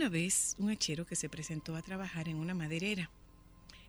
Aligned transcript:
Una 0.00 0.08
vez 0.08 0.56
un 0.58 0.70
hachero 0.70 1.04
que 1.04 1.14
se 1.14 1.28
presentó 1.28 1.76
a 1.76 1.82
trabajar 1.82 2.30
en 2.30 2.36
una 2.36 2.54
maderera. 2.54 3.10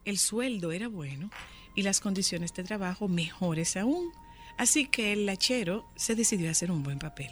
El 0.03 0.17
sueldo 0.17 0.73
era 0.73 0.89
bueno 0.89 1.29
y 1.73 1.83
las 1.83 2.01
condiciones 2.01 2.53
de 2.53 2.65
trabajo 2.65 3.07
mejores 3.07 3.77
aún, 3.77 4.11
así 4.57 4.87
que 4.87 5.13
el 5.13 5.29
hachero 5.29 5.89
se 5.95 6.15
decidió 6.15 6.49
a 6.49 6.51
hacer 6.51 6.69
un 6.69 6.83
buen 6.83 6.99
papel. 6.99 7.29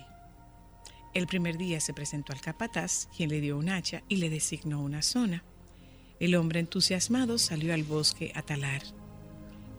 El 1.14 1.28
primer 1.28 1.58
día 1.58 1.82
se 1.82 1.94
presentó 1.94 2.32
al 2.32 2.40
capataz, 2.40 3.10
quien 3.18 3.32
le 3.32 3.42
dio 3.42 3.58
un 3.58 3.68
hacha 3.68 4.02
y 4.08 4.16
le 4.16 4.30
designó 4.30 4.82
una 4.82 5.02
zona. 5.02 5.44
El 6.22 6.36
hombre 6.36 6.62
entusiasmado 6.62 7.38
salió 7.38 7.74
al 7.74 7.84
bosque 7.84 8.32
a 8.34 8.44
talar. 8.44 8.84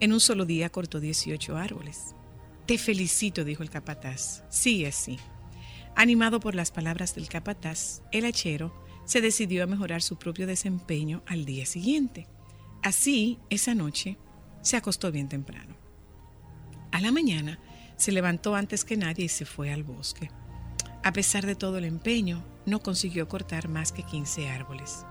En 0.00 0.12
un 0.12 0.20
solo 0.20 0.44
día 0.44 0.68
cortó 0.68 1.00
18 1.00 1.56
árboles. 1.56 2.14
Te 2.66 2.76
felicito, 2.76 3.44
dijo 3.44 3.62
el 3.62 3.70
capataz. 3.70 4.42
Sí, 4.50 4.84
así. 4.84 5.18
Animado 5.96 6.38
por 6.38 6.54
las 6.54 6.70
palabras 6.70 7.14
del 7.14 7.30
capataz, 7.30 8.02
el 8.12 8.26
hachero 8.26 8.89
se 9.10 9.20
decidió 9.20 9.64
a 9.64 9.66
mejorar 9.66 10.02
su 10.02 10.18
propio 10.18 10.46
desempeño 10.46 11.24
al 11.26 11.44
día 11.44 11.66
siguiente. 11.66 12.28
Así, 12.80 13.40
esa 13.50 13.74
noche, 13.74 14.18
se 14.62 14.76
acostó 14.76 15.10
bien 15.10 15.28
temprano. 15.28 15.74
A 16.92 17.00
la 17.00 17.10
mañana, 17.10 17.58
se 17.96 18.12
levantó 18.12 18.54
antes 18.54 18.84
que 18.84 18.96
nadie 18.96 19.24
y 19.24 19.28
se 19.28 19.46
fue 19.46 19.72
al 19.72 19.82
bosque. 19.82 20.30
A 21.02 21.12
pesar 21.12 21.44
de 21.44 21.56
todo 21.56 21.78
el 21.78 21.86
empeño, 21.86 22.44
no 22.66 22.78
consiguió 22.78 23.26
cortar 23.26 23.68
más 23.68 23.90
que 23.90 24.04
15 24.04 24.48
árboles. 24.48 25.04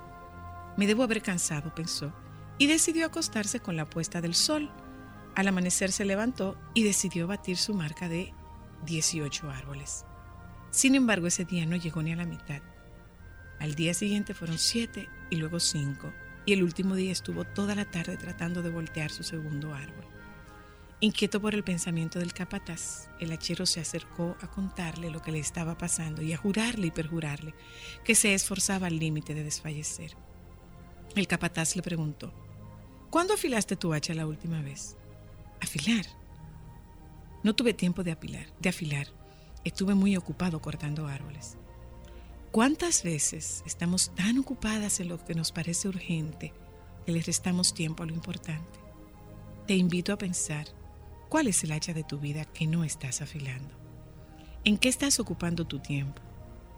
Me 0.78 0.88
debo 0.88 1.04
haber 1.04 1.22
cansado, 1.22 1.76
pensó, 1.76 2.14
y 2.58 2.68
decidió 2.68 3.06
acostarse 3.06 3.60
con 3.60 3.76
la 3.76 3.90
puesta 3.90 4.22
del 4.22 4.34
sol. 4.34 4.72
Al 5.36 5.50
amanecer 5.50 5.92
se 5.92 6.06
levantó 6.06 6.58
y 6.74 6.84
decidió 6.84 7.28
batir 7.28 7.58
su 7.58 7.74
marca 7.74 8.08
de 8.08 8.34
18 8.86 9.50
árboles. 9.50 10.06
Sin 10.72 10.96
embargo, 10.96 11.28
ese 11.28 11.44
día 11.44 11.66
no 11.66 11.76
llegó 11.76 12.02
ni 12.02 12.14
a 12.14 12.16
la 12.16 12.26
mitad. 12.26 12.62
Al 13.60 13.76
día 13.76 13.94
siguiente 13.94 14.34
fueron 14.34 14.58
siete 14.58 15.10
y 15.30 15.36
luego 15.36 15.60
cinco, 15.60 16.14
y 16.46 16.54
el 16.54 16.64
último 16.64 16.96
día 16.96 17.12
estuvo 17.12 17.44
toda 17.44 17.76
la 17.76 17.86
tarde 17.86 18.18
tratando 18.18 18.62
de 18.62 18.70
voltear 18.70 19.12
su 19.12 19.24
segundo 19.24 19.74
árbol. 19.74 20.06
Inquieto 21.02 21.40
por 21.40 21.56
el 21.56 21.64
pensamiento 21.64 22.20
del 22.20 22.34
capataz, 22.34 23.10
el 23.20 23.32
hachero 23.32 23.66
se 23.66 23.80
acercó 23.80 24.36
a 24.42 24.50
contarle 24.50 25.10
lo 25.10 25.22
que 25.22 25.32
le 25.32 25.40
estaba 25.40 25.78
pasando 25.78 26.22
y 26.22 26.34
a 26.34 26.38
jurarle 26.38 26.88
y 26.88 26.92
perjurarle 26.92 27.54
que 28.04 28.16
se 28.16 28.34
esforzaba 28.34 28.88
al 28.88 28.98
límite 28.98 29.34
de 29.34 29.44
desfallecer. 29.44 30.18
El 31.16 31.28
capataz 31.28 31.76
le 31.76 31.82
preguntó, 31.82 32.34
¿Cuándo 33.10 33.34
afilaste 33.34 33.76
tu 33.76 33.94
hacha 33.94 34.14
la 34.14 34.28
última 34.28 34.62
vez? 34.62 34.96
Afilar. 35.62 36.06
No 37.44 37.56
tuve 37.56 37.74
tiempo 37.74 38.04
de 38.04 38.12
afilar, 38.12 38.48
de 38.60 38.70
afilar. 38.70 39.08
Estuve 39.64 39.96
muy 39.96 40.16
ocupado 40.16 40.62
cortando 40.62 41.08
árboles. 41.08 41.59
¿Cuántas 42.52 43.04
veces 43.04 43.62
estamos 43.68 44.10
tan 44.16 44.40
ocupadas 44.40 45.00
en 45.00 45.08
lo 45.08 45.24
que 45.24 45.36
nos 45.36 45.52
parece 45.52 45.88
urgente 45.88 46.52
que 47.06 47.12
le 47.12 47.22
restamos 47.22 47.76
tiempo 47.76 48.02
a 48.02 48.08
lo 48.08 48.14
importante? 48.16 48.80
Te 49.68 49.76
invito 49.76 50.12
a 50.12 50.18
pensar, 50.18 50.66
¿cuál 51.30 51.46
es 51.46 51.64
el 51.64 51.72
hacha 51.72 51.94
de 51.94 52.04
tu 52.04 52.18
vida 52.18 52.46
que 52.46 52.66
no 52.66 52.84
estás 52.84 53.22
afilando? 53.22 53.76
¿En 54.64 54.80
qué 54.80 54.90
estás 54.90 55.20
ocupando 55.20 55.68
tu 55.68 55.78
tiempo? 55.78 56.24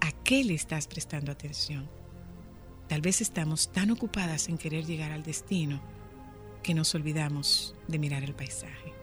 ¿A 0.02 0.12
qué 0.24 0.44
le 0.44 0.56
estás 0.56 0.88
prestando 0.88 1.32
atención? 1.32 1.90
Tal 2.90 3.00
vez 3.00 3.22
estamos 3.22 3.72
tan 3.72 3.92
ocupadas 3.92 4.50
en 4.50 4.58
querer 4.58 4.86
llegar 4.86 5.14
al 5.14 5.24
destino 5.24 5.82
que 6.64 6.74
nos 6.74 6.94
olvidamos 6.96 7.76
de 7.88 7.98
mirar 7.98 8.24
el 8.24 8.36
paisaje. 8.36 9.01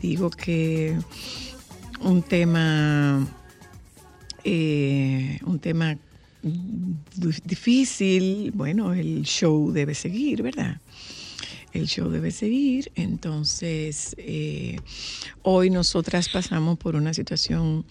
Digo 0.00 0.30
que 0.30 0.96
un 2.00 2.22
tema, 2.22 3.26
eh, 4.44 5.38
un 5.44 5.58
tema 5.58 5.96
difícil, 7.44 8.52
bueno, 8.52 8.92
el 8.92 9.24
show 9.24 9.72
debe 9.72 9.94
seguir, 9.94 10.42
¿verdad? 10.42 10.80
El 11.72 11.86
show 11.86 12.08
debe 12.08 12.30
seguir, 12.30 12.90
entonces 12.94 14.14
eh, 14.18 14.76
hoy 15.42 15.70
nosotras 15.70 16.28
pasamos 16.28 16.78
por 16.78 16.96
una 16.96 17.12
situación 17.12 17.84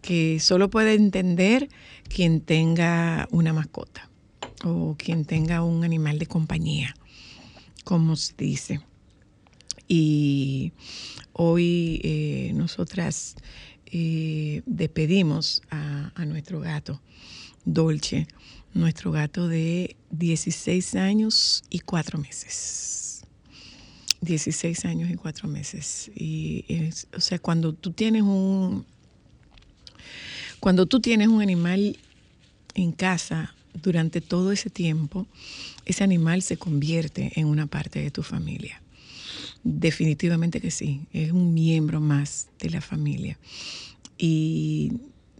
que 0.00 0.38
solo 0.40 0.70
puede 0.70 0.94
entender 0.94 1.68
quien 2.08 2.40
tenga 2.40 3.28
una 3.30 3.52
mascota 3.52 4.08
o 4.64 4.94
quien 4.96 5.24
tenga 5.24 5.62
un 5.62 5.84
animal 5.84 6.18
de 6.18 6.26
compañía, 6.26 6.94
como 7.84 8.16
se 8.16 8.32
dice. 8.38 8.80
Y 9.88 10.72
hoy 11.32 12.00
eh, 12.02 12.52
nosotras 12.54 13.36
eh, 13.86 14.62
despedimos 14.66 15.62
a, 15.70 16.24
nuestro 16.26 16.60
gato, 16.60 17.00
Dolce, 17.64 18.26
nuestro 18.74 19.12
gato 19.12 19.48
de 19.48 19.96
16 20.10 20.94
años 20.96 21.64
y 21.70 21.80
4 21.80 22.18
meses. 22.18 23.24
16 24.22 24.84
años 24.86 25.10
y 25.10 25.14
4 25.14 25.48
meses. 25.48 26.10
Y 26.16 26.64
o 27.14 27.20
sea, 27.20 27.38
cuando 27.38 27.72
tú 27.74 27.92
tienes 27.92 28.22
un 28.22 28.84
cuando 30.58 30.86
tú 30.86 31.00
tienes 31.00 31.28
un 31.28 31.42
animal 31.42 31.98
en 32.74 32.92
casa 32.92 33.54
durante 33.74 34.20
todo 34.20 34.52
ese 34.52 34.70
tiempo, 34.70 35.26
ese 35.84 36.02
animal 36.02 36.42
se 36.42 36.56
convierte 36.56 37.32
en 37.36 37.46
una 37.46 37.66
parte 37.66 38.00
de 38.00 38.10
tu 38.10 38.22
familia. 38.22 38.80
Definitivamente 39.68 40.60
que 40.60 40.70
sí, 40.70 41.08
es 41.12 41.32
un 41.32 41.52
miembro 41.52 42.00
más 42.00 42.46
de 42.60 42.70
la 42.70 42.80
familia. 42.80 43.36
Y 44.16 44.92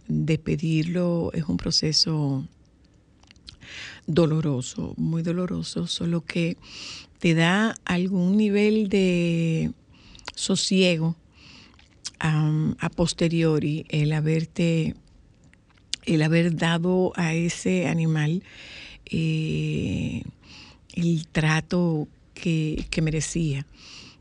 despedirlo 0.09 1.31
es 1.31 1.45
un 1.45 1.55
proceso 1.55 2.45
doloroso, 4.05 4.93
muy 4.97 5.23
doloroso, 5.23 5.87
solo 5.87 6.25
que 6.25 6.57
te 7.19 7.35
da 7.35 7.77
algún 7.85 8.35
nivel 8.35 8.89
de 8.89 9.71
sosiego 10.35 11.15
a 12.19 12.89
posteriori 12.97 13.85
el 13.87 14.11
haberte, 14.11 14.93
el 16.05 16.21
haber 16.21 16.57
dado 16.57 17.13
a 17.15 17.33
ese 17.33 17.87
animal 17.87 18.43
eh, 19.05 20.23
el 20.95 21.27
trato 21.29 22.09
que, 22.33 22.85
que 22.89 23.01
merecía 23.01 23.65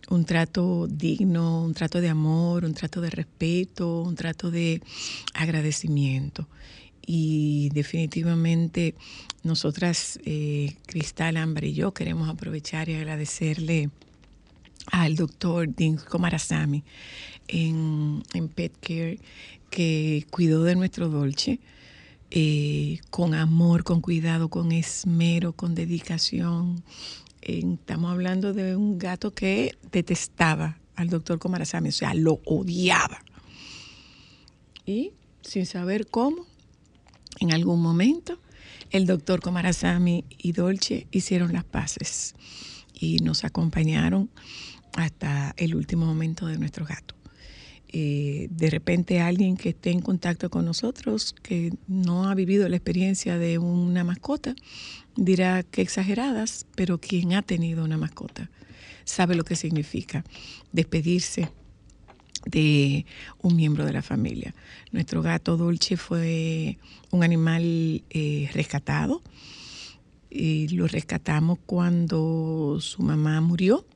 un 0.09 0.25
trato 0.25 0.87
digno, 0.87 1.63
un 1.63 1.75
trato 1.75 2.01
de 2.01 2.09
amor, 2.09 2.65
un 2.65 2.75
trato 2.75 3.01
de 3.01 3.11
respeto, 3.11 4.03
un 4.03 4.15
trato 4.15 4.51
de 4.51 4.81
agradecimiento. 5.35 6.49
y 7.09 7.69
definitivamente 7.73 8.97
nosotras, 9.45 10.19
eh, 10.25 10.75
Cristal, 10.87 11.37
Ámbar 11.37 11.65
y 11.65 11.73
yo, 11.73 11.95
queremos 11.95 12.29
aprovechar 12.29 12.89
y 12.89 12.95
agradecerle 12.95 13.91
al 14.91 15.15
doctor 15.15 15.69
Dean 15.69 15.97
Komarasamy 15.97 16.83
en, 17.47 18.25
en 18.35 18.49
Pet 18.49 18.73
Care 18.81 19.21
que 19.71 20.27
cuidó 20.31 20.65
de 20.65 20.75
nuestro 20.75 21.09
Dolce 21.09 21.61
eh, 22.31 22.99
con 23.11 23.35
amor, 23.35 23.85
con 23.85 24.01
cuidado, 24.01 24.49
con 24.49 24.73
esmero, 24.73 25.53
con 25.53 25.75
dedicación. 25.75 26.83
Estamos 27.49 28.11
hablando 28.11 28.53
de 28.53 28.75
un 28.75 28.99
gato 28.99 29.33
que 29.33 29.77
detestaba 29.93 30.81
al 30.97 31.09
doctor 31.11 31.39
Komarasamy, 31.39 31.91
o 31.91 31.93
sea, 31.93 32.13
lo 32.13 32.41
odiaba. 32.45 33.23
Y 34.85 35.13
sin 35.43 35.65
saber 35.65 36.09
cómo, 36.09 36.45
en 37.39 37.53
algún 37.53 37.81
momento, 37.81 38.41
el 38.91 39.07
doctor 39.07 39.41
Komarasamy 39.41 40.25
y 40.37 40.53
Dolce 40.53 41.07
hicieron 41.13 41.53
las 41.53 41.63
paces 41.63 42.35
y 42.93 43.19
nos 43.19 43.45
acompañaron 43.45 44.29
hasta 44.97 45.55
el 45.57 45.77
último 45.77 46.05
momento 46.05 46.49
de 46.49 46.59
nuestro 46.59 46.85
gato. 46.85 47.15
Eh, 47.89 48.49
de 48.51 48.71
repente 48.71 49.21
alguien 49.21 49.57
que 49.57 49.69
esté 49.69 49.93
en 49.93 50.01
contacto 50.01 50.51
con 50.51 50.65
nosotros, 50.65 51.33
que 51.45 51.73
no 51.87 52.29
ha 52.29 52.35
vivido 52.35 52.69
la 52.69 52.75
experiencia 52.75 53.39
de 53.39 53.59
una 53.59 54.03
mascota, 54.03 54.57
dirá 55.17 55.63
que 55.63 55.83
exageradas, 55.83 56.67
pero 56.75 56.99
quien 56.99 57.35
ha 57.35 57.43
tenido 57.43 57.85
una 57.85 57.97
mascota 57.97 58.51
sabe 59.05 59.35
lo 59.35 59.45
que 59.45 59.57
significa 59.57 60.25
despedirse 60.73 61.51
de 62.45 63.07
un 63.41 63.57
miembro 63.57 63.85
de 63.85 63.93
la 63.93 64.03
familia. 64.03 64.55
Nuestro 64.93 65.23
gato 65.23 65.57
Dolce 65.57 65.97
fue 65.97 66.79
un 67.11 67.23
animal 67.23 68.05
eh, 68.11 68.51
rescatado 68.53 69.23
y 70.31 70.69
lo 70.69 70.87
rescatamos 70.87 71.59
cuando 71.67 72.79
su 72.81 73.03
mamá 73.03 73.41
murió. 73.41 73.87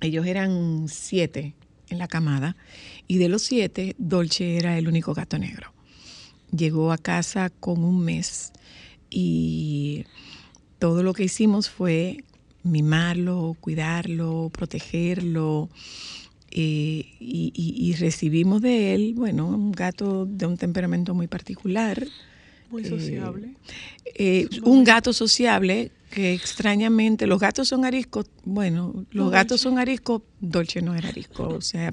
Ellos 0.00 0.26
eran 0.26 0.86
siete 0.88 1.54
en 1.90 1.98
la 1.98 2.08
camada 2.08 2.56
y 3.06 3.18
de 3.18 3.28
los 3.28 3.42
siete, 3.42 3.94
Dolce 3.98 4.56
era 4.56 4.78
el 4.78 4.88
único 4.88 5.14
gato 5.14 5.38
negro. 5.38 5.72
Llegó 6.50 6.92
a 6.92 6.98
casa 6.98 7.50
con 7.50 7.84
un 7.84 8.00
mes 8.04 8.52
y 9.10 10.04
todo 10.78 11.02
lo 11.02 11.14
que 11.14 11.24
hicimos 11.24 11.68
fue 11.68 12.24
mimarlo, 12.62 13.56
cuidarlo, 13.60 14.50
protegerlo. 14.52 15.68
Eh, 16.50 17.04
y, 17.20 17.94
recibimos 17.98 18.62
de 18.62 18.94
él, 18.94 19.12
bueno, 19.14 19.48
un 19.48 19.72
gato 19.72 20.24
de 20.24 20.46
un 20.46 20.56
temperamento 20.56 21.14
muy 21.14 21.26
particular. 21.26 22.06
Muy 22.70 22.82
eh, 22.82 22.88
sociable. 22.88 23.54
Eh, 24.14 24.48
un 24.62 24.84
gato 24.84 25.12
sociable 25.12 25.90
que 26.10 26.32
extrañamente, 26.32 27.26
los 27.26 27.38
gatos 27.38 27.68
son 27.68 27.84
ariscos, 27.84 28.26
bueno, 28.44 29.04
los 29.10 29.30
gatos 29.30 29.60
son 29.60 29.78
ariscos, 29.78 30.22
Dolce 30.40 30.80
no 30.80 30.94
era 30.94 31.10
arisco, 31.10 31.48
o 31.48 31.60
sea, 31.60 31.92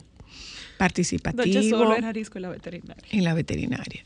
participativo. 0.78 1.44
Dolce 1.44 1.70
solo 1.70 1.96
era 1.96 2.10
arisco 2.10 2.38
en 2.38 2.44
la 2.44 2.50
veterinaria. 2.50 3.04
En 3.12 3.24
la 3.26 3.34
veterinaria. 3.34 4.06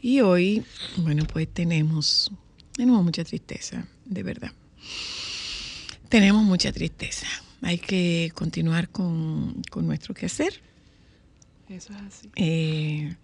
Y 0.00 0.20
hoy, 0.20 0.62
bueno, 0.98 1.24
pues 1.30 1.48
tenemos, 1.48 2.32
tenemos 2.80 3.04
mucha 3.04 3.24
tristeza, 3.24 3.86
de 4.06 4.22
verdad. 4.22 4.52
Tenemos 6.08 6.42
mucha 6.44 6.72
tristeza. 6.72 7.26
Hay 7.60 7.76
que 7.76 8.32
continuar 8.34 8.88
con, 8.88 9.60
nuestro 9.82 10.14
quehacer. 10.14 10.62
Eso 11.68 11.92
es 11.92 12.00
así. 12.00 12.30
Eh, 12.36 13.14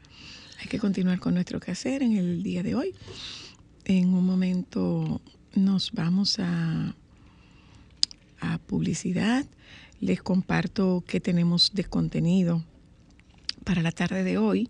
hay 0.60 0.66
que 0.68 0.78
continuar 0.78 1.20
con 1.20 1.32
nuestro 1.32 1.58
quehacer 1.58 2.02
en 2.02 2.18
el 2.18 2.42
día 2.42 2.62
de 2.62 2.74
hoy. 2.74 2.94
En 3.86 4.12
un 4.12 4.26
momento 4.26 5.22
nos 5.54 5.90
vamos 5.92 6.38
a, 6.38 6.94
a 8.40 8.58
publicidad. 8.58 9.46
Les 10.02 10.20
comparto 10.20 11.02
qué 11.06 11.18
tenemos 11.18 11.72
de 11.72 11.84
contenido 11.84 12.62
para 13.64 13.80
la 13.80 13.90
tarde 13.90 14.22
de 14.22 14.36
hoy. 14.36 14.68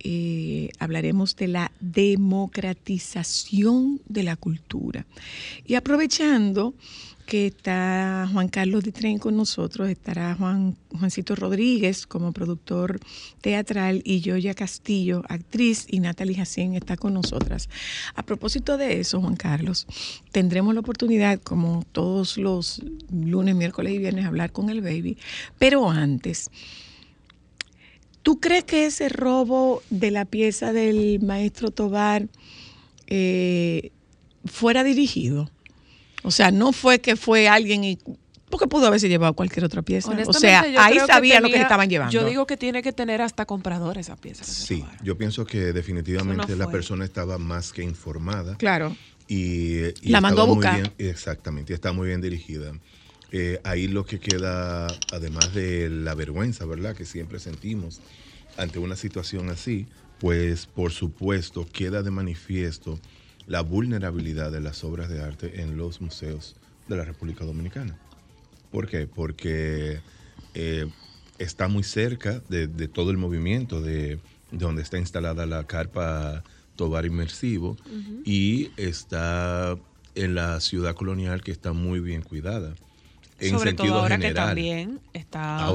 Eh, 0.00 0.70
hablaremos 0.78 1.36
de 1.36 1.48
la 1.48 1.72
democratización 1.80 4.00
de 4.08 4.22
la 4.22 4.36
cultura. 4.36 5.04
Y 5.66 5.74
aprovechando 5.74 6.74
que 7.26 7.48
está 7.48 8.28
Juan 8.32 8.48
Carlos 8.48 8.84
Ditren 8.84 9.18
con 9.18 9.36
nosotros, 9.36 9.90
estará 9.90 10.36
Juan, 10.36 10.76
Juancito 10.90 11.34
Rodríguez 11.34 12.06
como 12.06 12.32
productor 12.32 13.00
teatral 13.40 14.00
y 14.04 14.20
Yoya 14.20 14.54
Castillo, 14.54 15.24
actriz, 15.28 15.86
y 15.90 15.98
Natalie 15.98 16.36
Jacín 16.36 16.74
está 16.74 16.96
con 16.96 17.14
nosotras. 17.14 17.68
A 18.14 18.22
propósito 18.22 18.78
de 18.78 19.00
eso, 19.00 19.20
Juan 19.20 19.34
Carlos, 19.34 19.88
tendremos 20.30 20.72
la 20.72 20.80
oportunidad, 20.80 21.40
como 21.40 21.84
todos 21.90 22.38
los 22.38 22.80
lunes, 23.10 23.56
miércoles 23.56 23.94
y 23.94 23.98
viernes, 23.98 24.24
hablar 24.24 24.52
con 24.52 24.70
el 24.70 24.80
baby, 24.80 25.18
pero 25.58 25.90
antes... 25.90 26.50
¿Tú 28.26 28.40
crees 28.40 28.64
que 28.64 28.86
ese 28.86 29.08
robo 29.08 29.84
de 29.88 30.10
la 30.10 30.24
pieza 30.24 30.72
del 30.72 31.20
maestro 31.22 31.70
Tobar 31.70 32.26
eh, 33.06 33.92
fuera 34.46 34.82
dirigido? 34.82 35.48
O 36.24 36.32
sea, 36.32 36.50
no 36.50 36.72
fue 36.72 37.00
que 37.00 37.14
fue 37.14 37.46
alguien 37.46 37.84
y 37.84 38.00
porque 38.50 38.66
pudo 38.66 38.88
haberse 38.88 39.08
llevado 39.08 39.32
cualquier 39.34 39.64
otra 39.64 39.82
pieza. 39.82 40.10
O 40.26 40.32
sea, 40.32 40.62
ahí 40.62 40.98
sabía 41.06 41.38
lo 41.38 41.48
que 41.48 41.60
estaban 41.60 41.88
llevando. 41.88 42.12
Yo 42.12 42.24
digo 42.24 42.48
que 42.48 42.56
tiene 42.56 42.82
que 42.82 42.92
tener 42.92 43.22
hasta 43.22 43.46
compradores 43.46 44.08
esa 44.08 44.16
pieza. 44.16 44.42
Sí, 44.42 44.84
yo 45.04 45.16
pienso 45.16 45.46
que 45.46 45.72
definitivamente 45.72 46.56
la 46.56 46.68
persona 46.68 47.04
estaba 47.04 47.38
más 47.38 47.72
que 47.72 47.84
informada. 47.84 48.56
Claro. 48.56 48.96
Y, 49.28 50.10
la 50.10 50.20
mandó 50.20 50.42
a 50.42 50.46
buscar. 50.46 50.92
exactamente, 50.98 51.72
y 51.72 51.74
está 51.74 51.92
muy 51.92 52.08
bien 52.08 52.20
dirigida. 52.20 52.72
Eh, 53.32 53.60
ahí 53.64 53.88
lo 53.88 54.06
que 54.06 54.20
queda, 54.20 54.86
además 55.10 55.52
de 55.54 55.88
la 55.90 56.14
vergüenza, 56.14 56.64
¿verdad? 56.64 56.94
Que 56.94 57.04
siempre 57.04 57.38
sentimos 57.38 58.00
ante 58.56 58.78
una 58.78 58.96
situación 58.96 59.50
así, 59.50 59.86
pues 60.20 60.66
por 60.66 60.92
supuesto 60.92 61.66
queda 61.70 62.02
de 62.02 62.10
manifiesto 62.10 62.98
la 63.46 63.60
vulnerabilidad 63.60 64.50
de 64.50 64.60
las 64.60 64.84
obras 64.84 65.08
de 65.08 65.22
arte 65.22 65.60
en 65.60 65.76
los 65.76 66.00
museos 66.00 66.56
de 66.88 66.96
la 66.96 67.04
República 67.04 67.44
Dominicana. 67.44 67.98
¿Por 68.70 68.88
qué? 68.88 69.06
Porque 69.06 70.00
eh, 70.54 70.86
está 71.38 71.68
muy 71.68 71.82
cerca 71.82 72.42
de, 72.48 72.66
todo 72.88 73.10
el 73.10 73.16
movimiento 73.16 73.80
de, 73.80 74.18
donde 74.50 74.82
está 74.82 74.98
instalada 74.98 75.46
la 75.46 75.64
carpa 75.64 76.42
Tobar 76.76 77.06
Inmersivo 77.06 77.76
y 78.24 78.70
está 78.76 79.78
en 80.14 80.34
la 80.34 80.60
ciudad 80.60 80.94
colonial 80.94 81.42
que 81.42 81.52
está 81.52 81.72
muy 81.72 82.00
bien 82.00 82.22
cuidada. 82.22 82.74
En 83.38 83.50
Sobre 83.50 83.74
todo 83.74 84.00
ahora 84.00 84.18
que 84.18 84.32
también 84.32 85.00
está 85.12 85.68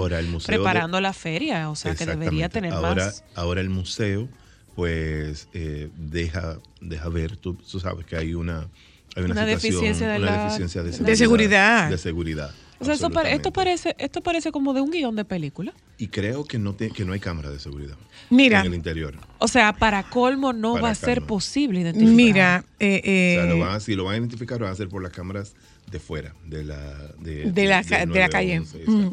preparando 0.46 1.00
la 1.00 1.14
feria, 1.14 1.70
o 1.70 1.76
sea 1.76 1.96
que 1.96 2.06
debería 2.06 2.50
tener 2.50 2.74
más. 2.74 3.24
Ahora 3.36 3.62
el 3.62 3.70
museo 3.70 4.28
pues 4.76 5.48
eh, 5.54 5.90
deja, 5.96 6.58
deja 6.80 7.10
ver, 7.10 7.38
tú, 7.38 7.58
sabes 7.66 8.06
que 8.06 8.16
hay 8.16 8.34
una, 8.34 8.68
hay 9.16 9.24
una, 9.24 9.46
deficiencia, 9.46 10.08
de, 10.08 10.20
una 10.20 10.44
deficiencia 10.44 10.82
de, 10.82 11.16
seguridad. 11.16 11.90
De 11.90 11.98
seguridad. 11.98 12.52
O 12.82 12.86
sea, 12.86 12.96
esto, 12.96 13.54
parece, 13.54 13.96
esto 14.00 14.22
parece 14.22 14.52
como 14.52 14.74
de 14.74 14.82
un 14.82 14.90
guion 14.90 15.16
de 15.16 15.24
película. 15.24 15.72
Y 16.00 16.08
creo 16.08 16.46
que 16.46 16.58
no, 16.58 16.76
que 16.76 17.06
no 17.06 17.14
hay 17.14 17.20
cámara 17.20 17.52
de 17.52 17.60
seguridad 17.60 17.96
Mira, 18.32 18.62
en 18.62 18.68
el 18.68 18.74
interior. 18.74 19.16
O 19.38 19.48
sea, 19.48 19.74
para 19.74 20.02
colmo 20.10 20.52
no 20.52 20.82
va 20.82 20.90
a 20.90 20.96
ser 20.96 21.22
posible 21.22 21.82
identificar. 21.82 22.16
Mira, 22.16 22.66
eh, 22.80 23.02
eh, 23.04 23.80
si 23.80 23.96
lo 23.96 24.06
van 24.06 24.16
a 24.16 24.18
identificar, 24.18 24.60
van 24.60 24.70
a 24.70 24.72
hacer 24.72 24.90
por 24.90 25.04
las 25.04 25.12
cámaras 25.12 25.54
de 25.92 26.00
fuera, 26.00 26.34
de 26.48 26.64
la, 26.64 26.78
de, 27.20 27.52
la, 27.68 27.84
de 27.84 28.20
la 28.20 28.30
calle. 28.30 28.62
Mm. 28.62 29.12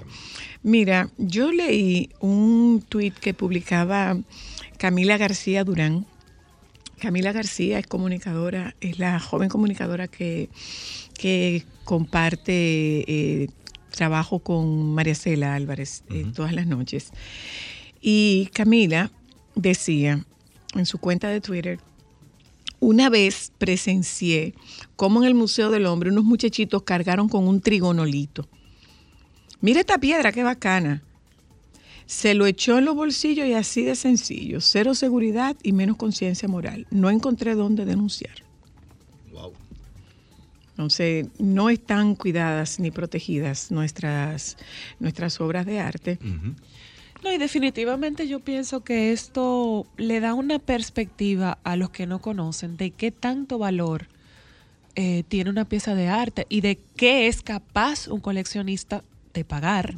Mira, 0.62 1.10
yo 1.18 1.52
leí 1.52 2.10
un 2.20 2.82
tuit 2.88 3.14
que 3.18 3.34
publicaba 3.34 4.16
Camila 4.78 5.18
García 5.18 5.64
Durán. 5.64 6.06
Camila 7.00 7.32
García 7.32 7.78
es 7.78 7.87
comunicadora, 7.87 8.75
es 8.80 8.98
la 8.98 9.20
joven 9.20 9.48
comunicadora 9.48 10.08
que, 10.08 10.48
que 11.14 11.64
comparte 11.84 13.04
eh, 13.06 13.48
trabajo 13.90 14.38
con 14.40 14.95
María 14.95 15.14
Cela 15.14 15.54
Álvarez 15.54 16.04
eh, 16.11 16.26
todas 16.35 16.52
las 16.52 16.66
noches. 16.66 17.11
Y 18.00 18.49
Camila 18.52 19.11
decía 19.54 20.25
en 20.75 20.87
su 20.87 20.99
cuenta 20.99 21.28
de 21.28 21.40
Twitter, 21.40 21.80
una 22.80 23.11
vez 23.11 23.52
presencié 23.59 24.54
cómo 24.95 25.21
en 25.21 25.26
el 25.26 25.35
Museo 25.35 25.71
del 25.71 25.87
Hombre 25.87 26.11
unos 26.11 26.25
muchachitos 26.25 26.83
cargaron 26.83 27.28
con 27.28 27.49
un 27.49 27.61
trigonolito. 27.61 28.49
Mira 29.61 29.80
esta 29.80 29.99
piedra, 29.99 30.30
qué 30.30 30.45
bacana. 30.45 31.02
Se 32.07 32.35
lo 32.35 32.47
echó 32.47 32.78
en 32.78 32.85
los 32.85 32.95
bolsillos 32.95 33.47
y 33.47 33.52
así 33.52 33.83
de 33.83 33.97
sencillo. 33.97 34.61
Cero 34.61 34.95
seguridad 34.95 35.57
y 35.62 35.73
menos 35.73 35.97
conciencia 35.97 36.49
moral. 36.49 36.87
No 36.90 37.11
encontré 37.11 37.54
dónde 37.54 37.85
denunciar. 37.85 38.48
Entonces, 40.78 41.26
no 41.40 41.70
están 41.70 42.14
cuidadas 42.14 42.78
ni 42.78 42.92
protegidas 42.92 43.73
nuestras, 43.73 44.56
nuestras 45.00 45.40
obras 45.40 45.66
de 45.66 45.80
arte. 45.80 46.20
No, 47.25 47.32
y 47.32 47.37
definitivamente 47.37 48.28
yo 48.28 48.38
pienso 48.38 48.85
que 48.85 49.11
esto 49.11 49.88
le 49.97 50.20
da 50.20 50.35
una 50.35 50.61
perspectiva 50.61 51.58
a 51.64 51.75
los 51.75 51.90
que 51.90 52.06
no 52.06 52.20
conocen 52.20 52.76
de 52.76 52.92
qué 52.92 53.11
tanto 53.11 53.58
valor 53.58 54.06
eh, 54.94 55.25
tiene 55.26 55.50
una 55.50 55.64
pieza 55.64 55.97
de 55.97 56.06
arte 56.06 56.47
y 56.49 56.61
de 56.61 56.78
qué 56.94 57.26
es 57.26 57.42
capaz 57.42 58.06
un 58.06 58.20
coleccionista 58.20 59.02
de 59.35 59.44
pagar 59.44 59.97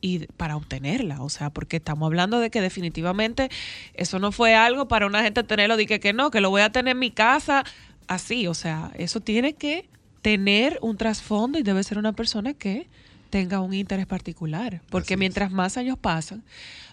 y 0.00 0.26
para 0.36 0.56
obtenerla, 0.56 1.22
o 1.22 1.28
sea, 1.28 1.50
porque 1.50 1.76
estamos 1.76 2.06
hablando 2.06 2.40
de 2.40 2.50
que 2.50 2.60
definitivamente 2.60 3.50
eso 3.94 4.18
no 4.18 4.32
fue 4.32 4.54
algo 4.54 4.88
para 4.88 5.06
una 5.06 5.22
gente 5.22 5.44
tenerlo, 5.44 5.76
dije 5.76 6.00
que 6.00 6.12
no, 6.12 6.30
que 6.30 6.40
lo 6.40 6.50
voy 6.50 6.62
a 6.62 6.72
tener 6.72 6.92
en 6.92 6.98
mi 6.98 7.10
casa 7.10 7.64
así, 8.06 8.46
o 8.46 8.54
sea, 8.54 8.92
eso 8.96 9.20
tiene 9.20 9.54
que 9.54 9.88
tener 10.22 10.78
un 10.82 10.96
trasfondo 10.96 11.58
y 11.58 11.62
debe 11.62 11.82
ser 11.82 11.98
una 11.98 12.12
persona 12.12 12.54
que 12.54 12.88
tenga 13.30 13.60
un 13.60 13.72
interés 13.72 14.06
particular, 14.06 14.82
porque 14.90 15.16
mientras 15.16 15.50
más 15.50 15.78
años 15.78 15.96
pasan, 15.98 16.42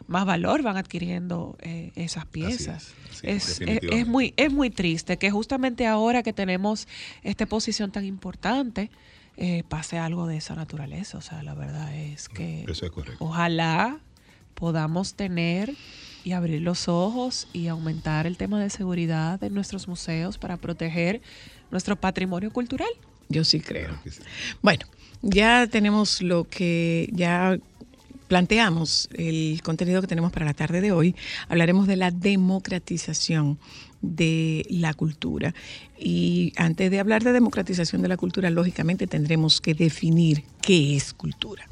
más 0.07 0.25
valor 0.25 0.63
van 0.63 0.77
adquiriendo 0.77 1.57
eh, 1.59 1.91
esas 1.95 2.25
piezas. 2.25 2.93
Es, 3.23 3.59
es, 3.59 4.07
muy, 4.07 4.33
es 4.37 4.51
muy 4.51 4.69
triste 4.69 5.17
que 5.17 5.29
justamente 5.31 5.85
ahora 5.85 6.23
que 6.23 6.31
tenemos 6.31 6.87
esta 7.23 7.45
posición 7.45 7.91
tan 7.91 8.05
importante, 8.05 8.89
eh, 9.35 9.63
pase 9.67 9.97
algo 9.97 10.27
de 10.27 10.37
esa 10.37 10.55
naturaleza. 10.55 11.17
O 11.17 11.21
sea, 11.21 11.43
la 11.43 11.53
verdad 11.55 11.93
es 11.93 12.29
que 12.29 12.65
ojalá 13.19 13.99
podamos 14.53 15.15
tener 15.15 15.75
y 16.29 16.33
abrir 16.33 16.61
los 16.61 16.87
ojos 16.87 17.47
y 17.53 17.69
aumentar 17.69 18.27
el 18.27 18.37
tema 18.37 18.61
de 18.61 18.69
seguridad 18.69 19.43
en 19.43 19.51
nuestros 19.55 19.87
museos 19.87 20.37
para 20.37 20.57
proteger 20.57 21.21
nuestro 21.71 21.95
patrimonio 21.95 22.53
cultural. 22.53 22.89
Yo 23.29 23.43
sí 23.43 23.59
creo. 23.59 23.89
Bueno, 24.61 24.85
ya 25.23 25.65
tenemos 25.65 26.21
lo 26.21 26.47
que 26.47 27.09
ya 27.13 27.57
planteamos, 28.27 29.09
el 29.13 29.59
contenido 29.63 30.01
que 30.01 30.07
tenemos 30.07 30.31
para 30.31 30.45
la 30.45 30.53
tarde 30.53 30.81
de 30.81 30.91
hoy. 30.91 31.15
Hablaremos 31.47 31.87
de 31.87 31.95
la 31.95 32.11
democratización 32.11 33.57
de 34.01 34.65
la 34.69 34.93
cultura. 34.93 35.53
Y 35.97 36.53
antes 36.55 36.91
de 36.91 36.99
hablar 36.99 37.23
de 37.23 37.33
democratización 37.33 38.01
de 38.01 38.07
la 38.07 38.17
cultura, 38.17 38.49
lógicamente 38.49 39.07
tendremos 39.07 39.61
que 39.61 39.73
definir 39.73 40.43
qué 40.61 40.95
es 40.95 41.13
cultura. 41.13 41.67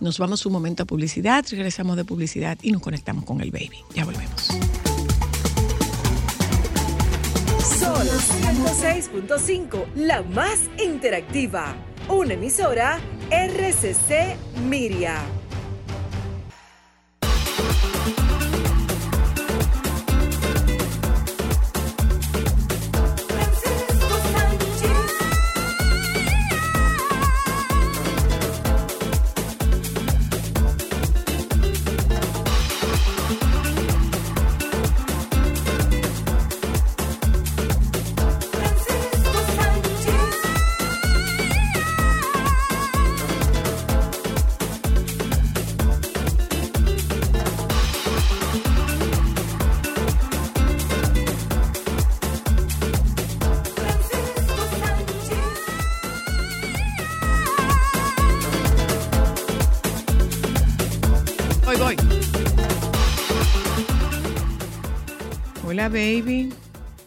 Nos 0.00 0.18
vamos 0.18 0.44
un 0.46 0.52
momento 0.52 0.82
a 0.82 0.86
publicidad, 0.86 1.44
regresamos 1.50 1.96
de 1.96 2.04
publicidad 2.04 2.58
y 2.62 2.72
nos 2.72 2.82
conectamos 2.82 3.24
con 3.24 3.40
el 3.40 3.50
baby. 3.50 3.78
Ya 3.94 4.04
volvemos. 4.04 4.48
Sol 7.78 8.06
106.5, 8.06 9.86
la 9.96 10.22
más 10.22 10.60
interactiva 10.84 11.74
una 12.08 12.34
emisora 12.34 12.98
RCC 13.30 14.36
Miria. 14.68 15.22
Baby. 65.88 66.52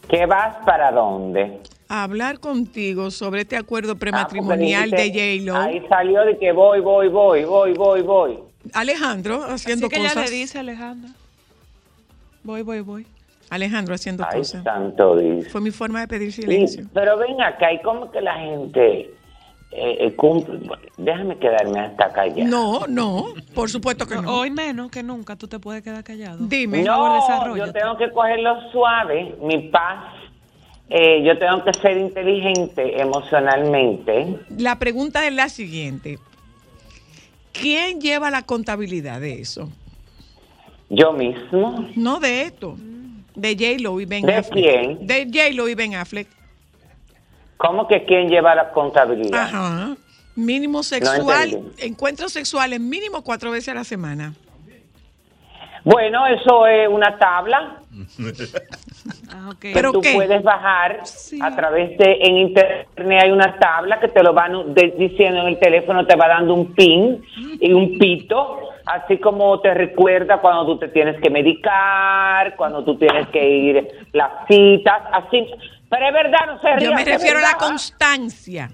¿Qué 0.10 0.26
vas 0.26 0.58
para 0.66 0.92
dónde? 0.92 1.60
A 1.88 2.04
hablar 2.04 2.40
contigo 2.40 3.12
sobre 3.12 3.42
este 3.42 3.58
acuerdo 3.58 3.94
ah, 3.94 4.00
prematrimonial 4.00 4.90
de 4.92 5.10
J-Lo. 5.42 5.56
Ahí 5.58 5.82
salió 5.88 6.26
de 6.26 6.38
que 6.38 6.52
voy, 6.52 6.80
voy, 6.80 7.08
voy, 7.10 7.44
voy, 7.44 7.74
voy, 7.74 8.02
voy. 8.02 8.40
Alejandro 8.74 9.44
haciendo 9.44 9.88
Así 9.88 9.96
que 9.96 10.02
cosas. 10.02 10.30
le 10.30 10.36
dice 10.36 10.60
Alejandro. 10.60 11.12
Voy, 12.44 12.62
voy, 12.64 12.82
voy. 12.82 13.08
Alejandro 13.50 13.94
haciendo 13.94 14.26
Ay, 14.28 14.40
cosas. 14.40 14.64
Santo 14.64 15.18
Dios. 15.18 15.48
Fue 15.50 15.62
mi 15.62 15.72
forma 15.72 16.02
de 16.02 16.08
pedir 16.08 16.32
silencio. 16.32 16.86
pero 16.94 17.18
ven 17.18 17.40
acá, 17.42 17.72
y 17.72 17.82
como 17.82 18.12
que 18.12 18.22
la 18.22 18.36
gente 18.40 19.12
eh, 19.78 20.08
eh, 20.08 20.16
déjame 20.98 21.38
quedarme 21.38 21.80
hasta 21.80 22.12
callado. 22.14 22.50
No, 22.50 22.88
no, 22.88 23.34
por 23.54 23.70
supuesto 23.70 24.08
que 24.08 24.16
no. 24.16 24.40
Hoy 24.40 24.50
menos 24.50 24.90
que 24.90 25.04
nunca 25.04 25.36
tú 25.36 25.48
te 25.48 25.60
puedes 25.60 25.84
quedar 25.84 26.04
callado. 26.04 26.38
Dime. 26.40 26.82
No, 26.84 27.56
yo 27.58 27.72
tengo 27.74 27.98
que 27.98 28.10
cogerlo 28.12 28.72
suave, 28.72 29.36
mi 29.42 29.70
paz. 29.70 30.14
Eh, 30.90 31.24
yo 31.26 31.38
tengo 31.38 31.64
que 31.64 31.74
ser 31.74 31.98
inteligente 31.98 33.02
emocionalmente. 33.02 34.40
La 34.58 34.80
pregunta 34.80 35.28
es 35.28 35.34
la 35.34 35.50
siguiente. 35.50 36.20
¿Quién 37.52 38.00
lleva 38.00 38.30
la 38.30 38.44
contabilidad 38.44 39.20
de 39.20 39.42
eso? 39.42 39.70
Yo 40.90 41.12
mismo. 41.12 41.90
No 41.96 42.20
de 42.20 42.44
esto. 42.44 42.78
De 43.36 43.56
J-Lo 43.56 44.00
y 44.00 44.06
Ben 44.06 44.26
¿De 44.26 44.36
Affleck. 44.36 44.54
quién? 44.54 45.08
De 45.08 45.26
J-Lo 45.26 45.68
y 45.68 45.76
Ben 45.76 45.96
Affleck. 45.96 46.28
¿Cómo 47.58 47.88
que 47.88 48.06
quién 48.06 48.30
lleva 48.30 48.56
la 48.56 48.72
contabilidad? 48.72 49.44
Ajá. 49.44 49.96
Mínimo 50.36 50.84
sexual, 50.84 51.72
encuentros 51.78 52.34
sexuales 52.34 52.80
mínimo 52.80 53.24
cuatro 53.24 53.52
veces 53.52 53.70
a 53.70 53.74
la 53.76 53.84
semana. 53.86 54.34
Bueno, 55.86 56.26
eso 56.26 56.66
es 56.66 56.90
una 56.90 57.16
tabla. 57.18 57.78
ah, 59.32 59.50
okay. 59.54 59.72
¿Pero 59.72 59.92
tú 59.92 60.02
puedes 60.02 60.42
bajar 60.42 61.00
a 61.42 61.56
través 61.56 61.98
de 61.98 62.18
en 62.22 62.38
internet 62.38 63.22
hay 63.24 63.32
una 63.32 63.58
tabla 63.60 64.00
que 64.00 64.08
te 64.08 64.24
lo 64.24 64.34
van 64.34 64.74
diciendo 64.98 65.42
en 65.42 65.48
el 65.48 65.60
teléfono 65.60 66.06
te 66.06 66.16
va 66.16 66.28
dando 66.28 66.56
un 66.56 66.74
pin 66.74 67.24
y 67.62 67.72
un 67.72 67.98
pito 67.98 68.60
así 68.86 69.18
como 69.20 69.62
te 69.62 69.74
recuerda 69.74 70.42
cuando 70.42 70.66
tú 70.66 70.80
te 70.80 70.88
tienes 70.90 71.22
que 71.22 71.30
medicar 71.30 72.58
cuando 72.58 72.84
tú 72.84 72.98
tienes 72.98 73.30
que 73.30 73.48
ir 73.48 73.88
las 74.12 74.32
citas 74.50 75.04
así 75.14 75.48
pero 75.96 76.08
es 76.08 76.14
verdad, 76.14 76.40
no 76.48 76.60
se 76.60 76.86
Yo 76.86 76.94
me 76.94 77.06
refiero 77.06 77.40
a 77.40 77.42
la 77.42 77.58
constancia. 77.58 78.70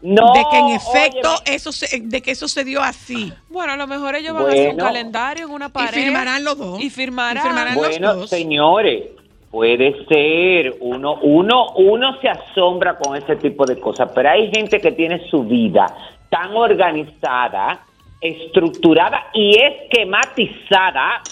No, 0.00 0.32
de 0.32 0.44
que 0.50 0.58
en 0.58 0.68
efecto 0.68 1.30
eso 1.44 1.72
se, 1.72 2.00
de 2.00 2.22
que 2.22 2.30
eso 2.30 2.46
se 2.46 2.64
dio 2.64 2.80
así. 2.80 3.32
Bueno, 3.48 3.72
a 3.72 3.76
lo 3.76 3.86
mejor 3.88 4.14
ellos 4.14 4.32
van 4.32 4.46
a 4.46 4.48
hacer 4.48 4.70
un 4.70 4.76
calendario 4.76 5.46
en 5.46 5.52
una 5.52 5.68
pared. 5.70 5.98
Y 5.98 6.02
firmarán 6.02 6.44
los 6.44 6.56
dos. 6.56 6.80
Y 6.80 6.90
firmarán, 6.90 7.74
bueno, 7.74 7.98
los 7.98 8.16
dos. 8.16 8.30
señores, 8.30 9.06
puede 9.50 10.04
ser. 10.06 10.76
Uno, 10.80 11.18
uno, 11.22 11.72
uno 11.74 12.20
se 12.20 12.28
asombra 12.28 12.96
con 12.96 13.16
ese 13.16 13.36
tipo 13.36 13.64
de 13.64 13.78
cosas, 13.80 14.10
pero 14.14 14.30
hay 14.30 14.50
gente 14.52 14.80
que 14.80 14.92
tiene 14.92 15.28
su 15.28 15.42
vida 15.42 15.86
tan 16.30 16.54
organizada, 16.54 17.80
estructurada 18.20 19.30
y 19.34 19.58
esquematizada 19.58 21.22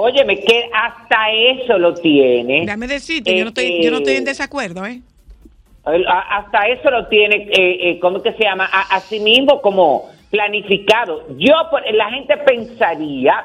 Óyeme, 0.00 0.38
que 0.38 0.70
hasta 0.72 1.32
eso 1.32 1.76
lo 1.76 1.92
tiene. 1.92 2.60
Déjame 2.60 2.86
decirte, 2.86 3.36
yo, 3.36 3.42
no 3.42 3.48
estoy, 3.48 3.82
yo 3.82 3.90
no 3.90 3.96
estoy 3.96 4.14
en 4.14 4.22
eh, 4.22 4.26
desacuerdo, 4.26 4.86
¿eh? 4.86 5.00
Hasta 5.84 6.68
eso 6.68 6.88
lo 6.88 7.08
tiene, 7.08 7.48
eh, 7.50 7.90
eh, 7.90 7.98
¿cómo 7.98 8.22
que 8.22 8.32
se 8.34 8.44
llama? 8.44 8.66
A, 8.66 9.00
sí 9.00 9.18
mismo 9.18 9.60
como 9.60 10.08
planificado. 10.30 11.26
Yo, 11.36 11.52
la 11.94 12.10
gente 12.10 12.36
pensaría 12.36 13.44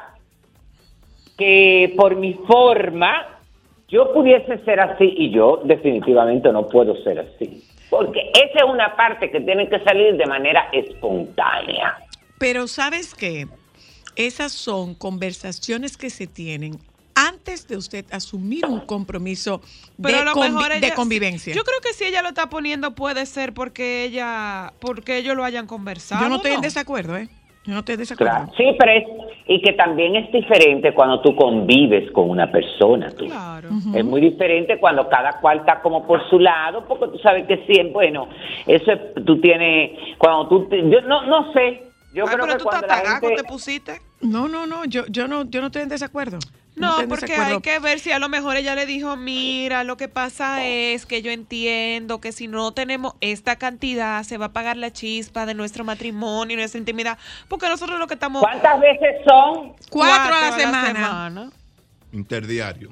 que 1.36 1.92
por 1.96 2.14
mi 2.14 2.34
forma 2.46 3.40
yo 3.88 4.12
pudiese 4.12 4.58
ser 4.58 4.78
así 4.78 5.12
y 5.16 5.30
yo 5.30 5.60
definitivamente 5.64 6.52
no 6.52 6.68
puedo 6.68 6.94
ser 7.02 7.18
así. 7.18 7.64
Porque 7.90 8.30
esa 8.32 8.64
es 8.64 8.70
una 8.72 8.94
parte 8.94 9.28
que 9.28 9.40
tiene 9.40 9.68
que 9.68 9.80
salir 9.80 10.16
de 10.16 10.26
manera 10.26 10.68
espontánea. 10.72 11.98
Pero 12.38 12.68
¿sabes 12.68 13.12
qué? 13.12 13.48
Esas 14.16 14.52
son 14.52 14.94
conversaciones 14.94 15.96
que 15.96 16.10
se 16.10 16.26
tienen 16.26 16.78
antes 17.14 17.68
de 17.68 17.76
usted 17.76 18.04
asumir 18.10 18.66
un 18.66 18.80
compromiso 18.80 19.60
de, 19.96 20.12
convivencia. 20.94 21.54
yo 21.54 21.62
creo 21.62 21.80
que 21.80 21.92
si 21.92 22.04
ella 22.04 22.22
lo 22.22 22.28
está 22.28 22.48
poniendo 22.48 22.94
puede 22.94 23.24
ser 23.26 23.54
porque 23.54 24.04
ella, 24.04 24.72
porque 24.80 25.18
ellos 25.18 25.36
lo 25.36 25.44
hayan 25.44 25.66
conversado. 25.66 26.22
Yo 26.22 26.28
no 26.28 26.36
estoy 26.36 26.52
en 26.52 26.60
desacuerdo, 26.60 27.16
¿eh? 27.16 27.28
Yo 27.66 27.72
no 27.72 27.78
estoy 27.78 27.94
en 27.94 28.00
desacuerdo. 28.00 28.52
Sí, 28.58 28.76
pero 28.78 28.92
es, 28.92 29.04
y 29.46 29.62
que 29.62 29.72
también 29.72 30.16
es 30.16 30.30
diferente 30.30 30.92
cuando 30.92 31.22
tú 31.22 31.34
convives 31.34 32.10
con 32.12 32.28
una 32.28 32.50
persona. 32.50 33.10
Claro. 33.16 33.70
Es 33.94 34.04
muy 34.04 34.20
diferente 34.20 34.78
cuando 34.78 35.08
cada 35.08 35.40
cual 35.40 35.60
está 35.60 35.80
como 35.80 36.06
por 36.06 36.28
su 36.28 36.38
lado, 36.38 36.84
porque 36.86 37.08
tú 37.08 37.18
sabes 37.18 37.46
que 37.46 37.64
siempre, 37.64 37.92
bueno, 37.92 38.28
eso 38.66 38.92
tú 39.24 39.40
tienes, 39.40 39.92
cuando 40.18 40.48
tú, 40.48 40.68
yo 40.70 41.00
no, 41.02 41.24
no 41.24 41.52
sé, 41.54 41.84
yo 42.14 42.24
creo 42.26 42.46
que 42.46 42.54
tú 42.56 42.64
cuando 42.64 42.86
la 42.86 43.18
gente... 43.20 43.36
te 43.36 43.44
pusiste. 43.44 44.00
No, 44.20 44.48
no, 44.48 44.66
no, 44.66 44.84
yo, 44.84 45.04
yo 45.06 45.28
no, 45.28 45.44
yo 45.44 45.60
no 45.60 45.66
estoy 45.66 45.82
en 45.82 45.88
desacuerdo. 45.88 46.38
No, 46.76 46.96
porque 47.08 47.26
desacuerdo. 47.26 47.56
hay 47.56 47.60
que 47.60 47.78
ver 47.78 47.98
si 48.00 48.10
a 48.10 48.18
lo 48.18 48.28
mejor 48.28 48.56
ella 48.56 48.74
le 48.74 48.86
dijo, 48.86 49.16
mira, 49.16 49.84
lo 49.84 49.96
que 49.96 50.08
pasa 50.08 50.64
es 50.64 51.06
que 51.06 51.22
yo 51.22 51.30
entiendo 51.30 52.20
que 52.20 52.32
si 52.32 52.48
no 52.48 52.72
tenemos 52.72 53.14
esta 53.20 53.56
cantidad, 53.56 54.22
se 54.24 54.38
va 54.38 54.46
a 54.46 54.52
pagar 54.52 54.76
la 54.76 54.92
chispa 54.92 55.46
de 55.46 55.54
nuestro 55.54 55.84
matrimonio 55.84 56.54
y 56.54 56.56
nuestra 56.58 56.78
intimidad, 56.78 57.18
porque 57.48 57.68
nosotros 57.68 57.98
lo 57.98 58.06
que 58.06 58.14
estamos... 58.14 58.42
¿Cuántas 58.42 58.80
veces 58.80 59.16
son? 59.26 59.74
Cuatro 59.90 60.34
a 60.34 60.40
la 60.40 60.52
semana. 60.52 60.92
semana. 60.92 61.50
Interdiario. 62.12 62.90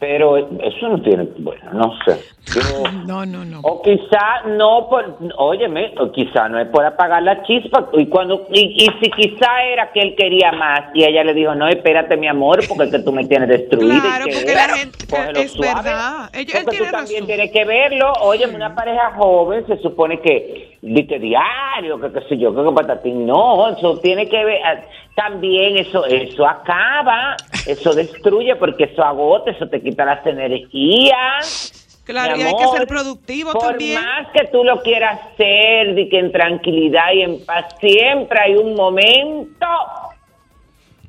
Pero 0.00 0.36
eso 0.36 0.88
no 0.88 1.00
tiene, 1.02 1.24
bueno, 1.38 1.72
no 1.72 1.92
sé. 2.04 2.20
No, 3.06 3.24
no, 3.26 3.44
no. 3.44 3.60
O 3.62 3.82
quizá 3.82 4.42
no 4.46 4.88
por, 4.88 5.16
óyeme, 5.36 5.94
o 5.98 6.10
quizá 6.12 6.48
no 6.48 6.58
es 6.58 6.68
por 6.68 6.84
apagar 6.84 7.22
la 7.22 7.42
chispa. 7.42 7.88
Y 7.94 8.06
cuando 8.06 8.46
y, 8.52 8.84
y 8.84 8.88
si 9.00 9.10
quizá 9.10 9.62
era 9.64 9.90
que 9.92 10.00
él 10.00 10.14
quería 10.16 10.52
más 10.52 10.80
y 10.94 11.04
ella 11.04 11.24
le 11.24 11.34
dijo, 11.34 11.54
no, 11.54 11.68
espérate 11.68 12.16
mi 12.16 12.26
amor, 12.28 12.60
porque 12.68 12.84
es 12.84 12.90
que 12.90 12.98
tú 13.00 13.12
me 13.12 13.24
tienes 13.26 13.48
destruida. 13.48 14.00
Claro, 14.02 14.24
y 14.26 14.30
que 14.30 14.36
porque 14.36 14.54
la 14.54 14.68
gente- 14.76 15.42
es 15.42 15.58
verdad. 15.58 16.30
Ella- 16.32 16.58
él 16.58 16.64
porque 16.64 16.76
tiene 16.76 16.86
tú 16.86 16.96
también 16.96 17.26
tienes 17.26 17.50
que 17.52 17.64
verlo. 17.64 18.12
Óyeme, 18.22 18.54
una 18.56 18.74
pareja 18.74 19.12
joven 19.16 19.66
se 19.66 19.76
supone 19.78 20.20
que, 20.20 20.78
dice 20.82 21.18
diario, 21.18 22.00
que 22.00 22.12
qué 22.12 22.20
sé 22.28 22.38
yo, 22.38 22.54
que, 22.54 22.62
que 22.62 22.72
patatín. 22.74 23.26
No, 23.26 23.68
eso 23.70 23.98
tiene 23.98 24.28
que 24.28 24.44
ver, 24.44 24.60
ah, 24.64 24.80
también 25.14 25.76
eso, 25.76 26.04
eso 26.06 26.46
acaba, 26.46 27.36
eso 27.66 27.94
destruye, 27.94 28.56
porque 28.56 28.84
eso 28.84 29.02
agota, 29.02 29.50
eso 29.50 29.68
te 29.68 29.80
quita 29.82 30.04
las 30.04 30.24
energías. 30.26 31.80
Claro, 32.04 32.36
Mi 32.36 32.42
y 32.42 32.44
hay 32.46 32.54
que 32.56 32.62
amor, 32.64 32.76
ser 32.78 32.86
productivo 32.86 33.52
por 33.52 33.62
también. 33.70 33.94
más 33.94 34.28
que 34.32 34.46
tú 34.48 34.62
lo 34.62 34.82
quieras 34.82 35.18
hacer, 35.32 35.94
de 35.94 36.08
que 36.10 36.18
en 36.18 36.32
tranquilidad 36.32 37.12
y 37.14 37.22
en 37.22 37.44
paz, 37.46 37.64
siempre 37.80 38.38
hay 38.42 38.54
un 38.56 38.74
momento 38.74 39.66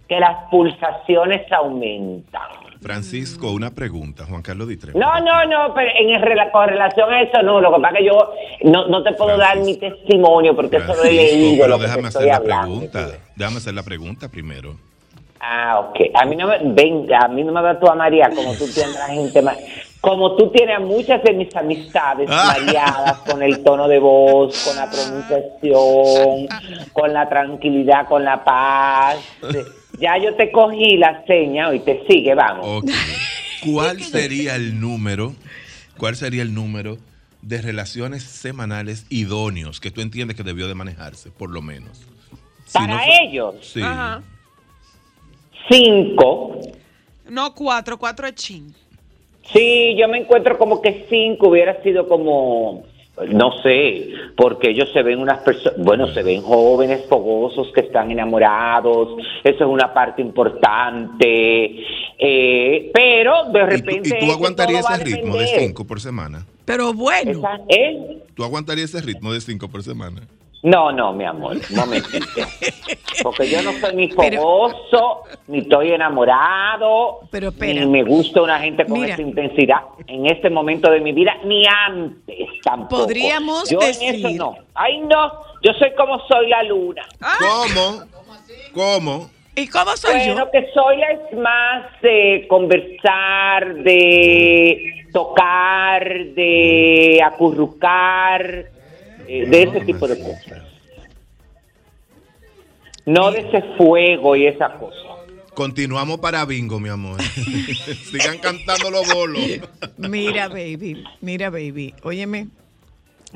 que 0.07 0.19
las 0.19 0.49
pulsaciones 0.51 1.51
aumentan. 1.51 2.41
Francisco, 2.81 3.51
una 3.51 3.71
pregunta. 3.71 4.25
Juan 4.25 4.43
Carlos 4.43 4.67
Ditre. 4.67 4.91
No, 4.93 5.19
no, 5.19 5.45
no, 5.45 5.73
pero 5.73 5.89
en 5.99 6.11
el 6.11 6.51
con 6.51 6.69
relación 6.69 7.11
a 7.11 7.21
eso 7.23 7.41
no, 7.41 7.59
lo 7.59 7.73
que 7.73 7.81
pasa 7.81 7.95
es 7.95 7.99
que 8.01 8.05
yo 8.05 8.33
no, 8.71 8.87
no 8.87 9.01
te 9.01 9.13
puedo 9.13 9.35
dar 9.37 9.57
mi 9.57 9.73
Francisco. 9.73 9.95
testimonio 10.05 10.55
porque 10.55 10.77
eso 10.77 10.87
lo 10.87 10.93
he 10.93 10.97
Francisco, 11.07 11.35
leído. 11.35 11.55
pero 11.63 11.67
lo 11.69 11.75
que 11.79 11.81
te 11.85 11.87
déjame 11.89 12.07
estoy 12.09 12.29
hacer 12.29 12.31
la 12.31 12.35
hablando. 12.55 12.79
pregunta. 12.89 13.17
Déjame 13.35 13.57
hacer 13.57 13.73
la 13.73 13.83
pregunta 13.83 14.29
primero. 14.29 14.75
Ah, 15.39 15.79
ok. 15.79 15.99
A 16.13 16.25
mí 16.25 16.35
no 16.35 16.47
me, 16.47 16.59
ven, 16.61 17.07
a 17.13 17.27
mí 17.27 17.43
no 17.43 17.51
me 17.51 17.61
da 17.61 17.79
tú 17.79 17.87
a 17.87 17.95
María 17.95 18.29
como 18.35 18.53
tú 18.53 18.65
tienes 18.71 18.93
la 18.93 19.07
gente 19.07 19.41
ma- 19.41 19.55
como 20.05 20.35
tú 20.35 20.51
tienes 20.51 20.75
a 20.75 20.79
muchas 20.79 21.23
de 21.23 21.33
mis 21.33 21.53
amistades 21.55 22.29
Ah. 22.31 22.53
mareadas 22.59 23.17
con 23.21 23.41
el 23.41 23.63
tono 23.63 23.87
de 23.87 23.97
voz, 23.97 24.63
con 24.63 24.75
la 24.75 24.87
pronunciación, 24.87 26.47
con 26.93 27.11
la 27.11 27.27
tranquilidad, 27.27 28.07
con 28.07 28.23
la 28.23 28.43
paz. 28.43 29.17
Ya 29.99 30.17
yo 30.23 30.35
te 30.35 30.51
cogí 30.51 30.97
la 30.97 31.25
seña 31.25 31.73
y 31.73 31.79
te 31.79 32.05
sigue, 32.07 32.35
vamos. 32.35 32.65
Ok. 32.83 32.91
¿Cuál 33.65 33.99
sería 34.03 34.55
el 34.55 34.79
número? 34.79 35.33
¿Cuál 35.97 36.15
sería 36.15 36.43
el 36.43 36.53
número 36.53 36.99
de 37.41 37.61
relaciones 37.63 38.21
semanales 38.21 39.07
idóneos 39.09 39.79
que 39.79 39.89
tú 39.89 40.01
entiendes 40.01 40.37
que 40.37 40.43
debió 40.43 40.67
de 40.67 40.75
manejarse, 40.75 41.31
por 41.31 41.49
lo 41.49 41.63
menos? 41.63 42.05
Si 42.67 42.73
Para 42.73 42.87
no 42.93 42.99
fue- 42.99 43.23
ellos, 43.23 43.55
Sí. 43.61 43.81
Ajá. 43.81 44.21
cinco. 45.69 46.59
No, 47.27 47.55
cuatro, 47.55 47.97
cuatro 47.97 48.27
es 48.27 48.35
chin. 48.35 48.75
Sí, 49.53 49.95
yo 49.97 50.07
me 50.07 50.19
encuentro 50.19 50.57
como 50.57 50.81
que 50.81 51.05
cinco 51.09 51.49
hubiera 51.49 51.81
sido 51.83 52.07
como, 52.07 52.83
no 53.27 53.61
sé, 53.61 54.09
porque 54.35 54.71
ellos 54.71 54.89
se 54.91 55.03
ven 55.03 55.19
unas 55.19 55.39
personas, 55.39 55.79
bueno, 55.79 56.07
se 56.07 56.23
ven 56.23 56.41
jóvenes, 56.41 57.05
fogosos, 57.07 57.71
que 57.73 57.81
están 57.81 58.11
enamorados, 58.11 59.21
eso 59.43 59.63
es 59.63 59.69
una 59.69 59.93
parte 59.93 60.21
importante, 60.21 61.79
eh, 62.17 62.91
pero 62.93 63.45
de 63.51 63.59
¿Y 63.59 63.63
tú, 63.63 63.69
repente... 63.69 64.09
y 64.09 64.11
tú 64.11 64.15
es 64.15 64.25
que 64.25 64.31
aguantarías 64.31 64.89
ese 64.89 65.03
ritmo 65.03 65.37
de 65.37 65.47
cinco 65.47 65.85
por 65.85 66.01
semana? 66.01 66.45
Pero 66.65 66.93
bueno, 66.93 67.31
Esa 67.31 67.59
¿Tú 68.33 68.43
aguantarías 68.43 68.93
ese 68.93 69.05
ritmo 69.05 69.31
de 69.31 69.41
cinco 69.41 69.69
por 69.69 69.83
semana? 69.83 70.21
No, 70.65 70.91
no, 70.91 71.13
mi 71.13 71.23
amor, 71.25 71.57
un 71.69 71.75
momentito. 71.75 72.25
Porque 73.21 73.47
yo 73.47 73.61
no 73.61 73.71
soy 73.73 73.95
ni 73.95 74.07
Pero- 74.17 74.41
fogoso, 74.41 75.23
ni 75.47 75.59
estoy 75.59 75.91
enamorado, 75.91 77.19
Pero 77.29 77.49
espera. 77.49 77.81
ni 77.81 77.85
me 77.85 78.03
gusta 78.03 78.41
una 78.41 78.59
gente 78.59 78.83
con 78.85 78.99
Mira. 78.99 79.13
esa 79.13 79.21
intensidad 79.21 79.77
en 80.07 80.25
este 80.25 80.49
momento 80.49 80.89
de 80.89 81.01
mi 81.01 81.11
vida, 81.11 81.33
ni 81.45 81.65
antes 81.67 82.47
tampoco. 82.63 83.03
Podríamos 83.03 83.69
yo 83.69 83.77
decir- 83.79 84.15
en 84.15 84.25
eso 84.25 84.29
no. 84.31 84.55
Ay, 84.73 84.99
no, 85.01 85.31
yo 85.61 85.71
soy 85.73 85.93
como 85.95 86.19
soy 86.27 86.49
la 86.49 86.63
luna. 86.63 87.03
¿Cómo? 87.39 88.03
¿Cómo? 88.73 89.29
¿y 89.57 89.67
cómo 89.69 89.95
soy 89.95 90.15
Bueno, 90.15 90.45
yo? 90.45 90.51
que 90.51 90.67
soy 90.73 90.97
la 90.97 91.11
es 91.11 91.37
más 91.37 92.01
de 92.01 92.45
conversar, 92.49 93.75
de 93.83 95.05
tocar, 95.13 96.03
de 96.35 97.21
acurrucar, 97.23 98.65
eh, 99.27 99.45
de 99.47 99.63
ese 99.63 99.81
tipo 99.81 100.07
de 100.07 100.19
cosas. 100.19 100.63
No 103.05 103.31
de 103.31 103.39
ese 103.39 103.61
fuego 103.77 104.35
y 104.35 104.47
esa 104.47 104.73
cosa. 104.79 104.97
Continuamos 105.53 106.19
para 106.19 106.43
bingo, 106.45 106.79
mi 106.79 106.89
amor. 106.89 107.21
Sigan 108.11 108.39
cantando 108.39 108.89
los 108.91 109.13
bolos. 109.13 109.41
Mira, 109.97 110.49
baby, 110.49 111.03
mira, 111.21 111.49
baby, 111.49 111.93
óyeme, 112.03 112.47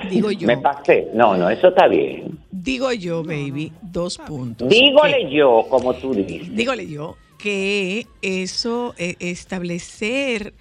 digo 0.10 0.32
yo, 0.32 0.48
Me 0.48 0.58
pasé. 0.58 1.08
No, 1.14 1.38
no, 1.38 1.50
eso 1.50 1.70
está 1.70 1.88
bien. 1.88 2.38
digo 2.52 2.92
yo, 2.92 3.24
baby, 3.24 3.72
dos 3.82 4.18
puntos. 4.18 4.68
Dígole 4.68 5.32
yo, 5.32 5.66
como 5.70 5.94
tú 5.94 6.14
dices. 6.14 6.54
dígole 6.54 6.88
yo 6.88 7.16
que 7.38 8.06
eso, 8.22 8.94
eh, 8.98 9.16
establecer 9.20 10.54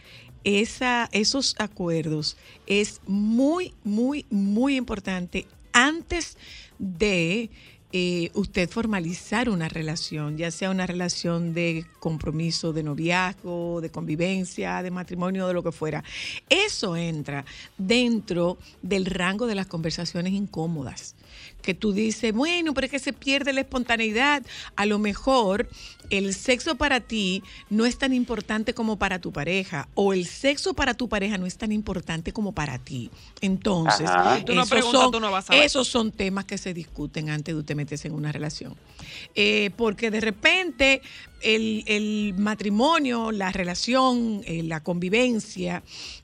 esa, 0.49 1.09
esos 1.13 1.55
acuerdos 1.59 2.37
es 2.67 3.01
muy, 3.07 3.75
muy, 3.85 4.25
muy 4.31 4.77
importante 4.77 5.47
antes 5.73 6.39
de 6.79 7.51
eh, 7.93 8.31
usted 8.35 8.69
formalizar 8.69 9.49
una 9.49 9.69
relación, 9.69 10.37
ya 10.37 10.51
sea 10.51 10.71
una 10.71 10.87
relación 10.87 11.55
de 11.55 11.87
compromiso, 12.01 12.73
de 12.73 12.83
noviazgo, 12.83 13.81
de 13.81 13.91
convivencia, 13.91 14.83
de 14.83 14.91
matrimonio, 14.91 15.47
de 15.47 15.55
lo 15.55 15.63
que 15.63 15.73
fuera. 15.73 16.05
Eso 16.51 16.97
entra 16.97 17.45
dentro 17.79 18.59
del 18.83 19.07
rango 19.07 19.47
de 19.47 19.55
las 19.55 19.67
conversaciones 19.67 20.33
incómodas 20.35 21.15
que 21.63 21.75
tú 21.75 21.93
dices, 21.93 22.33
bueno, 22.33 22.73
pero 22.75 22.87
es 22.87 22.91
que 22.91 22.99
se 22.99 23.13
pierde 23.13 23.53
la 23.53 23.61
espontaneidad. 23.61 24.43
A 24.77 24.87
lo 24.87 24.99
mejor 24.99 25.69
el 26.11 26.35
sexo 26.35 26.77
para 26.77 27.01
ti 27.01 27.43
no 27.69 27.85
es 27.85 27.99
tan 27.99 28.15
importante 28.15 28.75
como 28.75 28.97
para 28.97 29.21
tu 29.21 29.33
pareja, 29.33 29.89
o 29.95 30.13
el 30.13 30.27
sexo 30.27 30.75
para 30.75 30.95
tu 30.95 31.09
pareja 31.09 31.37
no 31.37 31.47
es 31.47 31.59
tan 31.59 31.73
importante 31.73 32.33
como 32.33 32.53
para 32.53 32.79
ti. 32.79 33.11
Entonces, 33.41 34.09
no 34.09 34.63
esos, 34.63 34.91
son, 34.91 35.21
no 35.21 35.39
esos 35.51 35.89
son 35.89 36.13
temas 36.13 36.45
que 36.45 36.59
se 36.59 36.73
discuten 36.73 37.29
antes 37.29 37.55
de 37.55 37.61
usted 37.61 37.77
en 37.81 38.13
una 38.13 38.33
relación. 38.33 38.75
Eh, 39.35 39.71
porque 39.77 40.11
de 40.11 40.21
repente 40.21 41.01
el, 41.43 41.85
el 41.87 42.35
matrimonio, 42.37 43.31
la 43.31 43.53
relación, 43.53 44.43
eh, 44.45 44.63
la 44.63 44.83
convivencia 44.83 45.83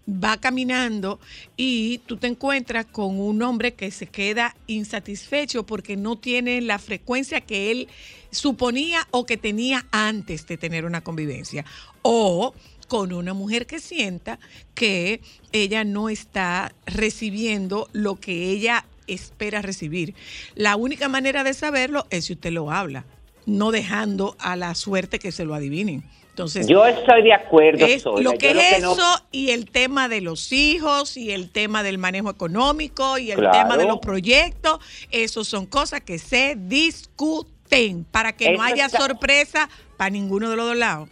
va 0.09 0.39
caminando 0.39 1.21
y 1.57 1.99
tú 2.07 2.17
te 2.17 2.27
encuentras 2.27 2.87
con 2.87 3.19
un 3.21 3.43
hombre 3.43 3.75
que 3.75 3.91
se 3.91 4.07
queda 4.07 4.57
insatisfecho 4.67 5.65
porque 5.65 5.97
no 5.97 6.17
tiene 6.17 6.61
la 6.61 6.79
frecuencia 6.79 7.41
que 7.41 7.71
él 7.71 7.89
suponía 8.31 9.07
o 9.11 9.25
que 9.27 9.37
tenía 9.37 9.87
antes 9.93 10.47
de 10.47 10.57
tener 10.57 10.85
una 10.85 11.03
convivencia. 11.03 11.65
O 12.03 12.55
con 12.89 13.13
una 13.13 13.35
mujer 13.35 13.67
que 13.67 13.81
sienta 13.81 14.39
que 14.75 15.21
ella 15.53 15.85
no 15.85 16.09
está 16.09 16.75
recibiendo 16.87 17.89
lo 17.93 18.17
que 18.17 18.51
ella 18.51 18.85
espera 19.07 19.63
recibir. 19.63 20.15
La 20.55 20.77
única 20.77 21.09
manera 21.09 21.45
de 21.45 21.55
saberlo 21.55 22.05
es 22.11 22.27
si 22.27 22.33
usted 22.35 22.53
lo 22.53 22.71
habla, 22.71 23.05
no 23.47 23.71
dejando 23.71 24.37
a 24.39 24.57
la 24.57 24.75
suerte 24.75 25.19
que 25.19 25.33
se 25.33 25.45
lo 25.45 25.55
adivinen. 25.55 26.03
Entonces, 26.31 26.67
Yo 26.67 26.85
estoy 26.85 27.23
de 27.23 27.33
acuerdo, 27.33 27.87
es 27.87 28.05
lo 28.05 28.33
que 28.33 28.55
Yo 28.55 28.61
es 28.61 28.79
eso 28.79 29.07
y 29.31 29.51
el 29.51 29.71
tema 29.71 30.09
de 30.09 30.21
los 30.21 30.51
hijos 30.53 31.17
y 31.17 31.31
el 31.31 31.51
tema 31.51 31.85
del 31.85 31.97
manejo 31.97 32.29
económico 32.29 33.19
y 33.19 33.31
el 33.31 33.39
Claro. 33.39 33.53
tema 33.57 33.77
de 33.77 33.85
los 33.87 33.99
proyectos, 34.01 34.81
esos 35.13 35.47
son 35.47 35.67
cosas 35.67 36.01
que 36.01 36.19
se 36.19 36.57
discuten 36.57 38.05
para 38.11 38.33
que 38.37 38.47
no 38.47 38.55
Eso 38.55 38.63
haya 38.63 38.87
está- 38.87 38.99
sorpresa 38.99 39.69
para 39.97 40.11
ninguno 40.11 40.51
de 40.51 40.57
los 40.57 40.67
dos 40.67 40.77
lados. 40.77 41.09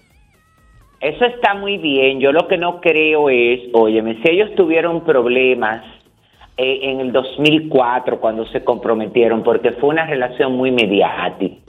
Eso 1.00 1.24
está 1.24 1.54
muy 1.54 1.78
bien. 1.78 2.20
Yo 2.20 2.32
lo 2.32 2.48
que 2.48 2.56
no 2.56 2.80
creo 2.80 3.28
es, 3.28 3.60
óyeme, 3.72 4.20
si 4.22 4.30
ellos 4.30 4.50
tuvieron 4.56 5.04
problemas 5.04 5.84
en 6.62 7.00
el 7.00 7.12
2004 7.12 8.20
cuando 8.20 8.46
se 8.46 8.62
comprometieron, 8.64 9.42
porque 9.42 9.72
fue 9.72 9.90
una 9.90 10.06
relación 10.06 10.56
muy 10.56 10.70
mediática, 10.70 11.60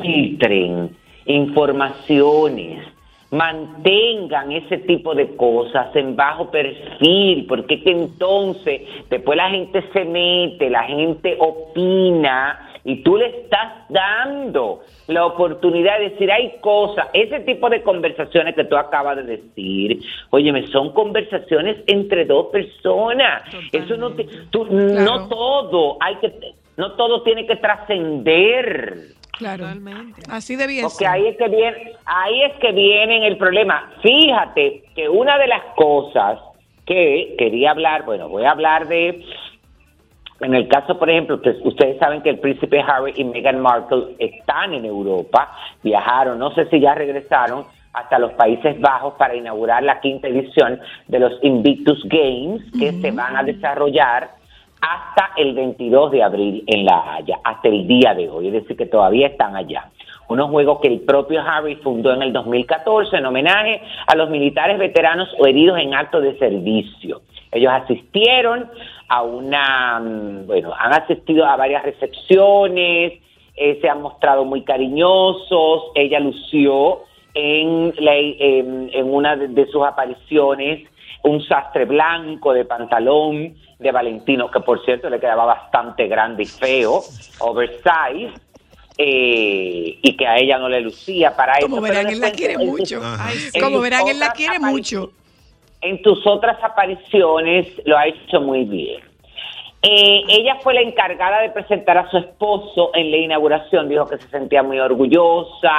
filtren 0.00 0.90
informaciones, 1.26 2.86
mantengan 3.30 4.52
ese 4.52 4.78
tipo 4.78 5.14
de 5.14 5.34
cosas 5.36 5.94
en 5.96 6.14
bajo 6.14 6.50
perfil, 6.50 7.46
porque 7.48 7.82
que 7.82 7.90
entonces 7.90 8.82
después 9.10 9.36
la 9.36 9.50
gente 9.50 9.82
se 9.92 10.04
mete, 10.04 10.70
la 10.70 10.84
gente 10.84 11.36
opina 11.38 12.65
y 12.86 13.02
tú 13.02 13.16
le 13.16 13.26
estás 13.26 13.72
dando 13.88 14.80
la 15.08 15.26
oportunidad 15.26 15.98
de 15.98 16.10
decir, 16.10 16.30
hay 16.30 16.54
cosas, 16.60 17.08
ese 17.12 17.40
tipo 17.40 17.68
de 17.68 17.82
conversaciones 17.82 18.54
que 18.54 18.64
tú 18.64 18.76
acabas 18.76 19.16
de 19.16 19.24
decir, 19.24 20.00
óyeme, 20.30 20.66
son 20.68 20.92
conversaciones 20.92 21.76
entre 21.88 22.24
dos 22.24 22.46
personas. 22.46 23.42
Eso 23.72 23.96
no, 23.96 24.12
te- 24.14 24.24
tú- 24.50 24.66
no 24.70 25.28
todo, 25.28 25.96
hay 26.00 26.14
que, 26.16 26.32
no 26.76 26.92
todo 26.92 27.22
tiene 27.22 27.44
que 27.46 27.56
trascender. 27.56 28.94
Claro. 29.32 29.64
Totalmente. 29.64 30.22
Así 30.30 30.56
debía 30.56 30.82
Porque 30.82 31.04
ser. 31.04 31.08
ahí 31.08 31.26
es 31.26 31.36
que 31.36 31.48
viene, 31.48 31.92
ahí 32.06 32.42
es 32.44 32.56
que 32.58 32.72
viene 32.72 33.26
el 33.26 33.36
problema. 33.36 33.92
Fíjate 34.02 34.84
que 34.94 35.08
una 35.08 35.36
de 35.38 35.46
las 35.46 35.62
cosas 35.76 36.38
que 36.86 37.34
quería 37.36 37.72
hablar, 37.72 38.04
bueno, 38.06 38.28
voy 38.28 38.44
a 38.44 38.52
hablar 38.52 38.88
de, 38.88 39.22
en 40.40 40.54
el 40.54 40.68
caso, 40.68 40.98
por 40.98 41.08
ejemplo, 41.08 41.40
ustedes 41.64 41.98
saben 41.98 42.22
que 42.22 42.30
el 42.30 42.38
príncipe 42.38 42.80
Harry 42.80 43.12
y 43.16 43.24
Meghan 43.24 43.60
Markle 43.60 44.16
están 44.18 44.74
en 44.74 44.84
Europa, 44.84 45.50
viajaron, 45.82 46.38
no 46.38 46.50
sé 46.54 46.66
si 46.66 46.80
ya 46.80 46.94
regresaron 46.94 47.64
hasta 47.94 48.18
los 48.18 48.32
Países 48.32 48.78
Bajos 48.78 49.14
para 49.14 49.34
inaugurar 49.34 49.82
la 49.82 50.00
quinta 50.00 50.28
edición 50.28 50.78
de 51.08 51.18
los 51.18 51.32
Invictus 51.42 52.02
Games 52.04 52.62
que 52.78 52.92
se 52.92 53.10
van 53.10 53.36
a 53.36 53.42
desarrollar 53.42 54.28
hasta 54.82 55.30
el 55.36 55.54
22 55.54 56.10
de 56.12 56.22
abril 56.22 56.64
en 56.66 56.84
La 56.84 57.14
Haya, 57.14 57.38
hasta 57.42 57.68
el 57.68 57.86
día 57.86 58.14
de 58.14 58.28
hoy, 58.28 58.48
es 58.48 58.52
decir, 58.52 58.76
que 58.76 58.86
todavía 58.86 59.28
están 59.28 59.56
allá. 59.56 59.90
Unos 60.28 60.50
juegos 60.50 60.80
que 60.80 60.88
el 60.88 61.00
propio 61.00 61.40
Harry 61.40 61.76
fundó 61.76 62.12
en 62.12 62.20
el 62.20 62.32
2014 62.32 63.16
en 63.16 63.26
homenaje 63.26 63.80
a 64.06 64.14
los 64.16 64.28
militares 64.28 64.78
veteranos 64.78 65.28
o 65.38 65.46
heridos 65.46 65.78
en 65.78 65.94
acto 65.94 66.20
de 66.20 66.36
servicio. 66.38 67.22
Ellos 67.52 67.72
asistieron 67.72 68.68
a 69.08 69.22
una, 69.22 70.00
mm, 70.00 70.46
bueno, 70.46 70.72
han 70.78 70.92
asistido 70.92 71.44
a 71.46 71.56
varias 71.56 71.82
recepciones, 71.84 73.12
eh, 73.56 73.78
se 73.80 73.88
han 73.88 74.02
mostrado 74.02 74.44
muy 74.44 74.62
cariñosos, 74.64 75.84
ella 75.94 76.20
lució 76.20 77.00
en, 77.34 77.94
la- 77.98 78.16
en, 78.16 78.90
en 78.92 79.12
una 79.14 79.36
de, 79.36 79.48
de 79.48 79.66
sus 79.66 79.84
apariciones 79.84 80.88
un 81.22 81.42
sastre 81.42 81.86
blanco 81.86 82.52
de 82.52 82.64
pantalón 82.64 83.56
de 83.80 83.90
Valentino, 83.92 84.48
que 84.50 84.60
por 84.60 84.84
cierto 84.84 85.10
le 85.10 85.18
quedaba 85.18 85.44
bastante 85.44 86.06
grande 86.06 86.44
y 86.44 86.46
feo, 86.46 87.00
oversize, 87.40 88.32
eh, 88.98 89.98
y 90.02 90.16
que 90.16 90.26
a 90.26 90.36
ella 90.38 90.58
no 90.58 90.68
le 90.68 90.80
lucía 90.80 91.34
para 91.36 91.54
eso. 91.58 91.68
Como 91.68 91.82
verán, 91.82 92.06
él 92.08 92.20
la 92.20 92.30
quiere 92.32 92.56
mucho. 92.58 93.00
Ay, 93.18 93.36
Como 93.60 93.80
verán, 93.80 94.08
él 94.08 94.18
la 94.20 94.30
quiere 94.32 94.58
mucho. 94.58 95.10
En 95.80 96.02
tus 96.02 96.26
otras 96.26 96.62
apariciones 96.62 97.66
lo 97.84 97.96
ha 97.96 98.06
hecho 98.06 98.40
muy 98.40 98.64
bien. 98.64 99.02
Eh, 99.82 100.22
ella 100.28 100.56
fue 100.62 100.74
la 100.74 100.80
encargada 100.80 101.42
de 101.42 101.50
presentar 101.50 101.96
a 101.98 102.10
su 102.10 102.16
esposo 102.18 102.90
en 102.94 103.10
la 103.10 103.18
inauguración, 103.18 103.88
dijo 103.88 104.06
que 104.06 104.18
se 104.18 104.28
sentía 104.28 104.62
muy 104.62 104.80
orgullosa, 104.80 105.70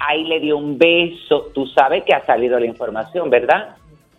ahí 0.00 0.24
le 0.24 0.40
dio 0.40 0.58
un 0.58 0.76
beso, 0.76 1.46
tú 1.54 1.66
sabes 1.68 2.04
que 2.04 2.12
ha 2.12 2.26
salido 2.26 2.58
la 2.58 2.66
información, 2.66 3.30
¿verdad? 3.30 3.76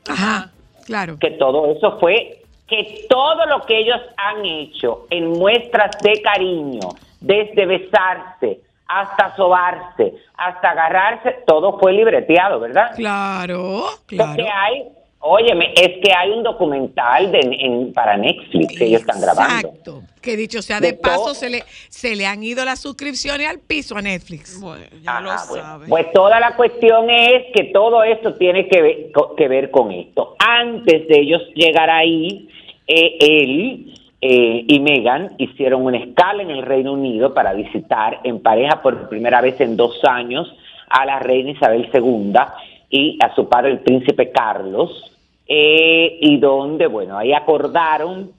Ajá, 0.10 0.50
claro. 0.86 1.18
que 1.20 1.32
todo 1.32 1.72
eso 1.72 2.00
fue, 2.00 2.42
que 2.68 3.06
todo 3.08 3.46
lo 3.46 3.62
que 3.68 3.78
ellos 3.78 4.02
han 4.18 4.44
hecho 4.46 5.06
en 5.12 5.30
muestras 5.34 5.92
de 6.02 6.22
cariño, 6.24 6.90
desde 7.20 7.68
besarse 7.68 8.62
hasta 8.88 9.36
sobarse, 9.36 10.16
hasta 10.36 10.72
agarrarse, 10.72 11.44
todo 11.46 11.78
fue 11.78 11.94
libreteado, 11.94 12.60
¿verdad? 12.60 12.92
Claro, 12.96 13.84
claro. 14.08 14.34
Porque 14.34 14.50
hay, 14.50 14.90
óyeme, 15.22 15.74
es 15.76 15.98
que 16.04 16.12
hay 16.18 16.30
un 16.32 16.44
documental 16.44 17.32
de, 17.32 17.40
en- 17.40 17.94
para 17.94 18.16
Netflix 18.18 18.78
que 18.78 18.86
ellos 18.86 19.02
están 19.02 19.20
grabando. 19.22 19.68
Exacto. 19.70 20.02
Que 20.22 20.36
dicho 20.38 20.62
sea 20.62 20.80
de 20.80 20.88
De 20.92 20.94
todo. 20.94 21.12
paso, 21.12 21.34
se 21.34 21.50
le, 21.50 21.64
se 21.90 22.16
le 22.16 22.26
han 22.26 22.44
ido 22.44 22.64
las 22.66 22.80
suscripciones 22.82 23.48
al 23.50 23.60
piso 23.60 23.96
a 23.98 24.02
Netflix. 24.02 24.60
Bueno, 24.60 24.86
ya 25.02 25.20
lo 25.22 25.30
bueno. 25.30 25.40
sabe. 25.64 25.88
Pues 25.88 26.12
toda 26.14 26.40
la 26.40 26.56
cuestión 26.56 27.10
es 27.10 27.44
que 27.54 27.66
todo 27.66 28.04
esto 28.04 28.34
tiene 28.36 28.68
que 28.68 28.82
ver, 28.82 28.98
que 29.38 29.48
ver 29.48 29.72
con 29.72 29.92
esto. 29.92 30.36
Antes 30.40 31.08
de 31.08 31.20
ellos 31.20 31.42
llegar 31.56 31.90
ahí, 31.90 32.50
eh, 32.88 33.18
él 33.20 33.94
eh, 34.22 34.66
y 34.68 34.80
Megan 34.82 35.36
hicieron 35.38 35.86
una 35.86 35.98
escala 36.00 36.44
en 36.44 36.50
el 36.50 36.64
Reino 36.64 36.92
Unido 36.94 37.34
para 37.34 37.54
visitar 37.54 38.20
en 38.24 38.42
pareja 38.42 38.82
por 38.82 39.08
primera 39.08 39.40
vez 39.42 39.60
en 39.62 39.78
dos 39.78 39.98
años 40.04 40.54
a 40.90 41.06
la 41.06 41.20
reina 41.20 41.52
Isabel 41.52 41.88
II 41.94 42.34
y 42.90 43.18
a 43.24 43.34
su 43.36 43.48
padre 43.48 43.72
el 43.72 43.80
príncipe 43.80 44.32
Carlos, 44.32 45.16
eh, 45.48 46.18
y 46.22 46.38
donde, 46.38 46.88
bueno, 46.88 47.18
ahí 47.18 47.34
acordaron 47.34 48.32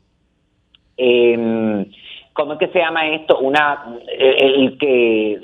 eh, 0.96 1.86
¿cómo 2.32 2.54
es 2.54 2.58
que 2.58 2.68
se 2.68 2.78
llama 2.78 3.06
esto? 3.08 3.38
Una, 3.38 3.96
eh, 4.08 4.54
el 4.56 4.78
que 4.78 5.38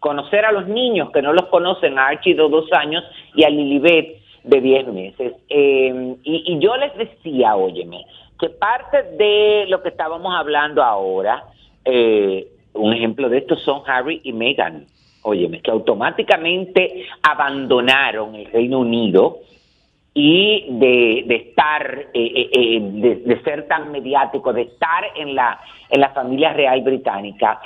conocer 0.00 0.44
a 0.44 0.52
los 0.52 0.66
niños 0.66 1.10
que 1.12 1.22
no 1.22 1.32
los 1.32 1.46
conocen, 1.46 1.98
a 1.98 2.08
Archie 2.08 2.34
de 2.34 2.42
dos 2.48 2.72
años 2.72 3.04
y 3.34 3.44
a 3.44 3.50
Lilibet 3.50 4.20
de 4.42 4.60
diez 4.60 4.86
meses. 4.88 5.34
Eh, 5.48 6.16
y, 6.24 6.58
yo 6.58 6.76
les 6.76 6.96
decía, 6.96 7.54
óyeme, 7.54 8.04
que 8.40 8.48
parte 8.48 9.02
de 9.16 9.66
lo 9.68 9.82
que 9.82 9.90
estábamos 9.90 10.34
hablando 10.34 10.82
ahora, 10.82 11.44
eh, 11.84 12.48
un 12.74 12.92
ejemplo 12.92 13.28
de 13.28 13.38
esto 13.38 13.56
son 13.56 13.82
Harry 13.86 14.20
y 14.24 14.32
Meghan, 14.32 14.86
óyeme, 15.22 15.60
que 15.60 15.70
automáticamente 15.70 17.06
abandonaron 17.22 18.34
el 18.34 18.46
Reino 18.46 18.80
Unido 18.80 19.38
y 20.14 20.66
de, 20.68 21.24
de 21.26 21.34
estar, 21.36 21.98
eh, 21.98 22.08
eh, 22.12 22.50
eh, 22.52 22.80
de, 22.80 23.16
de 23.16 23.42
ser 23.42 23.66
tan 23.66 23.90
mediático, 23.90 24.52
de 24.52 24.62
estar 24.62 25.04
en 25.16 25.34
la, 25.34 25.58
en 25.88 26.00
la 26.00 26.10
familia 26.10 26.52
real 26.52 26.82
británica, 26.82 27.60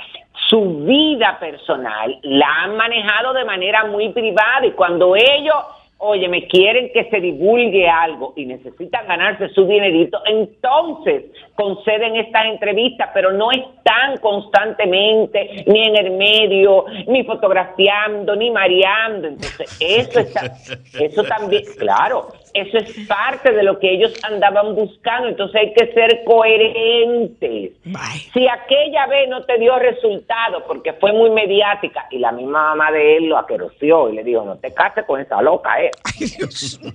su 0.49 0.85
vida 0.85 1.37
personal 1.39 2.17
la 2.23 2.63
han 2.63 2.77
manejado 2.77 3.33
de 3.33 3.43
manera 3.43 3.85
muy 3.85 4.09
privada 4.09 4.65
y 4.65 4.71
cuando 4.71 5.15
ellos, 5.15 5.55
oye, 5.97 6.29
me 6.29 6.47
quieren 6.47 6.91
que 6.93 7.09
se 7.09 7.19
divulgue 7.19 7.89
algo 7.89 8.33
y 8.37 8.45
necesitan 8.45 9.07
ganarse 9.07 9.49
su 9.49 9.65
dinerito, 9.65 10.21
entonces 10.25 11.25
conceden 11.57 12.15
estas 12.15 12.45
entrevistas, 12.45 13.09
pero 13.15 13.31
no 13.31 13.51
están 13.51 14.17
constantemente 14.17 15.63
ni 15.65 15.87
en 15.87 15.97
el 15.97 16.11
medio, 16.11 16.85
ni 17.07 17.23
fotografiando, 17.23 18.35
ni 18.35 18.51
mareando. 18.51 19.27
Entonces, 19.27 19.75
eso 19.79 20.19
está, 20.19 20.53
eso 20.99 21.23
también, 21.23 21.63
claro, 21.79 22.27
eso 22.53 22.77
es 22.77 23.07
parte 23.07 23.51
de 23.51 23.63
lo 23.63 23.79
que 23.79 23.91
ellos 23.91 24.13
andaban 24.23 24.75
buscando, 24.75 25.29
entonces 25.29 25.61
hay 25.61 25.73
que 25.73 25.91
ser 25.93 26.23
coherentes. 26.25 27.71
Bye. 27.85 28.31
Si 28.33 28.47
aquella 28.47 29.07
vez 29.07 29.27
no 29.27 29.43
te 29.43 29.57
dio 29.57 29.79
resultado 29.79 30.63
porque 30.67 30.93
fue 30.93 31.11
muy 31.11 31.31
mediática 31.31 32.05
y 32.11 32.19
la 32.19 32.31
misma 32.31 32.69
mamá 32.69 32.91
de 32.91 33.17
él 33.17 33.25
lo 33.29 33.37
aqueroció 33.39 34.09
y 34.09 34.15
le 34.15 34.23
dijo, 34.23 34.43
no 34.43 34.57
te 34.57 34.73
cases 34.75 35.05
con 35.05 35.19
esa 35.19 35.41
loca, 35.41 35.81
eh, 35.81 35.89
Ay, 36.03 36.29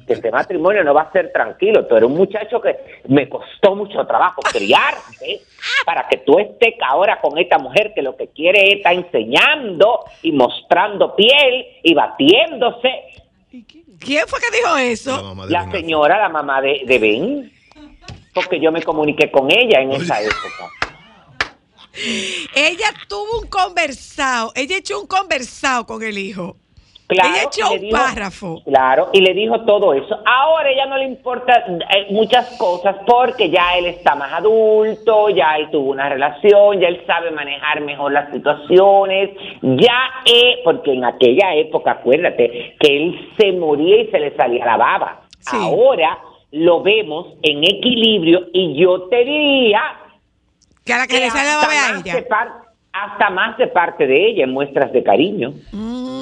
que 0.07 0.13
este 0.13 0.31
matrimonio 0.31 0.85
no 0.85 0.95
va 0.95 1.03
a 1.03 1.13
ser 1.13 1.33
tranquilo. 1.33 1.85
Tú 1.87 1.97
eres 1.97 2.09
un 2.09 2.17
muchacho 2.17 2.61
que 2.61 2.77
me 3.09 3.29
costó 3.29 3.75
mucho 3.75 4.07
trabajo 4.07 4.41
criarte 4.53 5.41
para 5.85 6.07
que 6.09 6.19
tú 6.19 6.39
estés 6.39 6.75
ahora 6.87 7.21
con 7.21 7.39
esta 7.39 7.59
mujer 7.59 7.93
que 7.95 8.03
lo 8.03 8.17
que 8.17 8.29
quiere 8.29 8.69
es 8.69 8.77
estar 8.77 8.95
enseñando 8.95 10.05
y 10.23 10.33
mostrando 10.33 11.17
piel 11.17 11.67
y 11.83 11.95
batiéndose. 11.95 12.91
¿Quién 13.99 14.27
fue 14.27 14.41
que 14.41 14.57
dijo 14.57 14.77
eso? 14.77 15.35
La 15.49 15.65
Ben 15.65 15.73
señora, 15.73 16.19
la 16.19 16.29
mamá 16.29 16.61
de, 16.61 16.83
de 16.85 16.99
Ben, 16.99 17.53
porque 18.35 18.61
yo 18.61 18.73
me 18.73 18.83
comuniqué 18.83 19.31
con 19.31 19.51
ella 19.51 19.81
en 19.81 19.93
esa 19.93 20.21
época. 20.21 20.71
Ella 22.55 22.93
tuvo 23.09 23.41
un 23.41 23.49
conversado, 23.49 24.53
ella 24.55 24.79
echó 24.79 25.01
un 25.01 25.07
conversado 25.07 25.87
con 25.87 26.03
el 26.03 26.19
hijo. 26.19 26.57
Claro, 27.09 27.29
ella 27.35 27.43
echó 27.45 27.73
un 27.73 27.81
dijo- 27.81 27.97
párrafo. 27.99 28.63
Claro, 28.65 29.11
y 29.13 29.21
le 29.21 29.35
dijo 29.35 29.61
todo 29.67 29.93
eso. 29.93 30.19
Ahora 30.25 30.71
ella 30.71 30.87
no 30.87 30.97
le 30.97 31.05
importa 31.05 31.65
eh, 31.95 32.07
muchas 32.11 32.57
cosas 32.57 32.97
porque 33.07 33.51
ya 33.51 33.77
él 33.77 33.87
está 33.87 34.15
más 34.15 34.33
adulto, 34.33 35.29
ya 35.31 35.57
él 35.57 35.69
tuvo 35.71 35.91
una 35.91 36.09
relación, 36.09 36.81
ya 36.81 36.89
él 36.89 37.03
sabe 37.07 37.31
manejar 37.33 37.81
mejor 37.83 38.13
las 38.13 38.31
situaciones, 38.33 39.31
ya 39.63 40.01
es, 40.25 40.59
porque 40.65 40.93
en 40.95 41.05
aquella 41.05 41.55
época, 41.55 41.91
acuérdate, 41.93 42.77
que 42.81 42.97
él 42.97 43.31
se 43.39 43.53
moría 43.53 44.03
y 44.03 44.07
se 44.11 44.19
le 44.19 44.35
salía 44.37 44.65
la 44.65 44.77
baba. 44.79 45.21
Sí. 45.41 45.57
Ahora 45.61 46.19
lo 46.53 46.83
vemos 46.83 47.27
en 47.43 47.65
equilibrio 47.65 48.47
y 48.53 48.75
yo 48.81 49.03
te 49.09 49.25
diría 49.25 49.83
Que 50.87 50.93
a 50.95 50.99
la 50.99 51.07
que 51.07 51.19
le 51.19 51.31
sale 51.31 51.49
la 51.49 51.57
baba 51.57 51.73
a 51.73 52.01
ella. 52.01 52.29
par- 52.29 52.63
hasta 52.95 53.31
más 53.31 53.57
de 53.57 53.69
parte 53.69 54.07
de 54.07 54.29
ella 54.29 54.45
en 54.45 54.53
muestras 54.53 54.93
de 54.93 55.03
cariño. 55.03 55.53
Mm. 55.73 56.22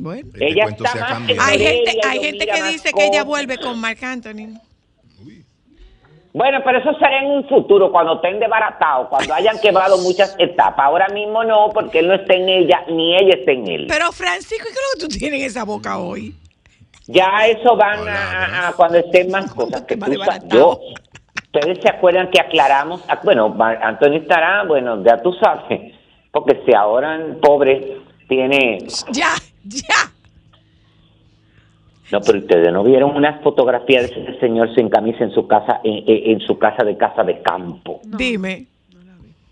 Bueno. 0.00 0.28
Este 0.32 0.48
Ella 0.48 0.64
está 0.64 0.94
más. 0.94 1.22
Hay 1.40 1.60
Ella 1.60 1.70
gente, 1.70 2.00
hay 2.08 2.20
gente 2.20 2.46
que 2.46 2.62
dice 2.64 2.92
que 2.92 3.06
ella 3.06 3.24
vuelve 3.24 3.58
con 3.58 3.80
Marc 3.80 4.02
Anthony. 4.02 4.58
Bueno, 6.32 6.60
pero 6.64 6.78
eso 6.78 6.94
será 6.94 7.24
en 7.24 7.30
un 7.30 7.48
futuro, 7.48 7.90
cuando 7.90 8.14
estén 8.14 8.38
desbaratados, 8.38 9.08
cuando 9.08 9.34
hayan 9.34 9.58
quemado 9.62 9.98
muchas 9.98 10.36
etapas. 10.38 10.86
Ahora 10.86 11.08
mismo 11.08 11.42
no, 11.42 11.70
porque 11.74 11.98
él 11.98 12.08
no 12.08 12.14
está 12.14 12.34
en 12.34 12.48
ella, 12.48 12.84
ni 12.88 13.16
ella 13.16 13.34
está 13.34 13.52
en 13.52 13.66
él. 13.66 13.86
Pero 13.88 14.12
Francisco, 14.12 14.64
¿qué 14.64 14.70
es 14.70 14.80
lo 14.94 15.08
que 15.08 15.12
tú 15.12 15.18
tienes 15.18 15.40
en 15.40 15.46
esa 15.46 15.64
boca 15.64 15.98
hoy? 15.98 16.34
ya 17.06 17.46
eso 17.48 17.76
van 17.76 18.00
Hola, 18.00 18.68
a, 18.68 18.72
cuando 18.74 18.98
estén 18.98 19.30
más 19.32 19.52
cosas 19.52 19.82
que 19.82 19.96
tú. 19.96 20.12
Yo, 20.48 20.80
Ustedes 21.52 21.78
se 21.82 21.88
acuerdan 21.88 22.30
que 22.30 22.40
aclaramos, 22.40 23.02
ah, 23.08 23.18
bueno, 23.24 23.56
Antonio 23.82 24.20
estará, 24.20 24.62
bueno, 24.62 25.02
ya 25.02 25.20
tú 25.20 25.32
sabes, 25.32 25.94
porque 26.30 26.62
si 26.64 26.72
ahora 26.72 27.18
pobre 27.42 27.96
tiene, 28.30 28.78
Ya, 29.12 29.34
ya. 29.64 30.10
no, 32.12 32.20
pero 32.22 32.38
ustedes 32.38 32.72
no 32.72 32.82
vieron 32.82 33.14
una 33.14 33.40
fotografía 33.40 34.00
de 34.00 34.06
ese 34.06 34.38
señor 34.40 34.74
sin 34.74 34.88
camisa 34.88 35.22
en 35.24 35.32
su 35.32 35.46
casa, 35.46 35.80
en, 35.84 36.04
en- 36.06 36.30
en 36.32 36.40
su 36.40 36.58
casa 36.58 36.82
de 36.84 36.96
casa 36.96 37.22
de 37.22 37.42
campo. 37.42 38.00
Dime. 38.04 38.66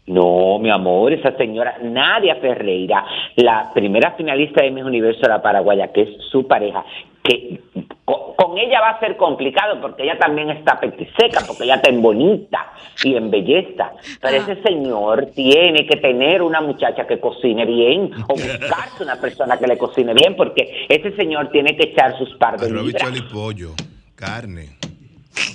No, 0.07 0.59
mi 0.59 0.71
amor, 0.71 1.13
esa 1.13 1.37
señora 1.37 1.77
Nadia 1.83 2.37
Ferreira, 2.37 3.05
la 3.37 3.71
primera 3.75 4.13
finalista 4.13 4.63
de 4.65 4.71
Miss 4.71 4.85
Universo 4.85 5.21
de 5.21 5.29
la 5.29 5.43
Paraguaya, 5.43 5.89
que 5.89 6.01
es 6.03 6.09
su 6.31 6.47
pareja, 6.49 6.83
que 7.23 7.61
co- 8.05 8.35
con, 8.37 8.57
ella 8.59 8.81
va 8.81 8.91
a 8.91 9.01
ser 9.01 9.17
complicado 9.17 9.81
porque 9.81 10.05
ella 10.05 10.19
también 10.19 10.51
está 10.51 10.79
petiseca, 10.81 11.41
porque 11.47 11.65
ella 11.65 11.77
está 11.77 11.91
en 11.91 12.01
bonita 12.03 12.73
y 13.05 13.15
en 13.17 13.31
belleza. 13.31 13.93
Pero 14.21 14.37
ese 14.37 14.63
señor 14.63 15.27
tiene 15.35 15.87
que 15.87 15.97
tener 15.97 16.43
una 16.43 16.61
muchacha 16.61 17.07
que 17.07 17.19
cocine 17.21 17.65
bien 17.67 18.11
o 18.29 18.33
buscarse 18.35 19.03
una 19.03 19.17
persona 19.21 19.59
que 19.59 19.67
le 19.67 19.77
cocine 19.79 20.15
bien, 20.15 20.37
porque 20.37 20.87
ese 20.89 21.15
señor 21.17 21.51
tiene 21.51 21.77
que 21.77 21.91
echar 21.91 22.17
sus 22.19 22.35
par 22.37 22.59
de 22.59 22.71
libras. 22.71 23.03
habichuela 23.03 23.19
y 23.19 23.33
pollo. 23.33 23.71
Carne. 24.15 24.71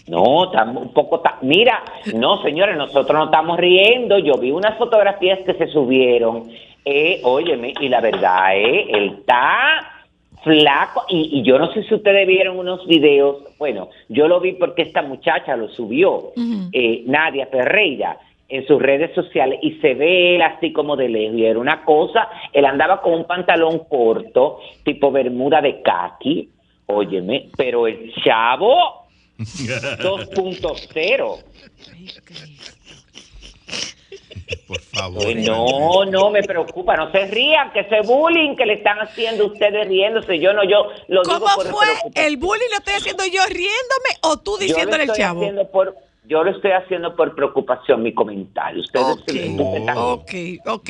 No, 0.08 0.52
un 0.52 0.94
poco. 0.94 1.20
ta- 1.22 1.38
Mira, 1.42 1.82
no, 2.16 2.42
señores, 2.42 2.78
nosotros 2.78 3.18
no 3.18 3.26
estamos 3.26 3.58
riendo. 3.58 4.18
Yo 4.20 4.34
vi 4.36 4.52
unas 4.52 4.78
fotografías 4.78 5.40
que 5.46 5.54
se 5.54 5.68
subieron. 5.68 6.50
Eh, 6.86 7.22
óyeme, 7.24 7.74
y 7.80 7.88
la 7.88 8.02
verdad, 8.02 8.56
eh, 8.58 8.86
él 8.90 9.16
está 9.20 9.93
flaco. 10.44 11.06
Y, 11.10 11.40
y 11.40 11.44
yo 11.44 11.58
no 11.58 11.74
sé 11.74 11.84
si 11.84 11.96
ustedes 11.96 12.28
vieron 12.28 12.60
unos 12.60 12.86
videos. 12.88 13.38
Bueno, 13.58 13.90
yo 14.10 14.28
lo 14.28 14.40
vi 14.40 14.54
porque 14.54 14.84
esta 14.84 15.02
muchacha 15.02 15.56
lo 15.56 15.70
subió, 15.70 16.32
eh, 16.72 17.04
Nadia 17.06 17.48
Ferreira 17.48 18.18
en 18.50 18.68
sus 18.68 18.82
redes 18.82 19.16
sociales 19.16 19.60
y 19.64 19.80
se 19.80 19.96
ve 19.96 20.36
él 20.36 20.42
así 20.44 20.72
como 20.72 20.96
de 20.96 21.10
lejos 21.10 21.38
y 21.38 21.46
era 21.46 21.58
una 21.58 21.84
cosa, 21.84 22.30
él 22.52 22.66
andaba 22.66 23.02
con 23.02 23.14
un 23.14 23.26
pantalón 23.26 23.80
corto, 23.90 24.60
tipo 24.84 25.12
bermuda 25.12 25.60
de 25.60 25.82
kaki, 25.82 26.50
óyeme, 26.86 27.50
pero 27.58 27.88
el 27.88 28.14
chavo 28.24 29.08
2.0. 29.40 31.44
Por 34.68 34.80
favor. 34.82 35.36
No, 35.36 36.06
no 36.06 36.30
me 36.32 36.44
preocupa, 36.44 36.96
no 36.96 37.12
se 37.12 37.26
rían, 37.28 37.72
que 37.74 37.82
ese 37.82 38.02
bullying 38.02 38.56
que 38.56 38.66
le 38.66 38.74
están 38.74 38.98
haciendo 39.00 39.46
ustedes 39.48 39.88
riéndose, 39.88 40.40
yo 40.40 40.54
no, 40.54 40.64
yo 40.64 40.88
lo 41.08 41.24
digo 41.24 41.40
¿Cómo 41.40 41.56
por 41.56 41.68
fue? 41.68 41.88
¿El 42.16 42.38
bullying 42.38 42.70
lo 42.72 42.78
estoy 42.78 42.94
haciendo 42.96 43.26
yo 43.26 43.42
riéndome 43.48 44.10
o 44.24 44.38
tú 44.40 44.54
Yo 44.54 44.60
lo 44.60 44.66
diciéndole 44.68 45.04
al 45.04 45.10
estoy 45.10 45.22
chavo? 45.24 45.42
haciendo 45.42 45.68
por, 45.72 45.96
yo 46.26 46.44
lo 46.44 46.52
estoy 46.52 46.72
haciendo 46.72 47.16
por 47.16 47.36
preocupación, 47.36 48.02
mi 48.04 48.14
comentario. 48.14 48.82
Ustedes 48.82 49.06
Ok, 49.06 49.24
se- 49.26 49.32
ustedes 49.50 49.80
están- 49.80 49.98
ok, 49.98 50.32
ok. 50.68 50.90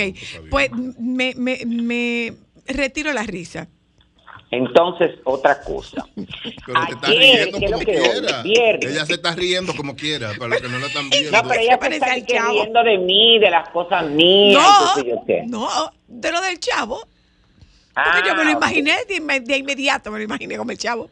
Pues 0.50 0.72
me, 1.00 1.34
me, 1.36 1.58
me 1.66 2.34
retiro 2.68 3.12
la 3.14 3.24
risa. 3.24 3.68
Entonces, 4.54 5.16
otra 5.24 5.60
cosa. 5.62 6.06
Pero 6.16 6.80
te 7.02 7.08
Ayer, 7.08 7.20
riendo 7.50 7.60
¿qué 7.60 7.66
es 7.66 7.72
lo 7.72 7.78
como 7.78 7.86
que 7.86 7.94
quiera. 7.94 8.42
Viernes. 8.44 8.92
Ella 8.92 9.06
se 9.06 9.14
está 9.14 9.36
riendo 9.36 9.76
como 9.76 9.96
quiera, 9.96 10.32
para 10.38 10.50
los 10.50 10.62
que 10.62 10.70
no 10.70 10.78
la 10.80 10.88
están 10.88 11.10
viendo. 11.10 11.32
No, 11.32 11.48
pero 11.48 11.60
ella 11.62 11.72
se 11.74 11.78
parece 11.78 12.06
está 12.20 12.50
riendo 12.50 12.84
de 12.84 12.98
mí, 13.00 13.40
de 13.40 13.50
las 13.50 13.70
cosas 13.70 14.06
mías, 14.10 14.62
yo 14.98 15.16
No, 15.16 15.24
qué. 15.26 15.44
no, 15.48 15.92
de 16.08 16.32
lo 16.32 16.42
del 16.42 16.60
chavo. 16.60 17.00
Porque 17.00 18.10
Ah, 18.10 18.24
yo 18.26 18.36
me 18.36 18.44
lo 18.46 18.52
imaginé 18.52 18.96
de 19.06 19.58
inmediato, 19.58 20.10
me 20.12 20.18
lo 20.20 20.24
imaginé 20.24 20.58
como 20.58 20.72
el 20.72 20.78
chavo. 20.78 21.10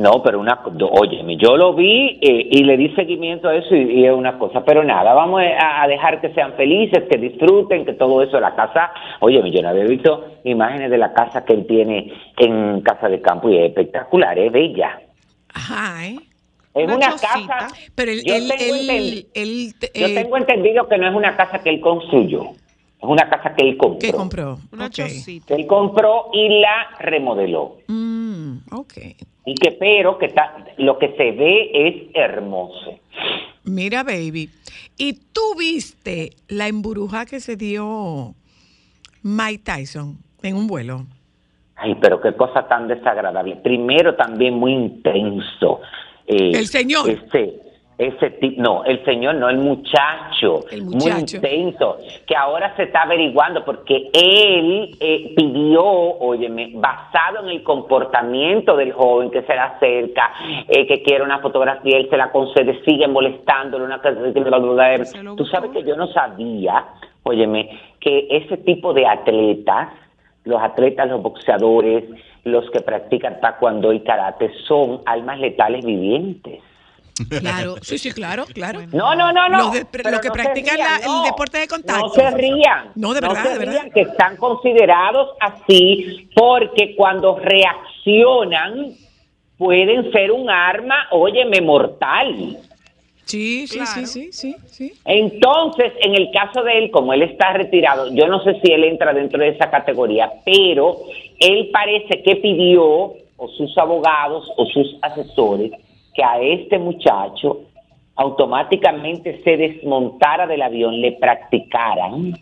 No, 0.00 0.22
pero 0.22 0.40
una, 0.40 0.58
oye, 0.92 1.22
yo 1.36 1.58
lo 1.58 1.74
vi 1.74 2.18
eh, 2.22 2.48
y 2.50 2.64
le 2.64 2.78
di 2.78 2.88
seguimiento 2.94 3.48
a 3.48 3.56
eso 3.56 3.74
y, 3.74 4.00
y 4.00 4.06
es 4.06 4.12
una 4.14 4.38
cosa, 4.38 4.64
pero 4.64 4.82
nada, 4.82 5.12
vamos 5.12 5.42
a, 5.42 5.82
a 5.82 5.86
dejar 5.88 6.22
que 6.22 6.32
sean 6.32 6.54
felices, 6.54 7.04
que 7.10 7.18
disfruten, 7.18 7.84
que 7.84 7.92
todo 7.92 8.22
eso, 8.22 8.40
la 8.40 8.54
casa, 8.54 8.92
oye, 9.20 9.42
yo 9.50 9.60
no 9.60 9.68
había 9.68 9.84
visto 9.84 10.24
imágenes 10.44 10.90
de 10.90 10.96
la 10.96 11.12
casa 11.12 11.44
que 11.44 11.52
él 11.52 11.66
tiene 11.66 12.10
en 12.38 12.80
Casa 12.80 13.10
de 13.10 13.20
Campo 13.20 13.50
y 13.50 13.58
es 13.58 13.64
espectacular, 13.66 14.38
es 14.38 14.50
bella. 14.50 15.00
Ajá, 15.52 16.06
¿eh? 16.06 16.16
Es 16.72 16.86
Una 16.86 17.10
casa, 17.10 17.66
Pero 17.94 18.12
él, 18.12 18.22
yo, 18.24 18.34
él, 18.36 18.48
tengo 18.56 18.74
él, 18.74 18.88
entendi- 18.88 19.26
él, 19.34 19.72
yo 20.00 20.06
eh, 20.06 20.14
tengo 20.14 20.36
entendido 20.38 20.88
que 20.88 20.96
no 20.96 21.08
es 21.08 21.14
una 21.14 21.36
casa 21.36 21.62
que 21.62 21.68
él 21.68 21.80
construyó, 21.82 22.52
es 23.02 23.08
una 23.08 23.28
casa 23.30 23.54
que 23.54 23.68
él 23.68 23.76
compró. 23.76 23.98
¿qué 23.98 24.12
compró? 24.12 24.58
Una 24.72 24.86
Ok. 24.86 24.92
chocita. 24.92 25.54
Él 25.54 25.66
compró 25.66 26.26
y 26.32 26.60
la 26.60 26.88
remodeló. 26.98 27.78
Mm, 27.88 28.58
ok. 28.72 28.92
Y 29.46 29.54
que 29.54 29.72
pero 29.72 30.18
que 30.18 30.26
está, 30.26 30.64
lo 30.76 30.98
que 30.98 31.08
se 31.16 31.32
ve 31.32 31.70
es 31.72 31.94
hermoso. 32.14 32.98
Mira, 33.64 34.02
baby. 34.02 34.50
¿Y 34.98 35.14
tú 35.32 35.54
viste 35.58 36.30
la 36.48 36.68
emburuja 36.68 37.24
que 37.26 37.40
se 37.40 37.56
dio 37.56 38.34
Mike 39.22 39.62
Tyson 39.64 40.18
en 40.42 40.56
un 40.56 40.66
vuelo? 40.66 41.06
Ay, 41.76 41.94
pero 42.00 42.20
qué 42.20 42.34
cosa 42.34 42.68
tan 42.68 42.86
desagradable. 42.88 43.56
Primero 43.56 44.14
también 44.14 44.54
muy 44.54 44.72
intenso. 44.72 45.80
Eh, 46.26 46.52
El 46.54 46.66
señor. 46.66 47.08
Ese, 47.08 47.58
ese 48.00 48.30
tipo, 48.30 48.62
no, 48.62 48.82
el 48.84 49.04
señor 49.04 49.34
no, 49.34 49.50
el 49.50 49.58
muchacho. 49.58 50.64
El 50.70 50.84
Muy 50.84 50.94
muchacho. 50.94 51.36
intenso. 51.36 51.98
Que 52.26 52.34
ahora 52.34 52.74
se 52.74 52.84
está 52.84 53.02
averiguando 53.02 53.62
porque 53.62 54.08
él 54.14 54.96
eh, 54.98 55.34
pidió, 55.36 55.84
óyeme, 55.84 56.70
basado 56.76 57.40
en 57.42 57.50
el 57.50 57.62
comportamiento 57.62 58.74
del 58.74 58.92
joven 58.92 59.30
que 59.30 59.42
se 59.42 59.52
le 59.52 59.60
acerca, 59.60 60.32
eh, 60.66 60.86
que 60.86 61.02
quiere 61.02 61.22
una 61.22 61.40
fotografía, 61.40 61.98
él 61.98 62.08
se 62.08 62.16
la 62.16 62.32
concede, 62.32 62.82
sigue 62.86 63.06
molestándolo, 63.06 63.84
una 63.84 64.00
Tú 65.36 65.44
sabes 65.44 65.70
que 65.70 65.82
yo 65.82 65.94
no 65.94 66.06
sabía, 66.06 66.86
óyeme, 67.22 67.68
que 68.00 68.28
ese 68.30 68.56
tipo 68.56 68.94
de 68.94 69.06
atletas, 69.06 69.90
los 70.44 70.62
atletas, 70.62 71.06
los 71.06 71.22
boxeadores, 71.22 72.04
los 72.44 72.70
que 72.70 72.80
practican 72.80 73.40
taekwondo 73.40 73.92
y 73.92 74.00
karate, 74.00 74.50
son 74.66 75.02
almas 75.04 75.38
letales 75.38 75.84
vivientes. 75.84 76.62
Claro, 77.28 77.76
sí, 77.82 77.98
sí, 77.98 78.12
claro, 78.12 78.46
claro. 78.52 78.80
No, 78.92 79.14
no, 79.14 79.32
no, 79.32 79.48
no. 79.48 79.58
Los 79.58 79.72
de- 79.72 79.84
pero 79.84 80.10
los 80.10 80.20
que 80.20 80.28
no 80.28 80.34
practican 80.34 80.76
rían, 80.76 80.88
la- 81.00 81.06
el 81.18 81.22
deporte 81.30 81.58
de 81.58 81.68
contacto. 81.68 82.06
No 82.06 82.12
se 82.12 82.30
rían. 82.30 82.92
No, 82.94 83.12
de 83.14 83.20
verdad, 83.20 83.42
se 83.44 83.48
de 83.50 83.58
verdad. 83.58 83.72
rían, 83.72 83.90
que 83.90 84.00
están 84.02 84.36
considerados 84.36 85.30
así 85.40 86.28
porque 86.34 86.94
cuando 86.96 87.38
reaccionan 87.38 88.92
pueden 89.58 90.10
ser 90.12 90.32
un 90.32 90.48
arma, 90.50 91.06
óyeme, 91.10 91.60
mortal. 91.60 92.56
Sí, 93.26 93.66
sí, 93.68 93.76
Claro. 93.78 93.92
sí, 93.92 94.06
sí, 94.06 94.32
sí, 94.32 94.56
sí. 94.66 94.92
Entonces, 95.04 95.92
en 96.00 96.14
el 96.16 96.30
caso 96.32 96.62
de 96.64 96.78
él, 96.78 96.90
como 96.90 97.12
él 97.12 97.22
está 97.22 97.52
retirado, 97.52 98.08
yo 98.12 98.26
no 98.26 98.42
sé 98.42 98.58
si 98.60 98.72
él 98.72 98.82
entra 98.84 99.12
dentro 99.12 99.38
de 99.40 99.50
esa 99.50 99.70
categoría, 99.70 100.32
pero 100.44 100.96
él 101.38 101.70
parece 101.72 102.22
que 102.24 102.36
pidió, 102.36 103.12
o 103.36 103.48
sus 103.56 103.76
abogados, 103.78 104.50
o 104.56 104.66
sus 104.66 104.96
asesores, 105.02 105.70
que 106.14 106.22
a 106.24 106.40
este 106.40 106.78
muchacho 106.78 107.60
automáticamente 108.16 109.40
se 109.42 109.56
desmontara 109.56 110.46
del 110.46 110.62
avión, 110.62 111.00
le 111.00 111.12
practicaran. 111.12 112.32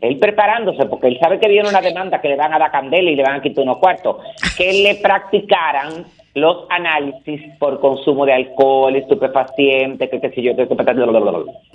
Él 0.00 0.16
preparándose, 0.18 0.86
porque 0.86 1.08
él 1.08 1.18
sabe 1.20 1.40
que 1.40 1.48
viene 1.48 1.68
una 1.68 1.80
demanda 1.80 2.20
que 2.20 2.28
le 2.28 2.36
van 2.36 2.52
a 2.54 2.58
dar 2.58 2.70
candela 2.70 3.10
y 3.10 3.16
le 3.16 3.22
van 3.22 3.36
a 3.36 3.42
quitar 3.42 3.64
unos 3.64 3.78
cuartos, 3.78 4.16
que 4.56 4.72
le 4.72 4.94
practicaran 4.96 6.04
los 6.34 6.66
análisis 6.70 7.40
por 7.58 7.80
consumo 7.80 8.24
de 8.24 8.32
alcohol, 8.32 8.94
estupefaciente, 8.94 10.08
que 10.08 10.20
qué 10.20 10.30
sé 10.30 10.42
yo, 10.42 10.54
que, 10.54 10.68
que- 10.68 10.74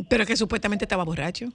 Pero 0.08 0.26
que 0.26 0.36
supuestamente 0.38 0.86
estaba 0.86 1.04
borracho. 1.04 1.48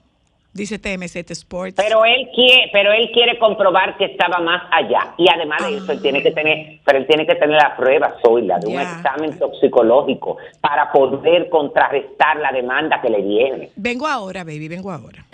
Dice 0.58 0.78
TMZ 0.78 1.30
Sports. 1.30 1.74
Pero 1.76 2.04
él 2.04 2.28
quiere, 2.34 2.68
pero 2.72 2.92
él 2.92 3.10
quiere 3.12 3.38
comprobar 3.38 3.96
que 3.96 4.06
estaba 4.06 4.40
más 4.40 4.62
allá. 4.72 5.14
Y 5.16 5.26
además 5.30 5.62
de 5.62 5.76
eso, 5.76 5.92
él 5.92 6.02
tiene 6.02 6.20
que 6.20 6.32
tener, 6.32 6.80
pero 6.84 6.98
él 6.98 7.06
tiene 7.06 7.24
que 7.26 7.36
tener 7.36 7.56
la 7.62 7.76
prueba 7.76 8.16
Zoila, 8.20 8.58
de 8.58 8.66
un 8.66 8.80
examen 8.80 9.38
toxicológico 9.38 10.36
para 10.60 10.90
poder 10.90 11.48
contrarrestar 11.48 12.38
la 12.38 12.50
demanda 12.50 13.00
que 13.00 13.08
le 13.08 13.22
viene. 13.22 13.70
Vengo 13.76 14.06
ahora, 14.08 14.42
baby, 14.42 14.66
vengo 14.66 14.90
ahora. 14.90 15.24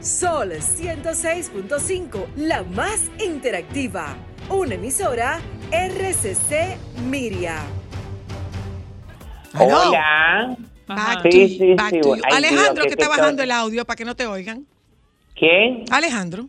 Sol 0.00 0.52
106.5, 0.52 2.26
la 2.36 2.62
más 2.62 3.10
interactiva. 3.18 4.14
Una 4.48 4.74
emisora 4.74 5.40
RCC 5.72 6.76
Miria. 7.08 7.56
Hola. 9.58 10.56
Back 10.86 11.22
Sí, 11.22 11.30
to- 11.30 11.64
sí, 11.64 11.74
back 11.74 11.90
sí, 11.90 12.00
to 12.00 12.16
you. 12.16 12.22
ay, 12.24 12.32
Alejandro, 12.36 12.84
Dios, 12.84 12.86
que 12.86 12.92
está 13.02 13.08
bajando 13.08 13.42
el 13.42 13.50
audio 13.50 13.84
para 13.84 13.96
que 13.96 14.04
no 14.04 14.14
te 14.14 14.26
oigan. 14.26 14.66
¿Quién? 15.34 15.84
Alejandro. 15.90 16.46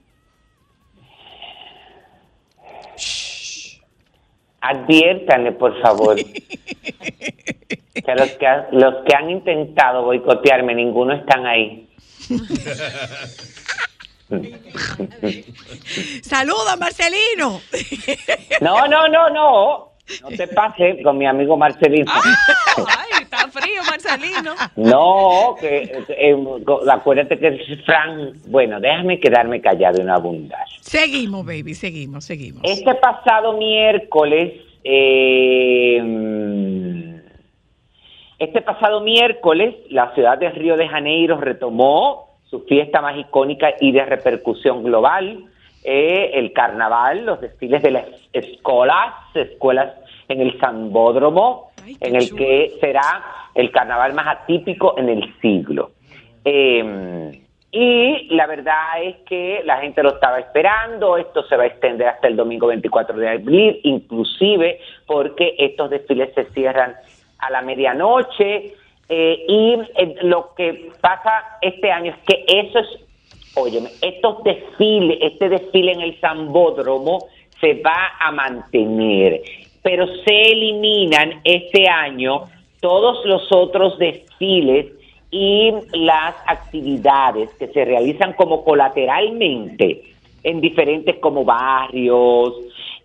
Adviértanle, 4.62 5.52
por 5.54 5.80
favor. 5.82 6.16
que 6.18 8.16
los 8.18 8.30
que, 8.32 8.46
los 8.72 8.96
que 9.06 9.16
han 9.16 9.30
intentado 9.30 10.04
boicotearme, 10.04 10.74
ninguno 10.76 11.14
están 11.14 11.46
ahí. 11.46 11.88
Saluda, 16.24 16.76
Marcelino. 16.78 17.62
No, 18.62 18.88
no, 18.88 19.08
no, 19.08 19.30
no. 19.30 19.92
No 20.22 20.30
te 20.30 20.48
pases 20.48 21.04
con 21.04 21.18
mi 21.18 21.26
amigo 21.26 21.58
Marcelino. 21.58 22.12
Ay, 22.78 23.24
está 23.24 23.48
frío, 23.50 23.82
Marcelino. 23.90 24.54
No, 24.76 25.56
que, 25.60 26.04
eh, 26.10 26.36
acuérdate 26.92 27.40
que 27.40 27.78
Fran, 27.86 28.34
bueno, 28.48 28.80
déjame 28.80 29.20
quedarme 29.20 29.62
callado 29.62 30.02
y 30.02 30.06
no 30.06 30.14
abundar. 30.14 30.66
Seguimos, 30.82 31.46
baby, 31.46 31.74
seguimos, 31.74 32.26
seguimos. 32.26 32.62
Este 32.64 32.94
pasado 32.96 33.58
miércoles, 33.58 34.54
eh, 34.84 36.02
este 38.38 38.62
pasado 38.62 39.02
miércoles, 39.02 39.76
la 39.90 40.14
ciudad 40.14 40.38
de 40.38 40.50
Río 40.52 40.78
de 40.78 40.88
Janeiro 40.88 41.40
retomó 41.40 42.38
su 42.50 42.62
fiesta 42.62 43.02
más 43.02 43.18
icónica 43.18 43.74
y 43.80 43.92
de 43.92 44.06
repercusión 44.06 44.84
global, 44.84 45.46
eh, 45.86 46.32
el 46.34 46.52
carnaval, 46.54 47.26
los 47.26 47.40
desfiles 47.42 47.82
de 47.84 47.92
las 47.92 48.06
escuelas, 48.34 49.14
escuelas 49.34 49.94
en 50.28 50.42
el 50.42 50.60
Sambódromo, 50.60 51.72
Ay, 51.84 51.98
en 52.02 52.16
el 52.16 52.28
chulo. 52.28 52.38
que 52.40 52.74
será 52.80 53.24
el 53.54 53.72
carnaval 53.72 54.14
más 54.14 54.28
atípico 54.28 54.96
en 54.98 55.10
el 55.10 55.40
siglo. 55.42 55.92
Eh, 56.44 57.42
y 57.72 58.28
la 58.34 58.48
verdad 58.48 59.04
es 59.04 59.18
que 59.28 59.62
la 59.66 59.80
gente 59.80 60.02
lo 60.02 60.12
estaba 60.14 60.40
esperando, 60.40 61.18
esto 61.18 61.44
se 61.44 61.58
va 61.58 61.64
a 61.64 61.68
extender 61.68 62.08
hasta 62.08 62.30
el 62.30 62.38
domingo 62.38 62.68
24 62.68 63.18
de 63.18 63.30
abril, 63.30 63.82
inclusive 63.84 64.80
porque 65.06 65.56
estos 65.58 65.90
desfiles 65.90 66.34
se 66.36 66.46
cierran 66.52 66.96
a 67.40 67.52
la 67.52 67.62
medianoche. 67.62 68.74
eh, 69.10 69.46
y 69.48 69.74
eh, 69.98 70.16
lo 70.22 70.56
que 70.56 70.90
pasa 71.02 71.58
este 71.62 71.92
año 71.92 72.14
es 72.14 72.18
que 72.26 72.46
eso 72.48 72.80
es, 72.80 72.88
óyeme, 73.56 73.90
estos 74.02 74.44
desfiles, 74.44 75.18
este 75.22 75.50
desfile 75.50 75.94
en 75.94 76.02
el 76.02 76.20
Zambódromo 76.20 77.28
se 77.60 77.76
va 77.76 78.14
a 78.20 78.32
mantener, 78.32 79.42
pero 79.82 80.08
se 80.24 80.52
eliminan 80.52 81.42
este 81.44 81.88
año 81.88 82.44
todos 82.82 83.26
los 83.26 83.52
otros 83.52 83.98
desfiles 83.98 84.88
y 85.32 85.72
las 85.94 86.36
actividades 86.48 87.50
que 87.56 87.68
se 87.68 87.84
realizan 87.84 88.34
como 88.34 88.64
colateralmente 88.64 90.04
en 90.44 90.62
diferentes 90.62 91.18
como 91.18 91.44
barrios, 91.44 92.54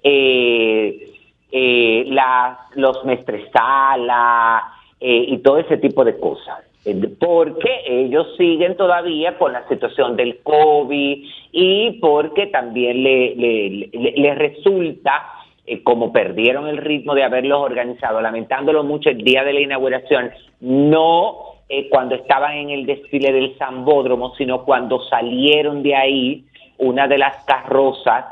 eh, 0.03 1.11
eh, 1.51 2.05
las, 2.09 2.59
los 2.77 3.05
mestresala 3.05 4.63
eh, 5.01 5.25
y 5.29 5.39
todo 5.39 5.59
ese 5.59 5.79
tipo 5.79 6.05
de 6.05 6.19
cosas. 6.19 6.70
Eh, 6.85 6.99
Porque 7.19 7.83
ellos 7.87 8.27
siguen 8.39 8.77
todavía 8.77 9.37
con 9.37 9.53
la 9.53 9.69
situación 9.69 10.17
del 10.17 10.39
COVID 10.43 11.25
y 11.53 11.91
porque 12.01 12.47
también 12.47 13.03
le, 13.03 13.35
le, 13.37 13.91
le- 13.93 14.35
resulta 14.35 15.27
eh, 15.67 15.83
como 15.83 16.11
perdieron 16.13 16.67
el 16.69 16.79
ritmo 16.79 17.15
de 17.15 17.23
haberlos 17.25 17.61
organizado, 17.61 18.21
lamentándolo 18.23 18.83
mucho 18.83 19.11
el 19.11 19.19
día 19.19 19.45
de 19.45 19.53
la 19.53 19.61
inauguración, 19.61 20.31
no 20.61 21.37
eh, 21.69 21.89
cuando 21.91 22.15
estaban 22.15 22.57
en 22.57 22.71
el 22.71 22.87
desfile 22.87 23.31
del 23.33 23.57
Zambódromo, 23.59 24.35
sino 24.37 24.65
cuando 24.65 25.01
salieron 25.05 25.83
de 25.83 25.95
ahí, 25.95 26.45
una 26.79 27.07
de 27.07 27.19
las 27.19 27.45
carrozas 27.45 28.25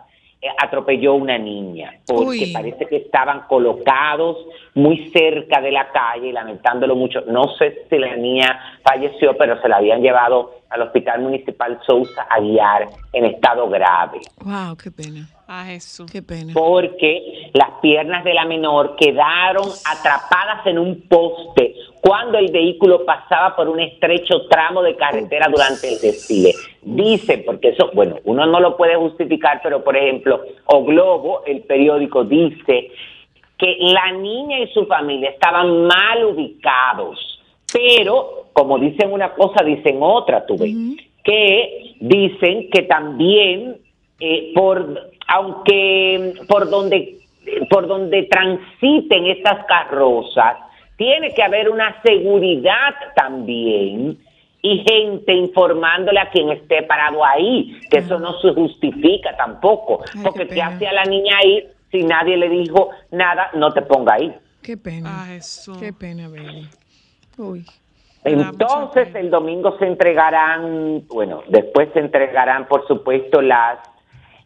atropelló 0.58 1.12
a 1.12 1.16
una 1.16 1.38
niña, 1.38 1.98
porque 2.06 2.26
Uy. 2.26 2.52
parece 2.52 2.86
que 2.86 2.96
estaban 2.96 3.42
colocados 3.48 4.36
muy 4.74 5.10
cerca 5.10 5.60
de 5.60 5.72
la 5.72 5.88
calle, 5.90 6.28
y 6.28 6.32
lamentándolo 6.32 6.94
mucho. 6.94 7.22
No 7.26 7.48
sé 7.56 7.86
si 7.90 7.98
la 7.98 8.14
niña 8.16 8.78
falleció, 8.82 9.36
pero 9.36 9.60
se 9.60 9.68
la 9.68 9.76
habían 9.78 10.00
llevado 10.00 10.52
al 10.70 10.82
Hospital 10.82 11.22
Municipal 11.22 11.80
Sousa 11.86 12.26
a 12.28 12.40
guiar 12.40 12.88
en 13.12 13.24
estado 13.24 13.68
grave 13.68 14.20
Wow, 14.44 14.76
qué 14.76 14.90
pena, 14.90 15.28
A 15.50 15.64
Jesús. 15.64 16.12
qué 16.12 16.22
pena. 16.22 16.52
porque 16.52 17.50
las 17.54 17.80
piernas 17.80 18.22
de 18.22 18.34
la 18.34 18.44
menor 18.44 18.96
quedaron 18.96 19.66
atrapadas 19.86 20.66
en 20.66 20.78
un 20.78 21.00
poste 21.08 21.74
cuando 22.02 22.36
el 22.36 22.52
vehículo 22.52 23.06
pasaba 23.06 23.56
por 23.56 23.68
un 23.68 23.80
estrecho 23.80 24.46
tramo 24.48 24.82
de 24.82 24.94
carretera 24.94 25.46
durante 25.50 25.88
el 25.88 25.98
desfile. 26.00 26.52
Dicen, 26.82 27.44
porque 27.46 27.68
eso, 27.70 27.90
bueno, 27.94 28.16
uno 28.24 28.46
no 28.46 28.60
lo 28.60 28.76
puede 28.76 28.96
justificar, 28.96 29.60
pero 29.62 29.82
por 29.82 29.96
ejemplo, 29.96 30.42
O 30.66 30.84
Globo, 30.84 31.42
el 31.46 31.62
periódico, 31.62 32.24
dice 32.24 32.90
que 33.56 33.76
la 33.80 34.12
niña 34.12 34.60
y 34.60 34.68
su 34.68 34.86
familia 34.86 35.30
estaban 35.30 35.86
mal 35.86 36.24
ubicados, 36.26 37.40
pero 37.72 38.48
como 38.52 38.78
dicen 38.78 39.12
una 39.12 39.32
cosa, 39.32 39.64
dicen 39.64 39.98
otra, 40.00 40.44
tú 40.46 40.56
ves, 40.58 40.74
que 41.24 41.94
dicen 42.00 42.68
que 42.70 42.82
también 42.82 43.78
eh, 44.20 44.52
por 44.54 45.10
aunque 45.28 46.34
por 46.48 46.68
donde 46.68 47.14
por 47.70 47.86
donde 47.86 48.24
transiten 48.24 49.26
estas 49.26 49.64
carrozas 49.66 50.56
tiene 50.96 51.32
que 51.32 51.42
haber 51.42 51.70
una 51.70 52.00
seguridad 52.02 52.94
también 53.14 54.18
y 54.60 54.84
gente 54.86 55.32
informándole 55.32 56.18
a 56.18 56.28
quien 56.30 56.50
esté 56.50 56.82
parado 56.82 57.24
ahí, 57.24 57.78
que 57.90 57.98
eso 57.98 58.18
no 58.18 58.38
se 58.40 58.52
justifica 58.52 59.36
tampoco, 59.36 60.02
Ay, 60.14 60.20
porque 60.24 60.40
qué 60.40 60.48
qué 60.48 60.54
pena. 60.56 60.66
hacía 60.66 60.92
la 60.92 61.04
niña 61.04 61.36
ahí 61.38 61.64
si 61.92 62.02
nadie 62.02 62.36
le 62.36 62.48
dijo 62.48 62.90
nada, 63.12 63.50
no 63.54 63.72
te 63.72 63.80
ponga 63.82 64.14
ahí. 64.14 64.34
Qué 64.62 64.76
pena, 64.76 65.22
A 65.22 65.26
Jesús. 65.26 65.78
qué 65.78 65.92
pena, 65.92 66.28
baby. 66.28 66.68
Uy, 67.38 67.64
Entonces 68.24 69.06
pena. 69.08 69.20
el 69.20 69.30
domingo 69.30 69.78
se 69.78 69.86
entregarán, 69.86 71.06
bueno, 71.08 71.42
después 71.48 71.88
se 71.94 72.00
entregarán 72.00 72.66
por 72.66 72.86
supuesto 72.86 73.40
las 73.40 73.78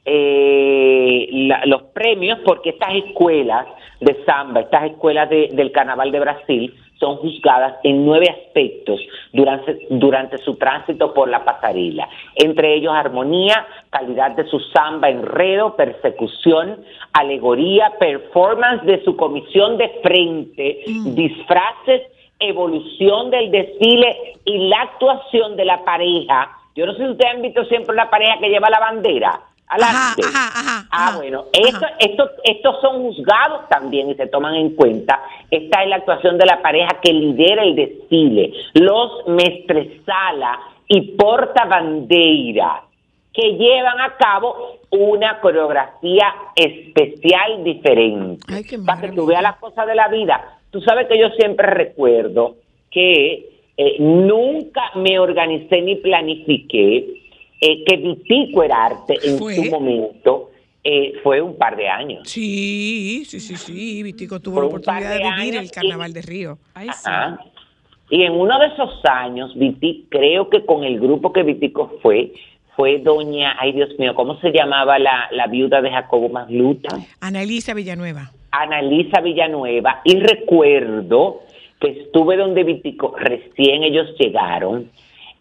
eh, 0.04 1.28
la- 1.32 1.64
los 1.66 1.82
premios 1.94 2.38
porque 2.44 2.70
estas 2.70 2.94
escuelas 2.94 3.66
de 4.00 4.24
samba, 4.24 4.60
estas 4.60 4.84
escuelas 4.90 5.28
de- 5.30 5.48
del 5.52 5.70
Carnaval 5.72 6.10
de 6.10 6.20
Brasil 6.20 6.74
son 6.98 7.16
juzgadas 7.16 7.74
en 7.82 8.04
nueve 8.04 8.26
aspectos 8.30 9.00
durante, 9.32 9.86
durante 9.90 10.38
su 10.38 10.56
tránsito 10.56 11.12
por 11.14 11.28
la 11.28 11.44
pasarela, 11.44 12.08
entre 12.36 12.74
ellos 12.74 12.92
armonía, 12.94 13.66
calidad 13.90 14.32
de 14.32 14.44
su 14.46 14.60
samba, 14.60 15.08
enredo, 15.10 15.74
persecución, 15.74 16.84
alegoría, 17.12 17.92
performance 17.98 18.84
de 18.84 19.02
su 19.04 19.16
comisión 19.16 19.78
de 19.78 19.88
frente, 20.02 20.84
disfraces, 21.14 22.02
evolución 22.38 23.30
del 23.30 23.50
desfile 23.50 24.16
y 24.44 24.68
la 24.68 24.82
actuación 24.82 25.56
de 25.56 25.64
la 25.64 25.84
pareja. 25.84 26.50
Yo 26.74 26.86
no 26.86 26.92
sé 26.94 27.04
si 27.04 27.10
ustedes 27.10 27.34
han 27.34 27.42
visto 27.42 27.64
siempre 27.66 27.92
una 27.94 28.10
pareja 28.10 28.38
que 28.40 28.48
lleva 28.48 28.70
la 28.70 28.80
bandera. 28.80 29.40
Adelante. 29.72 30.22
ajá, 30.26 30.48
ajá, 30.60 30.88
ah, 30.90 31.12
bueno, 31.16 31.44
esto- 31.52 31.86
estos, 31.98 32.30
estos 32.44 32.80
son 32.80 33.02
juzgados 33.02 33.68
también 33.68 34.10
y 34.10 34.14
se 34.14 34.26
toman 34.26 34.54
en 34.54 34.74
cuenta. 34.74 35.20
Esta 35.50 35.82
es 35.82 35.88
la 35.88 35.96
actuación 35.96 36.36
de 36.38 36.46
la 36.46 36.60
pareja 36.62 36.98
que 37.02 37.12
lidera 37.12 37.62
el 37.62 37.74
desfile, 37.74 38.52
los 38.74 39.26
mestresala 39.28 40.60
y 40.88 41.12
portabandeira, 41.12 42.82
que 43.32 43.54
llevan 43.56 44.00
a 44.00 44.14
cabo 44.16 44.78
una 44.90 45.40
coreografía 45.40 46.34
especial 46.54 47.64
diferente. 47.64 48.44
Ay, 48.52 48.64
para 48.84 49.00
que 49.00 49.08
tú 49.12 49.24
veas 49.26 49.42
las 49.42 49.56
cosas 49.56 49.86
de 49.86 49.94
la 49.94 50.08
vida. 50.08 50.58
Tú 50.70 50.80
sabes 50.82 51.06
que 51.08 51.18
yo 51.18 51.30
siempre 51.30 51.66
recuerdo 51.66 52.56
que 52.90 53.48
eh, 53.76 53.96
nunca 54.00 54.90
me 54.96 55.18
organicé 55.18 55.80
ni 55.80 55.96
planifiqué 55.96 57.21
eh, 57.62 57.82
que 57.86 57.96
Vitico 57.96 58.62
era 58.62 58.84
arte 58.86 59.14
en 59.22 59.38
Fue. 59.38 59.54
su 59.54 59.64
momento. 59.70 60.50
eh, 60.84 61.12
fue 61.22 61.40
un 61.40 61.56
par 61.56 61.76
de 61.76 61.88
años. 61.88 62.28
sí, 62.28 63.22
sí, 63.24 63.38
sí, 63.38 63.54
sí, 63.56 64.02
Vitico 64.02 64.40
tuvo 64.40 64.60
la 64.62 64.66
oportunidad 64.66 65.10
de 65.16 65.18
de 65.24 65.30
vivir 65.36 65.54
el 65.56 65.70
carnaval 65.70 66.10
y- 66.10 66.14
de 66.14 66.22
Río. 66.22 66.58
Ay, 66.74 66.88
sí. 66.88 67.04
Ajá. 67.06 67.38
Y 68.10 68.24
en 68.24 68.32
uno 68.32 68.58
de 68.58 68.66
esos 68.66 69.00
años, 69.04 69.56
Viti, 69.56 70.06
creo 70.10 70.50
que 70.50 70.66
con 70.66 70.82
el 70.82 70.98
grupo 71.00 71.32
que 71.32 71.44
Vitico 71.44 71.98
fue, 72.02 72.32
fue 72.76 72.98
doña, 72.98 73.54
ay 73.60 73.70
Dios 73.72 73.90
mío, 73.98 74.14
¿cómo 74.16 74.38
se 74.40 74.50
llamaba 74.50 74.98
la, 74.98 75.28
la 75.30 75.46
viuda 75.46 75.80
de 75.80 75.90
Jacobo 75.90 76.28
Magluta? 76.28 76.88
Ana 77.20 77.42
Elisa 77.42 77.74
Villanueva. 77.74 78.32
Analisa 78.50 79.20
Villanueva. 79.20 80.00
Y 80.04 80.16
recuerdo 80.18 81.42
que 81.80 81.90
estuve 82.02 82.36
donde 82.36 82.64
Vitico, 82.64 83.14
recién 83.16 83.82
ellos 83.84 84.08
llegaron, 84.18 84.90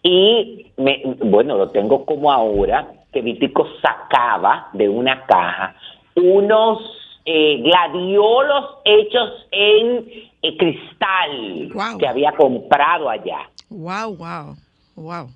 y 0.03 0.71
me, 0.77 1.01
bueno, 1.23 1.57
lo 1.57 1.69
tengo 1.69 2.05
como 2.05 2.31
ahora, 2.31 2.91
que 3.11 3.21
Vitico 3.21 3.67
sacaba 3.81 4.69
de 4.73 4.87
una 4.87 5.25
caja 5.25 5.75
unos 6.15 6.79
eh, 7.25 7.61
gladiolos 7.61 8.65
hechos 8.83 9.29
en 9.51 10.05
eh, 10.41 10.57
cristal 10.57 11.97
que 11.99 12.07
había 12.07 12.31
comprado 12.33 13.09
allá. 13.09 13.49
Wow, 13.69 14.15
wow, 14.15 14.55
wow. 14.95 15.29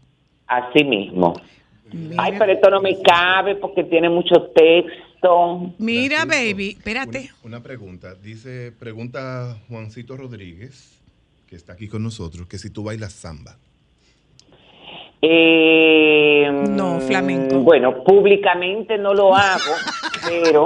Así 0.47 0.84
mismo. 0.84 1.34
Mira, 1.91 2.24
Ay, 2.24 2.34
pero 2.38 2.51
esto 2.51 2.70
no 2.70 2.82
me 2.82 2.99
cabe 3.01 3.55
porque 3.55 3.84
tiene 3.84 4.09
mucho 4.09 4.49
texto. 4.53 5.74
mira, 5.78 6.26
baby, 6.26 6.70
espérate. 6.78 7.30
Una, 7.43 7.57
una 7.57 7.63
pregunta. 7.63 8.16
Dice, 8.16 8.72
pregunta 8.72 9.57
Juancito 9.70 10.18
Rodríguez, 10.18 10.99
que 11.47 11.55
está 11.55 11.74
aquí 11.74 11.88
con 11.88 12.03
nosotros, 12.03 12.47
que 12.47 12.57
si 12.57 12.70
tú 12.70 12.84
bailas 12.84 13.13
samba. 13.13 13.57
Eh, 15.28 16.51
No, 16.69 16.99
flamenco. 16.99 17.59
Bueno, 17.59 18.03
públicamente 18.03 18.97
no 18.97 19.13
lo 19.13 19.36
hago, 19.36 19.73
pero 20.30 20.65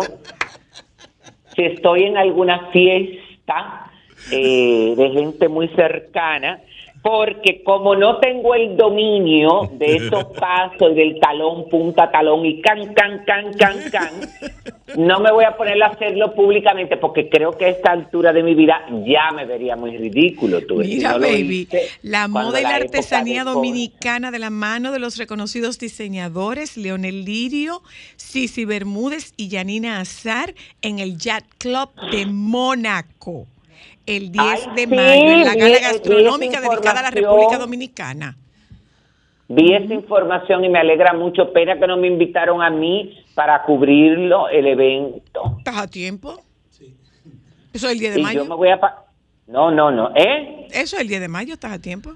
si 1.55 1.63
estoy 1.63 2.03
en 2.03 2.17
alguna 2.17 2.67
fiesta 2.71 3.89
eh, 4.31 4.93
de 4.97 5.09
gente 5.11 5.47
muy 5.47 5.69
cercana, 5.69 6.59
porque 7.01 7.63
como 7.63 7.95
no 7.95 8.17
tengo 8.17 8.55
el 8.55 8.75
dominio 8.75 9.69
de 9.73 9.95
esos 9.95 10.25
pasos 10.37 10.91
y 10.91 10.95
del 10.95 11.19
talón, 11.19 11.69
punta, 11.69 12.11
talón 12.11 12.45
y 12.45 12.61
can, 12.61 12.93
can, 12.93 13.23
can, 13.25 13.53
can, 13.53 13.77
can, 13.89 14.13
no 14.97 15.19
me 15.19 15.31
voy 15.31 15.45
a 15.45 15.55
poner 15.55 15.81
a 15.81 15.87
hacerlo 15.87 16.33
públicamente 16.33 16.97
porque 16.97 17.29
creo 17.29 17.57
que 17.57 17.65
a 17.65 17.69
esta 17.69 17.91
altura 17.91 18.33
de 18.33 18.43
mi 18.43 18.53
vida 18.53 18.85
ya 19.05 19.31
me 19.33 19.45
vería 19.45 19.75
muy 19.75 19.95
ridículo. 19.95 20.61
Tú, 20.65 20.81
si 20.81 20.95
Mira, 20.95 21.13
no 21.13 21.19
baby, 21.19 21.67
la 22.01 22.27
moda 22.27 22.59
y 22.59 22.63
la 22.63 22.75
artesanía 22.75 23.43
de 23.43 23.51
dominicana 23.51 24.31
de 24.31 24.39
la 24.39 24.49
mano 24.49 24.91
de 24.91 24.99
los 24.99 25.17
reconocidos 25.17 25.79
diseñadores 25.79 26.75
Leonel 26.75 27.23
Lirio, 27.23 27.81
Cici 28.17 28.65
Bermúdez 28.65 29.33
y 29.37 29.49
Janina 29.49 29.99
Azar 29.99 30.53
en 30.81 30.99
el 30.99 31.17
Yacht 31.17 31.45
Club 31.57 31.89
de 32.11 32.25
Mónaco 32.25 33.47
el 34.17 34.31
10 34.31 34.45
Ay, 34.45 34.61
de 34.75 34.81
sí, 34.81 34.87
mayo 34.87 35.29
en 35.29 35.45
la 35.45 35.55
gala 35.55 35.79
gastronómica 35.79 36.61
dedicada 36.61 36.99
a 36.99 37.03
la. 37.03 37.11
República 37.11 37.57
Dominicana. 37.57 38.35
Vi 39.47 39.73
esa 39.73 39.93
información 39.93 40.63
y 40.65 40.69
me 40.69 40.79
alegra 40.79 41.13
mucho. 41.13 41.51
Pena 41.53 41.79
que 41.79 41.87
no 41.87 41.97
me 41.97 42.07
invitaron 42.07 42.61
a 42.61 42.69
mí 42.69 43.17
para 43.33 43.63
cubrirlo, 43.63 44.47
el 44.49 44.67
evento. 44.67 45.55
¿Estás 45.59 45.77
a 45.77 45.87
tiempo? 45.87 46.39
Eso 47.73 47.85
es 47.87 47.93
el 47.93 47.99
10 47.99 48.13
de 48.15 48.19
Y 48.19 48.23
mayo. 48.23 48.43
yo 48.43 48.49
me 48.49 48.55
voy 48.55 48.69
a... 48.69 48.79
pa- 48.79 49.05
No, 49.47 49.71
no, 49.71 49.91
no. 49.91 50.11
¿Eh? 50.15 50.67
Eso 50.71 50.95
es 50.95 51.01
el 51.01 51.07
10 51.07 51.21
de 51.21 51.27
mayo, 51.27 51.53
¿estás 51.53 51.71
a 51.71 51.79
tiempo? 51.79 52.11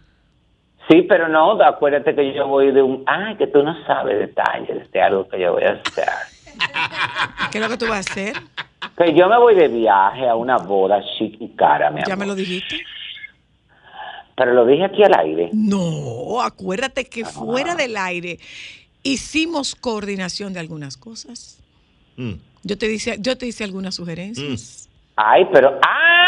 Sí, 0.90 1.04
pero 1.04 1.28
no, 1.30 1.52
acuérdate 1.64 2.14
que 2.14 2.34
yo 2.34 2.48
voy 2.48 2.72
de 2.72 2.82
un... 2.82 3.04
Ay, 3.06 3.36
que 3.38 3.48
tú 3.48 3.64
no 3.64 3.74
sabes 3.86 4.20
detalles 4.20 4.92
de 4.92 5.02
algo 5.02 5.28
que 5.30 5.40
yo 5.40 5.54
voy 5.54 5.64
a 5.64 5.72
hacer. 5.74 6.06
¿Qué 7.52 7.58
es 7.58 7.64
lo 7.64 7.70
que 7.70 7.78
tú 7.78 7.88
vas 7.88 8.08
a 8.08 8.12
hacer? 8.12 8.34
Que 8.98 9.14
yo 9.14 9.28
me 9.28 9.38
voy 9.38 9.56
de 9.56 9.68
viaje 9.68 10.28
a 10.28 10.36
una 10.36 10.58
boda 10.58 11.02
chic 11.18 11.40
y 11.40 11.50
cara, 11.50 11.90
mi 11.90 12.02
¿Ya 12.06 12.14
amor. 12.14 12.20
me 12.20 12.26
lo 12.28 12.36
dijiste? 12.36 12.84
Pero 14.36 14.54
lo 14.54 14.66
dije 14.66 14.86
aquí 14.86 15.04
al 15.04 15.14
aire. 15.20 15.50
No, 15.54 16.42
acuérdate 16.42 17.06
que 17.06 17.24
fuera 17.26 17.76
del 17.76 17.96
aire 17.98 18.40
hicimos 19.04 19.76
coordinación 19.76 20.54
de 20.54 20.60
algunas 20.60 20.98
cosas. 20.98 21.60
Mm. 22.18 22.34
Yo 22.64 22.78
te 22.78 22.88
dice, 22.88 23.18
yo 23.20 23.38
te 23.38 23.46
hice 23.46 23.64
algunas 23.64 23.96
sugerencias. 23.96 24.90
Ay, 25.16 25.46
pero... 25.52 25.80
¡Ah! 25.84 26.23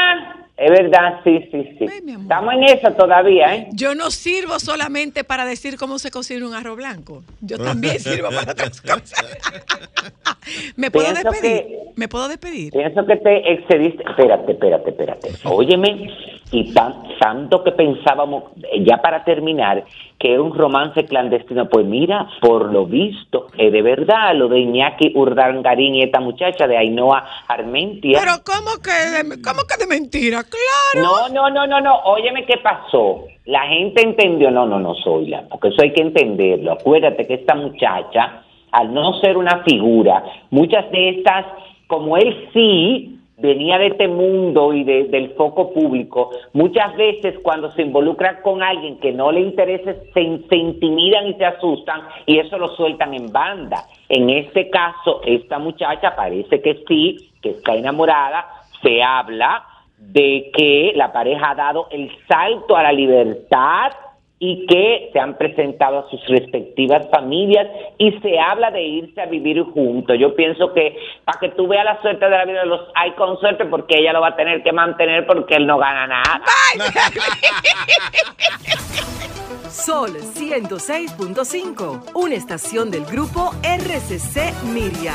Es 0.58 0.72
verdad, 0.72 1.20
sí, 1.26 1.38
sí, 1.52 1.76
sí. 1.78 1.86
Ay. 1.92 2.16
Estamos 2.22 2.54
en 2.54 2.64
eso 2.64 2.90
todavía, 2.94 3.56
¿eh? 3.56 3.68
Yo 3.74 3.94
no 3.94 4.10
sirvo 4.10 4.58
solamente 4.60 5.26
para 5.26 5.44
decir 5.46 5.78
cómo 5.78 6.00
se 6.00 6.12
cocina 6.12 6.48
un 6.48 6.54
arroz 6.54 6.78
blanco. 6.78 7.24
Yo 7.42 7.58
también 7.58 8.00
sirvo 8.00 8.30
para 8.30 8.54
otras 8.54 8.80
cosas. 8.82 9.14
¿Me 10.78 10.92
puedo 10.92 11.08
Pienso 11.12 11.30
despedir? 11.32 11.58
que- 11.68 11.80
¿Me 11.96 12.08
puedo 12.08 12.28
despedir? 12.28 12.72
Pienso 12.74 13.06
que 13.06 13.16
te 13.18 13.54
excediste. 13.54 14.04
Espérate, 14.10 14.52
espérate, 14.52 14.90
espérate. 14.92 15.30
Óyeme, 15.44 16.10
y 16.52 16.74
tan- 16.74 17.04
tanto 17.20 17.64
que 17.64 17.72
pensábamos, 17.72 18.44
ya 18.86 18.98
para 19.02 19.24
terminar, 19.24 19.84
que 20.20 20.34
era 20.34 20.42
un 20.42 20.54
romance 20.54 21.06
clandestino. 21.06 21.68
Pues 21.70 21.86
mira, 21.86 22.30
por 22.42 22.72
lo 22.72 22.86
visto, 22.86 23.48
es 23.58 23.72
de 23.72 23.82
verdad 23.82 24.36
lo 24.36 24.48
de 24.48 24.60
Iñaki 24.60 25.12
Urdangarín 25.16 25.96
y 25.96 26.04
esta 26.04 26.20
muchacha 26.20 26.68
de 26.68 26.78
Ainhoa 26.78 27.26
Armentia. 27.48 28.20
Pero 28.20 28.34
¿cómo 28.46 28.82
que 28.82 28.92
de, 28.92 29.42
cómo 29.42 29.62
que 29.68 29.78
de 29.78 29.88
mentira? 29.88 30.44
Claro. 30.44 31.08
No, 31.08 31.30
no, 31.30 31.50
no, 31.50 31.68
no, 31.68 31.82
no. 31.82 32.00
Óyeme 32.06 32.46
qué 32.46 32.58
pasó. 32.58 33.26
La 33.46 33.68
gente 33.68 34.02
entendió, 34.02 34.50
no, 34.50 34.66
no, 34.66 34.80
no 34.80 34.96
soy 34.96 35.28
la, 35.28 35.48
porque 35.48 35.68
eso 35.68 35.82
hay 35.82 35.94
que 35.94 36.02
entenderlo. 36.02 36.74
Acuérdate 36.74 37.28
que 37.28 37.36
esta 37.36 37.54
muchacha, 37.56 38.44
al 38.72 38.94
no 38.94 39.20
ser 39.20 39.38
una 39.38 39.64
figura, 39.64 40.24
muchas 40.50 40.90
de 40.92 41.10
estas, 41.10 41.46
como 41.88 42.18
él 42.18 42.50
sí 42.54 43.20
venía 43.38 43.78
de 43.78 43.88
este 43.88 44.08
mundo 44.08 44.74
y 44.74 44.84
de- 44.84 45.06
del 45.06 45.32
foco 45.32 45.74
público, 45.74 46.32
muchas 46.54 46.96
veces 46.96 47.36
cuando 47.44 47.70
se 47.72 47.82
involucran 47.82 48.38
con 48.42 48.64
alguien 48.64 48.98
que 49.00 49.12
no 49.12 49.32
le 49.32 49.42
interesa, 49.42 49.94
se, 50.14 50.40
se 50.50 50.56
intimidan 50.56 51.28
y 51.28 51.34
se 51.34 51.46
asustan 51.46 52.02
y 52.26 52.40
eso 52.40 52.58
lo 52.58 52.70
sueltan 52.70 53.14
en 53.14 53.32
banda. 53.32 53.84
En 54.08 54.30
este 54.30 54.70
caso, 54.70 55.22
esta 55.26 55.60
muchacha 55.60 56.16
parece 56.16 56.62
que 56.62 56.84
sí, 56.88 57.18
que 57.42 57.50
está 57.52 57.76
enamorada, 57.76 58.46
se 58.82 59.04
habla 59.04 59.64
de 59.98 60.52
que 60.54 60.94
la 60.96 61.12
pareja 61.12 61.52
ha 61.52 61.56
dado 61.56 61.88
el 61.92 62.12
salto 62.28 62.76
a 62.76 62.84
la 62.84 62.92
libertad 62.92 63.92
y 64.38 64.68
que 64.68 65.10
se 65.14 65.20
han 65.20 65.38
presentado 65.38 66.00
a 66.00 66.10
sus 66.10 66.20
respectivas 66.28 67.10
familias 67.10 67.68
y 67.98 68.12
se 68.20 68.38
habla 68.38 68.70
de 68.70 68.84
irse 68.84 69.22
a 69.22 69.28
vivir 69.28 69.64
juntos. 69.64 70.18
Yo 70.20 70.36
pienso 70.36 70.74
que 70.74 70.98
para 71.24 71.40
que 71.40 71.50
tú 71.50 71.68
veas 71.68 71.86
la 71.86 72.02
suerte 72.02 72.26
de 72.26 72.32
la 72.32 72.46
vida, 72.46 72.66
los 72.66 72.82
hay 72.96 73.12
con 73.12 73.40
suerte 73.40 73.66
porque 73.66 73.98
ella 73.98 74.12
lo 74.14 74.22
va 74.22 74.30
a 74.30 74.36
tener 74.36 74.62
que 74.62 74.74
mantener 74.74 75.26
porque 75.26 75.56
él 75.56 75.66
no 75.66 75.78
gana 75.78 76.08
nada. 76.08 76.42
Sol 79.70 80.12
106.5, 80.12 82.12
una 82.16 82.36
estación 82.36 82.92
del 82.92 83.06
grupo 83.06 83.52
RCC 83.64 84.52
Miria. 84.74 85.14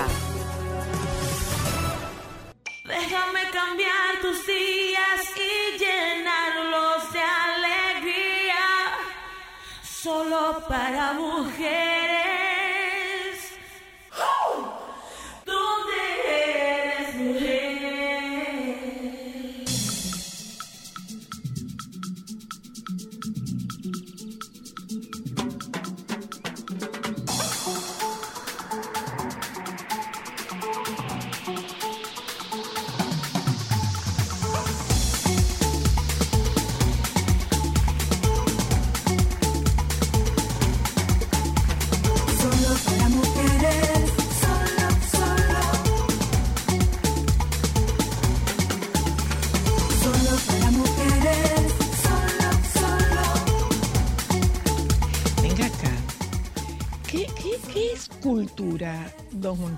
Déjame 2.85 3.41
cambiar 3.53 4.21
tus 4.21 4.49
para 10.71 11.15
mujeres. 11.15 12.00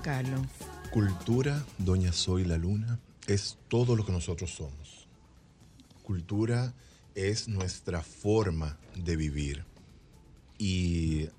Carlos? 0.03 0.41
Cultura, 0.91 1.65
doña 1.77 2.11
Soy 2.11 2.43
la 2.43 2.57
Luna, 2.57 2.99
es 3.25 3.57
todo 3.69 3.95
lo 3.95 4.05
que 4.05 4.11
nosotros 4.11 4.51
somos. 4.51 5.07
Cultura 6.03 6.73
es 7.15 7.47
nuestra 7.47 8.01
forma 8.01 8.77
de 8.95 9.15
vivir 9.15 9.63
y 10.57 11.29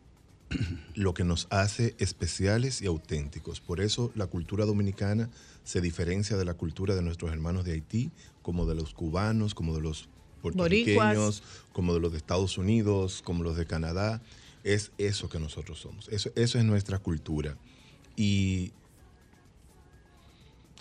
lo 0.95 1.12
que 1.12 1.25
nos 1.25 1.47
hace 1.51 1.95
especiales 1.99 2.81
y 2.81 2.87
auténticos. 2.87 3.61
Por 3.61 3.83
eso 3.83 4.11
la 4.15 4.27
cultura 4.29 4.65
dominicana 4.65 5.29
se 5.62 5.83
diferencia 5.83 6.39
de 6.39 6.47
la 6.47 6.55
cultura 6.55 6.95
de 6.95 7.03
nuestros 7.03 7.31
hermanos 7.33 7.67
de 7.67 7.73
Haití, 7.73 8.11
como 8.41 8.65
de 8.65 8.75
los 8.77 8.95
cubanos, 8.95 9.55
como 9.55 9.75
de 9.75 9.83
los 9.83 10.09
puertorriqueños, 10.41 11.43
como 11.75 11.93
de 11.93 12.01
los 12.01 12.12
de 12.12 12.19
Estados 12.19 12.57
Unidos, 12.57 13.21
como 13.23 13.45
los 13.45 13.59
de 13.59 13.67
Canadá. 13.67 14.23
Es 14.62 14.91
eso 14.97 15.29
que 15.29 15.39
nosotros 15.39 15.79
somos. 15.81 16.09
Eso, 16.09 16.31
eso 16.35 16.59
es 16.59 16.65
nuestra 16.65 16.99
cultura. 16.99 17.59
Y 18.17 18.73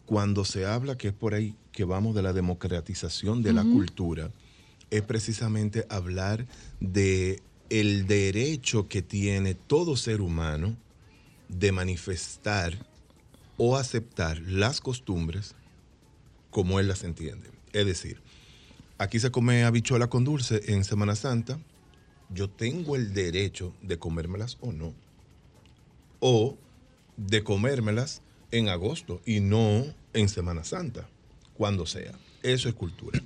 cuando 0.05 0.45
se 0.45 0.65
habla 0.65 0.97
que 0.97 1.09
es 1.09 1.13
por 1.13 1.33
ahí 1.33 1.55
que 1.71 1.83
vamos 1.83 2.13
de 2.15 2.21
la 2.21 2.33
democratización 2.33 3.41
de 3.41 3.53
la 3.53 3.63
cultura, 3.63 4.31
es 4.91 5.01
precisamente 5.01 5.87
hablar 5.89 6.45
de 6.79 7.41
el 7.69 8.05
derecho 8.05 8.87
que 8.87 9.01
tiene 9.01 9.55
todo 9.55 9.95
ser 9.95 10.21
humano 10.21 10.77
de 11.49 11.71
manifestar 11.71 12.77
o 13.57 13.77
aceptar 13.77 14.39
las 14.41 14.81
costumbres 14.81 15.55
como 16.51 16.79
él 16.79 16.87
las 16.87 17.03
entiende. 17.03 17.49
Es 17.71 17.85
decir, 17.85 18.21
aquí 18.99 19.19
se 19.19 19.31
come 19.31 19.63
habichuela 19.63 20.07
con 20.07 20.23
dulce 20.23 20.61
en 20.67 20.83
Semana 20.83 21.15
Santa, 21.15 21.59
yo 22.29 22.49
tengo 22.49 22.95
el 22.95 23.13
derecho 23.13 23.73
de 23.81 23.97
comérmelas 23.97 24.57
o 24.61 24.71
no 24.71 24.93
o 26.19 26.57
de 27.17 27.43
comérmelas 27.43 28.21
en 28.51 28.69
agosto 28.69 29.21
y 29.25 29.39
no 29.39 29.85
en 30.13 30.29
Semana 30.29 30.63
Santa, 30.63 31.07
cuando 31.53 31.85
sea. 31.85 32.13
Eso 32.43 32.69
es 32.69 32.75
cultura. 32.75 33.21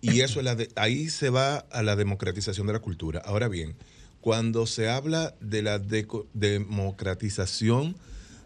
Y 0.00 0.20
eso 0.20 0.40
es 0.40 0.44
la 0.44 0.54
de- 0.54 0.70
ahí 0.76 1.08
se 1.10 1.28
va 1.30 1.58
a 1.58 1.82
la 1.82 1.96
democratización 1.96 2.66
de 2.66 2.72
la 2.72 2.78
cultura. 2.78 3.20
Ahora 3.24 3.48
bien, 3.48 3.74
cuando 4.20 4.66
se 4.66 4.88
habla 4.88 5.34
de 5.40 5.62
la 5.62 5.80
deco- 5.80 6.26
democratización 6.34 7.96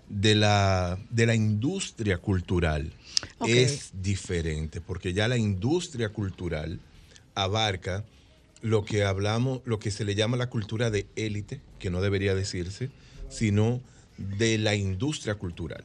de 0.09 0.35
la, 0.35 0.99
de 1.11 1.27
la 1.27 1.35
industria 1.35 2.19
cultural 2.19 2.93
es 3.47 3.91
diferente, 3.95 4.81
porque 4.81 5.13
ya 5.15 5.29
la 5.29 5.39
industria 5.39 6.11
cultural 6.11 6.81
abarca 7.35 8.05
lo 8.61 8.85
que 8.85 9.05
hablamos, 9.05 9.61
lo 9.65 9.79
que 9.79 9.91
se 9.91 10.05
le 10.05 10.15
llama 10.15 10.37
la 10.37 10.51
cultura 10.51 10.91
de 10.91 11.07
élite, 11.17 11.61
que 11.79 11.91
no 11.91 12.01
debería 12.03 12.35
decirse, 12.35 12.91
sino 13.31 13.81
de 14.39 14.59
la 14.59 14.75
industria 14.75 15.35
cultural 15.35 15.85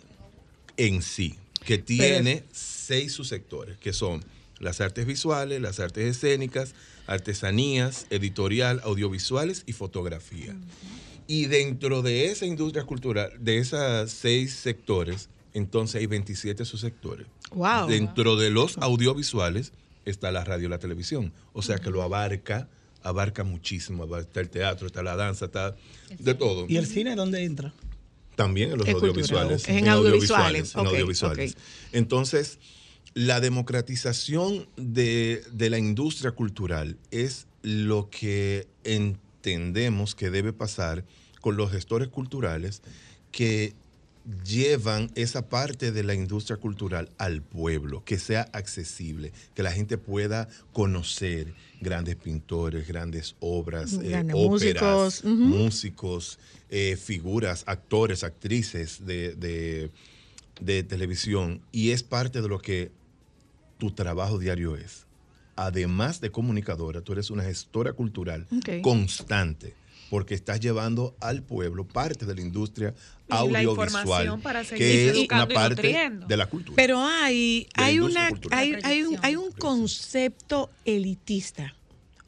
en 0.77 1.01
sí, 1.01 1.35
que 1.65 1.77
tiene 1.77 2.43
seis 2.51 3.13
subsectores, 3.13 3.77
que 3.77 3.93
son 3.93 4.23
las 4.59 4.81
artes 4.81 5.05
visuales, 5.05 5.61
las 5.61 5.79
artes 5.79 6.05
escénicas, 6.05 6.73
artesanías, 7.07 8.07
editorial, 8.09 8.81
audiovisuales 8.83 9.63
y 9.65 9.73
fotografía. 9.73 10.55
Y 11.27 11.45
dentro 11.47 12.01
de 12.01 12.27
esa 12.27 12.45
industria 12.45 12.83
cultural, 12.85 13.31
de 13.39 13.57
esos 13.57 14.11
seis 14.11 14.53
sectores, 14.53 15.29
entonces 15.53 15.99
hay 15.99 16.05
27 16.05 16.63
subsectores. 16.63 17.27
Wow. 17.51 17.87
Dentro 17.87 18.35
de 18.35 18.49
los 18.49 18.77
audiovisuales 18.77 19.73
está 20.05 20.31
la 20.31 20.43
radio 20.43 20.67
y 20.67 20.69
la 20.69 20.79
televisión. 20.79 21.33
O 21.53 21.61
sea 21.61 21.79
que 21.79 21.89
lo 21.89 22.01
abarca, 22.01 22.69
abarca 23.03 23.43
muchísimo. 23.43 24.15
Está 24.17 24.39
el 24.39 24.49
teatro, 24.49 24.87
está 24.87 25.03
la 25.03 25.15
danza, 25.15 25.45
está 25.45 25.75
de 26.17 26.33
todo. 26.33 26.65
¿Y 26.69 26.77
el 26.77 26.85
cine 26.85 27.15
dónde 27.15 27.43
entra? 27.43 27.73
También 28.37 28.71
en 28.71 28.77
los 28.77 28.87
audiovisuales. 28.87 29.67
En 29.67 29.87
audiovisuales, 29.87 30.75
en 30.75 30.85
audiovisuales. 30.85 31.57
Entonces, 31.91 32.59
la 33.15 33.39
democratización 33.39 34.69
de, 34.75 35.43
de 35.51 35.69
la 35.71 35.79
industria 35.79 36.31
cultural 36.31 36.97
es 37.09 37.47
lo 37.63 38.11
que 38.11 38.67
entendemos 38.83 40.13
que 40.13 40.29
debe 40.29 40.53
pasar 40.53 41.03
con 41.41 41.57
los 41.57 41.71
gestores 41.71 42.09
culturales 42.09 42.83
que 43.31 43.73
llevan 44.43 45.09
esa 45.15 45.47
parte 45.47 45.91
de 45.91 46.03
la 46.03 46.13
industria 46.13 46.57
cultural 46.57 47.09
al 47.17 47.41
pueblo, 47.41 48.03
que 48.03 48.19
sea 48.19 48.41
accesible, 48.53 49.31
que 49.55 49.63
la 49.63 49.71
gente 49.71 49.97
pueda 49.97 50.49
conocer 50.73 51.53
grandes 51.79 52.15
pintores, 52.17 52.87
grandes 52.87 53.35
obras, 53.39 53.93
eh, 53.93 54.09
óperas, 54.33 55.23
músicos, 55.47 56.39
eh, 56.69 56.97
figuras, 56.97 57.63
actores, 57.67 58.23
actrices 58.23 59.05
de, 59.05 59.35
de- 59.35 59.91
de 60.59 60.83
televisión. 60.83 61.61
Y 61.71 61.91
es 61.91 62.03
parte 62.03 62.41
de 62.41 62.47
lo 62.49 62.59
que 62.59 62.91
tu 63.77 63.91
trabajo 63.91 64.39
diario 64.39 64.75
es. 64.75 65.05
Además 65.55 66.19
de 66.19 66.31
comunicadora, 66.31 67.01
tú 67.01 67.13
eres 67.13 67.29
una 67.29 67.43
gestora 67.43 67.93
cultural 67.93 68.47
constante, 68.81 69.73
porque 70.09 70.35
estás 70.35 70.59
llevando 70.59 71.15
al 71.19 71.43
pueblo 71.43 71.85
parte 71.87 72.25
de 72.25 72.35
la 72.35 72.41
industria 72.41 72.93
audiovisual, 73.29 74.39
para 74.41 74.63
seguir 74.63 74.77
que 74.77 75.09
es 75.09 75.27
una 75.29 75.47
parte 75.47 76.11
de 76.27 76.37
la 76.37 76.45
cultura. 76.47 76.75
Pero 76.75 77.01
hay, 77.01 77.67
hay, 77.73 77.99
una, 77.99 78.29
hay, 78.51 78.75
hay, 78.83 79.03
un, 79.03 79.17
hay 79.21 79.35
un 79.35 79.51
concepto 79.51 80.69
elitista. 80.85 81.73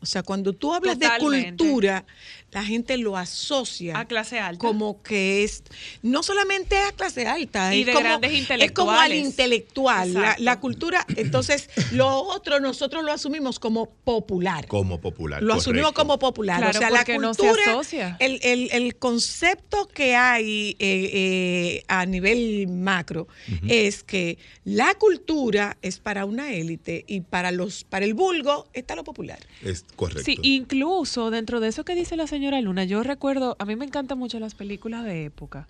O 0.01 0.05
sea, 0.05 0.23
cuando 0.23 0.53
tú 0.53 0.73
hablas 0.73 0.97
de 0.97 1.09
cultura, 1.19 2.05
la 2.51 2.63
gente 2.63 2.97
lo 2.97 3.15
asocia 3.17 3.97
A 3.99 4.05
clase 4.05 4.39
alta. 4.39 4.59
como 4.59 5.01
que 5.03 5.43
es 5.43 5.63
no 6.01 6.23
solamente 6.23 6.77
a 6.77 6.91
clase 6.93 7.27
alta, 7.27 7.75
Y 7.75 7.81
es 7.81 7.85
de 7.85 7.93
como, 7.93 8.03
grandes 8.05 8.31
es 8.31 8.71
como 8.71 8.91
al 8.91 9.13
intelectuales. 9.13 9.25
intelectual. 9.25 10.35
La, 10.39 10.59
cultura, 10.59 11.05
entonces 11.15 11.69
lo 11.91 12.07
otro 12.23 12.59
nosotros 12.59 13.03
lo 13.03 13.11
asumimos 13.11 13.59
como 13.59 13.85
popular. 13.89 14.67
como 14.67 14.99
popular. 14.99 15.43
Lo 15.43 15.53
asumimos 15.53 15.91
como 15.93 16.17
popular. 16.17 16.57
Claro, 16.59 16.77
o 16.77 16.79
sea, 16.81 16.89
la 16.89 16.97
porque 16.99 17.17
no 17.19 17.33
se 17.33 17.41
cultura, 17.43 17.71
asocia. 17.71 18.17
El, 18.19 18.39
el- 18.43 18.69
el 18.71 18.95
concepto 18.95 19.87
que 19.87 20.15
hay 20.15 20.75
eh, 20.79 21.09
eh, 21.13 21.83
a 21.87 22.05
nivel 22.05 22.67
macro 22.67 23.27
es 23.67 24.03
que 24.03 24.37
la 24.65 24.95
cultura 24.95 25.77
es 25.81 25.99
para 25.99 26.25
una 26.25 26.51
élite 26.53 27.03
y 27.07 27.21
para 27.21 27.51
los 27.51 27.83
para 27.83 28.05
el 28.05 28.13
vulgo 28.13 28.67
está 28.73 28.95
lo 28.95 29.03
popular. 29.03 29.39
Es 29.63 29.85
correcto. 29.95 30.23
Sí, 30.25 30.37
incluso 30.41 31.29
dentro 31.31 31.59
de 31.59 31.67
eso 31.69 31.85
que 31.85 31.93
dice 31.95 32.15
la 32.15 32.25
señora 32.25 32.38
Luna, 32.39 32.83
yo 32.83 33.03
recuerdo, 33.03 33.55
a 33.59 33.65
mí 33.65 33.75
me 33.75 33.85
encantan 33.85 34.17
mucho 34.17 34.39
las 34.39 34.55
películas 34.55 35.03
de 35.03 35.25
época. 35.25 35.67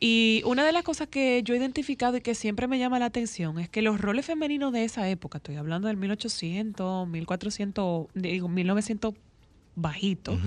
Y 0.00 0.42
una 0.44 0.64
de 0.64 0.72
las 0.72 0.84
cosas 0.84 1.08
que 1.08 1.42
yo 1.42 1.54
he 1.54 1.58
identificado 1.58 2.16
y 2.16 2.20
que 2.20 2.34
siempre 2.34 2.68
me 2.68 2.78
llama 2.78 2.98
la 2.98 3.06
atención 3.06 3.58
es 3.58 3.68
que 3.68 3.82
los 3.82 4.00
roles 4.00 4.26
femeninos 4.26 4.72
de 4.72 4.84
esa 4.84 5.08
época, 5.08 5.38
estoy 5.38 5.56
hablando 5.56 5.88
del 5.88 5.96
1800, 5.96 7.08
1400, 7.08 8.06
digo 8.14 8.48
1900 8.48 9.14
bajito, 9.74 10.38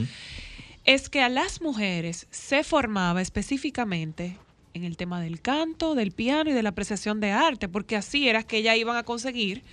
es 0.86 1.10
que 1.10 1.22
a 1.22 1.30
las 1.30 1.62
mujeres 1.62 2.28
se 2.32 2.64
formaba 2.64 3.22
específicamente 3.22 4.38
en 4.74 4.84
el 4.86 4.96
tema 4.98 5.22
del 5.22 5.42
canto, 5.42 5.96
del 5.96 6.12
piano 6.12 6.50
y 6.50 6.54
de 6.54 6.64
la 6.64 6.70
apreciación 6.70 7.20
de 7.20 7.32
arte, 7.32 7.68
porque 7.68 7.96
así 7.96 8.30
era 8.30 8.44
que 8.44 8.58
ellas 8.58 8.78
iban 8.78 8.96
a 8.96 9.04
conseguir 9.04 9.64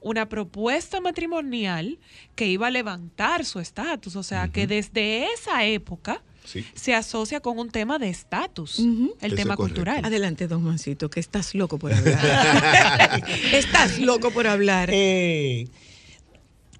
una 0.00 0.28
propuesta 0.28 1.00
matrimonial 1.00 1.98
que 2.34 2.46
iba 2.46 2.66
a 2.68 2.70
levantar 2.70 3.44
su 3.44 3.58
estatus. 3.60 4.16
O 4.16 4.22
sea, 4.22 4.48
que 4.48 4.66
desde 4.66 5.26
esa 5.32 5.64
época 5.64 6.22
Sí. 6.44 6.64
se 6.74 6.94
asocia 6.94 7.40
con 7.40 7.58
un 7.58 7.68
tema 7.70 7.98
de 7.98 8.08
estatus, 8.08 8.78
el 8.78 9.12
Eso 9.20 9.36
tema 9.36 9.54
cultural. 9.56 10.02
Adelante, 10.04 10.48
don 10.48 10.62
Juancito, 10.62 11.10
que 11.10 11.20
estás 11.20 11.54
loco 11.54 11.78
por 11.78 11.92
hablar. 11.92 13.22
estás 13.52 13.98
loco 13.98 14.30
por 14.30 14.46
hablar. 14.46 14.88
Eh, 14.92 15.68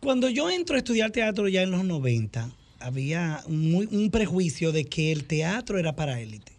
cuando 0.01 0.29
yo 0.31 0.49
entro 0.49 0.77
a 0.77 0.79
estudiar 0.79 1.11
teatro 1.11 1.49
ya 1.49 1.61
en 1.63 1.71
los 1.71 1.85
90, 1.85 2.51
había 2.81 3.43
muy- 3.49 3.89
un 3.91 4.11
prejuicio 4.11 4.73
de 4.73 4.85
que 4.87 5.13
el 5.13 5.25
teatro 5.25 5.79
era 5.79 5.95
para 5.97 6.19
élite. 6.21 6.53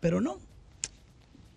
Pero 0.00 0.20
no. 0.22 0.38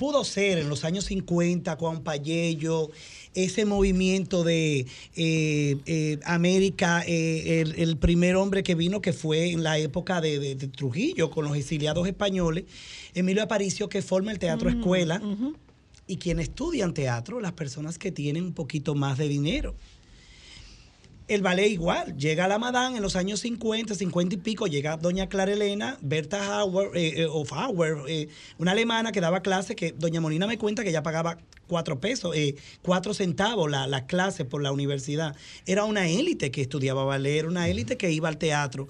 Pudo 0.03 0.25
ser 0.25 0.57
en 0.57 0.67
los 0.67 0.83
años 0.83 1.05
50, 1.05 1.77
Juan 1.77 2.03
Payello, 2.03 2.89
ese 3.35 3.63
movimiento 3.63 4.43
de 4.43 4.85
eh, 5.15 5.77
eh, 5.85 6.19
América, 6.25 7.05
eh, 7.07 7.61
el, 7.61 7.75
el 7.79 7.95
primer 7.95 8.35
hombre 8.35 8.63
que 8.63 8.75
vino, 8.75 9.01
que 9.01 9.13
fue 9.13 9.51
en 9.51 9.63
la 9.63 9.77
época 9.77 10.19
de, 10.19 10.39
de- 10.39 10.55
de 10.55 10.67
Trujillo, 10.67 11.31
con 11.31 11.45
los 11.45 11.55
exiliados 11.55 12.05
españoles, 12.05 12.65
Emilio 13.13 13.43
Aparicio, 13.43 13.87
que 13.87 14.01
forma 14.01 14.33
el 14.33 14.39
Teatro 14.39 14.69
Escuela, 14.69 15.21
y 16.05 16.17
quienes 16.17 16.49
estudian 16.49 16.93
teatro, 16.93 17.39
las 17.39 17.53
personas 17.53 17.97
que 17.97 18.11
tienen 18.11 18.43
un 18.43 18.53
poquito 18.53 18.95
más 18.95 19.17
de 19.17 19.29
dinero. 19.29 19.73
El 21.29 21.41
ballet 21.41 21.69
igual, 21.69 22.17
llega 22.17 22.49
la 22.49 22.59
Madame 22.59 22.97
en 22.97 23.01
los 23.01 23.15
años 23.15 23.39
50, 23.39 23.95
50 23.95 24.35
y 24.35 24.37
pico, 24.39 24.67
llega 24.67 24.97
doña 24.97 25.29
Clara 25.29 25.53
Elena, 25.53 25.97
Berta 26.01 26.59
Hauer, 26.59 26.89
eh, 26.97 27.21
eh, 27.21 27.27
of 27.29 27.53
Hauer, 27.53 27.99
eh, 28.09 28.27
una 28.57 28.71
alemana 28.71 29.13
que 29.13 29.21
daba 29.21 29.41
clase, 29.41 29.73
que 29.73 29.93
doña 29.93 30.19
Molina 30.19 30.47
me 30.47 30.57
cuenta 30.57 30.83
que 30.83 30.89
ella 30.89 31.01
pagaba 31.01 31.37
cuatro 31.67 32.01
pesos, 32.01 32.35
eh, 32.35 32.55
cuatro 32.81 33.13
centavos 33.13 33.71
la, 33.71 33.87
la 33.87 34.05
clase 34.05 34.43
por 34.43 34.61
la 34.61 34.73
universidad. 34.73 35.33
Era 35.65 35.85
una 35.85 36.09
élite 36.09 36.51
que 36.51 36.61
estudiaba 36.61 37.05
ballet, 37.05 37.39
era 37.39 37.47
una 37.47 37.69
élite 37.69 37.95
que 37.95 38.11
iba 38.11 38.27
al 38.27 38.37
teatro. 38.37 38.89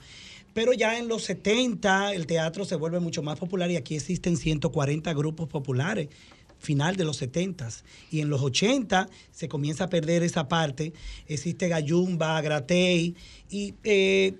Pero 0.55 0.73
ya 0.73 0.97
en 0.97 1.07
los 1.07 1.23
70 1.23 2.13
el 2.13 2.27
teatro 2.27 2.65
se 2.65 2.75
vuelve 2.75 2.99
mucho 2.99 3.23
más 3.23 3.39
popular 3.39 3.69
y 3.71 3.75
aquí 3.75 3.95
existen 3.95 4.37
140 4.37 5.13
grupos 5.13 5.49
populares 5.49 6.09
final 6.63 6.95
de 6.95 7.03
los 7.03 7.17
70 7.17 7.69
y 8.09 8.21
en 8.21 8.29
los 8.29 8.41
80 8.41 9.07
se 9.31 9.47
comienza 9.49 9.83
a 9.83 9.89
perder 9.89 10.23
esa 10.23 10.47
parte. 10.47 10.93
Existe 11.27 11.67
Gallumba, 11.67 12.41
Gratey 12.41 13.15
y 13.49 13.75
eh, 13.83 14.33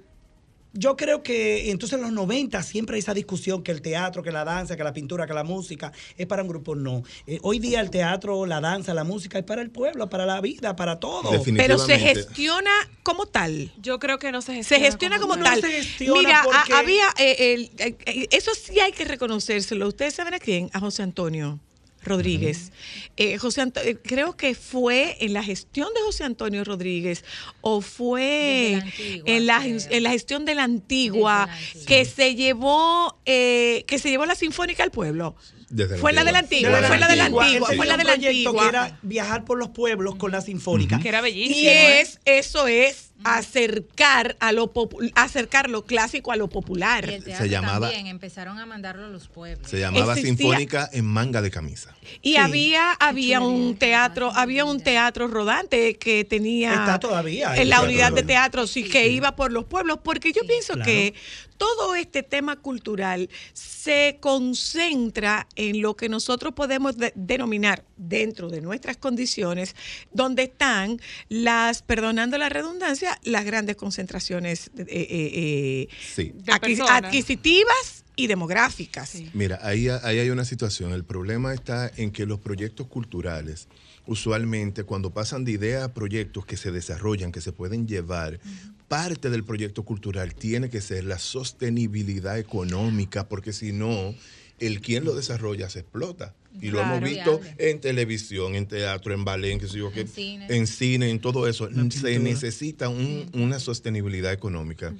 yo 0.76 0.96
creo 0.96 1.22
que 1.22 1.70
entonces 1.70 1.98
en 2.00 2.02
los 2.04 2.12
90 2.14 2.64
siempre 2.64 2.96
hay 2.96 3.00
esa 3.02 3.14
discusión 3.14 3.62
que 3.62 3.72
el 3.72 3.84
teatro, 3.84 4.24
que 4.24 4.32
la 4.32 4.44
danza, 4.44 4.76
que 4.76 4.84
la 4.84 4.92
pintura, 4.94 5.28
que 5.28 5.34
la 5.36 5.44
música 5.44 5.92
es 6.18 6.26
para 6.26 6.42
un 6.42 6.48
grupo. 6.48 6.74
No. 6.74 7.04
Eh, 7.28 7.38
hoy 7.44 7.60
día 7.60 7.80
el 7.80 7.92
teatro, 7.92 8.48
la 8.48 8.60
danza, 8.60 8.96
la 8.96 9.04
música 9.04 9.38
es 9.38 9.44
para 9.46 9.62
el 9.62 9.70
pueblo, 9.70 10.10
para 10.10 10.26
la 10.26 10.42
vida, 10.42 10.76
para 10.76 11.00
todo. 11.00 11.30
Pero 11.44 11.78
se 11.78 12.00
gestiona 12.00 12.72
como 13.04 13.28
tal. 13.28 13.72
Yo 13.84 14.00
creo 14.00 14.18
que 14.18 14.32
no 14.32 14.42
se 14.42 14.64
Se 14.64 14.80
gestiona, 14.80 14.86
gestiona 14.86 15.20
como, 15.20 15.36
No 15.36 15.44
tal. 15.44 15.62
se 15.62 15.70
gestiona 15.70 16.20
Mira, 16.22 16.40
a- 16.40 16.44
porque- 16.44 16.74
había 16.74 17.06
eh, 17.20 17.54
el- 17.54 17.72
eh, 17.78 18.28
eso 18.32 18.52
sí 18.56 18.80
hay 18.80 18.94
que 18.94 19.06
reconocérselo. 19.06 19.88
Ustedes 19.88 20.16
saben 20.16 20.34
a 20.34 20.40
quién, 20.40 20.72
a 20.74 20.80
José 20.80 21.04
Antonio 21.04 21.60
Rodríguez. 22.04 22.72
Eh, 23.18 23.38
José 23.38 23.62
Anto- 23.62 23.82
eh, 23.82 23.98
creo 24.02 24.36
que 24.36 24.56
fue 24.56 25.18
en 25.20 25.34
la 25.34 25.44
gestión 25.44 25.88
de 25.94 26.02
José 26.02 26.24
Antonio 26.24 26.64
Rodríguez 26.64 27.24
o 27.62 27.82
fue 27.82 28.22
Desde 28.22 28.76
la 28.78 28.84
antigua, 28.84 29.24
en 29.28 29.46
la, 29.46 29.66
en 29.96 30.04
la 30.04 30.10
gestión 30.12 30.46
de 30.46 30.56
la 30.56 30.64
antigua, 30.64 31.48
Desde 31.48 31.58
la 31.62 31.68
antigua. 31.68 31.86
que 31.88 32.06
se 32.06 32.36
llevó 32.36 33.20
eh, 33.26 33.84
que 33.88 34.00
se 34.00 34.10
llevó 34.10 34.26
la 34.26 34.36
sinfónica 34.36 34.84
al 34.84 34.92
pueblo. 34.92 35.36
Desde 35.76 35.98
Fue 35.98 36.14
la 36.14 36.24
de 36.24 36.32
la 36.32 36.40
antigua, 36.40 36.70
fue 36.84 36.98
la 37.00 37.08
de 37.08 37.16
la 37.16 37.26
antigua. 37.26 37.68
fue 37.76 37.86
la 37.88 37.98
de 37.98 38.04
la 38.04 38.14
antigua. 38.14 38.62
que 38.64 38.70
era 38.70 39.00
viajar 39.02 39.44
por 39.44 39.58
los 39.58 39.70
pueblos 39.70 40.16
con 40.16 40.32
la 40.32 40.40
sinfónica. 40.42 41.00
Que 41.00 41.10
era 41.10 41.20
bellísimo. 41.22 41.58
Y 41.60 41.68
es, 41.68 42.20
eso 42.26 42.68
es 42.68 43.10
acercar 43.24 44.36
a 44.40 44.52
lo 44.52 44.72
acercar 45.16 45.70
lo 45.70 45.86
clásico 45.86 46.32
a 46.32 46.36
lo 46.36 46.48
popular. 46.50 47.10
Y 47.10 47.14
el 47.16 47.24
teatro 47.24 47.46
llamaba- 47.46 47.88
también 47.88 48.08
empezaron 48.08 48.60
a 48.60 48.66
mandarlo 48.66 49.06
a 49.06 49.10
los 49.10 49.28
pueblos. 49.28 49.70
Se 49.70 49.80
llamaba 49.80 50.14
Existía- 50.14 50.36
Sinfónica 50.38 50.90
en 50.94 51.06
manga 51.06 51.42
de 51.42 51.50
camisa. 51.50 51.96
Y 52.22 52.32
Sí, 52.32 52.38
había 52.38 52.92
había 52.94 53.40
un 53.42 53.76
teatro, 53.76 54.32
había 54.36 54.66
un 54.66 54.80
teatro 54.82 55.28
rodante 55.28 55.96
que 55.96 56.24
tenía 56.26 56.72
Está 56.74 57.00
todavía. 57.00 57.56
en 57.56 57.70
la 57.70 57.82
unidad 57.82 58.12
de 58.12 58.24
teatro, 58.24 58.68
sí, 58.68 58.84
que 58.84 59.08
iba 59.10 59.36
por 59.36 59.52
los 59.52 59.66
pueblos, 59.66 60.00
porque 60.04 60.32
yo 60.34 60.42
pienso 60.48 60.74
Claro. 60.74 60.86
que 60.86 61.14
todo 61.58 61.96
este 61.96 62.24
tema 62.24 62.56
cultural 62.58 63.30
se 63.54 64.18
concentra 64.20 65.48
en 65.56 65.82
lo 65.82 65.96
que 65.96 66.10
nosotros 66.10 66.54
podemos 66.54 66.98
de- 66.98 67.14
denominar 67.16 67.84
dentro 67.98 68.50
de 68.50 68.62
nuestras 68.62 68.98
condiciones, 68.98 69.76
donde 70.12 70.44
están 70.44 71.00
las, 71.30 71.82
perdonando 71.82 72.38
la 72.38 72.50
redundancia, 72.50 73.20
las 73.24 73.46
grandes 73.46 73.76
concentraciones 73.76 74.72
eh, 74.78 74.86
eh, 74.88 74.88
eh, 74.90 75.88
Sí. 76.16 76.34
Adquis- 76.48 76.86
adquisitivas 76.90 78.04
y 78.16 78.28
demográficas. 78.28 79.10
Sí. 79.10 79.30
Mira, 79.34 79.60
ahí, 79.64 79.88
ahí 79.90 80.20
hay 80.20 80.30
una 80.30 80.46
situación. 80.46 80.94
El 80.94 81.04
problema 81.04 81.54
está 81.54 81.92
en 81.98 82.12
que 82.12 82.26
los 82.26 82.40
proyectos 82.40 82.88
culturales, 82.88 83.68
usualmente 84.06 84.84
cuando 84.84 85.12
pasan 85.14 85.46
de 85.46 85.52
idea 85.54 85.86
a 85.86 85.94
proyectos 85.94 86.46
que 86.46 86.58
se 86.58 86.72
desarrollan, 86.72 87.32
que 87.32 87.42
se 87.42 87.52
pueden 87.52 87.88
llevar, 87.88 88.40
parte 88.88 89.30
del 89.30 89.44
proyecto 89.44 89.84
cultural 89.84 90.36
tiene 90.36 90.70
que 90.70 90.82
ser 90.82 91.04
la 91.06 91.18
sostenibilidad 91.20 92.38
económica, 92.38 93.28
porque 93.28 93.54
si 93.54 93.72
no, 93.72 94.14
el 94.60 94.82
quien 94.82 95.04
lo 95.06 95.16
desarrolla 95.16 95.70
se 95.70 95.80
explota. 95.80 96.36
Y 96.62 96.70
lo 96.70 96.80
hemos 96.82 97.02
visto 97.02 97.40
Viable. 97.40 97.56
en 97.72 97.82
televisión, 97.82 98.54
en 98.56 98.68
teatro, 98.68 99.12
en 99.14 99.26
ballet, 99.26 99.54
en, 99.54 99.60
qué 99.60 99.68
sé 99.68 99.80
yo 99.80 99.92
qué, 99.92 100.02
En 100.02 100.08
cine. 100.08 100.48
en 100.50 100.68
cine, 100.68 101.10
en 101.10 101.20
todo 101.20 101.48
eso. 101.48 101.68
Se 101.90 102.20
necesita 102.20 102.90
un- 102.90 103.28
una 103.34 103.60
sostenibilidad 103.60 104.32
económica. 104.32 104.94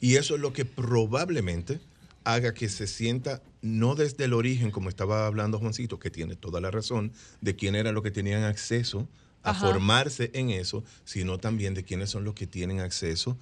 Y 0.00 0.16
eso 0.16 0.34
es 0.34 0.40
lo 0.40 0.52
que 0.52 0.64
probablemente 0.64 1.78
haga 2.24 2.52
que 2.54 2.68
se 2.68 2.88
sienta, 2.88 3.40
no 3.66 3.94
desde 3.94 4.24
el 4.24 4.32
origen, 4.32 4.70
como 4.70 4.88
estaba 4.88 5.26
hablando 5.26 5.58
Juancito, 5.58 5.98
que 5.98 6.10
tiene 6.10 6.36
toda 6.36 6.60
la 6.60 6.70
razón, 6.70 7.12
de 7.40 7.56
quién 7.56 7.74
era 7.74 7.92
lo 7.92 8.02
que 8.02 8.10
tenían 8.10 8.44
acceso 8.44 9.08
a 9.42 9.50
Ajá. 9.50 9.66
formarse 9.66 10.30
en 10.34 10.50
eso, 10.50 10.84
sino 11.04 11.38
también 11.38 11.74
de 11.74 11.84
quiénes 11.84 12.10
son 12.10 12.24
los 12.24 12.34
que 12.34 12.46
tienen 12.46 12.80
acceso 12.80 13.36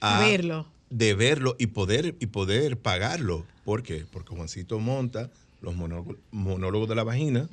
a, 0.00 0.20
verlo. 0.20 0.66
de 0.90 1.14
verlo 1.14 1.56
y 1.58 1.68
poder, 1.68 2.16
y 2.20 2.26
poder 2.26 2.78
pagarlo. 2.78 3.44
¿Por 3.64 3.82
qué? 3.82 4.04
Porque 4.10 4.34
Juancito 4.34 4.78
monta 4.78 5.30
los 5.60 5.74
monólogos, 5.74 6.16
monólogos 6.30 6.88
de 6.88 6.94
la 6.94 7.04
vagina, 7.04 7.48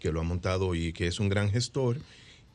que 0.00 0.12
lo 0.12 0.20
ha 0.20 0.24
montado 0.24 0.74
y 0.74 0.92
que 0.92 1.06
es 1.06 1.20
un 1.20 1.28
gran 1.28 1.50
gestor. 1.50 1.98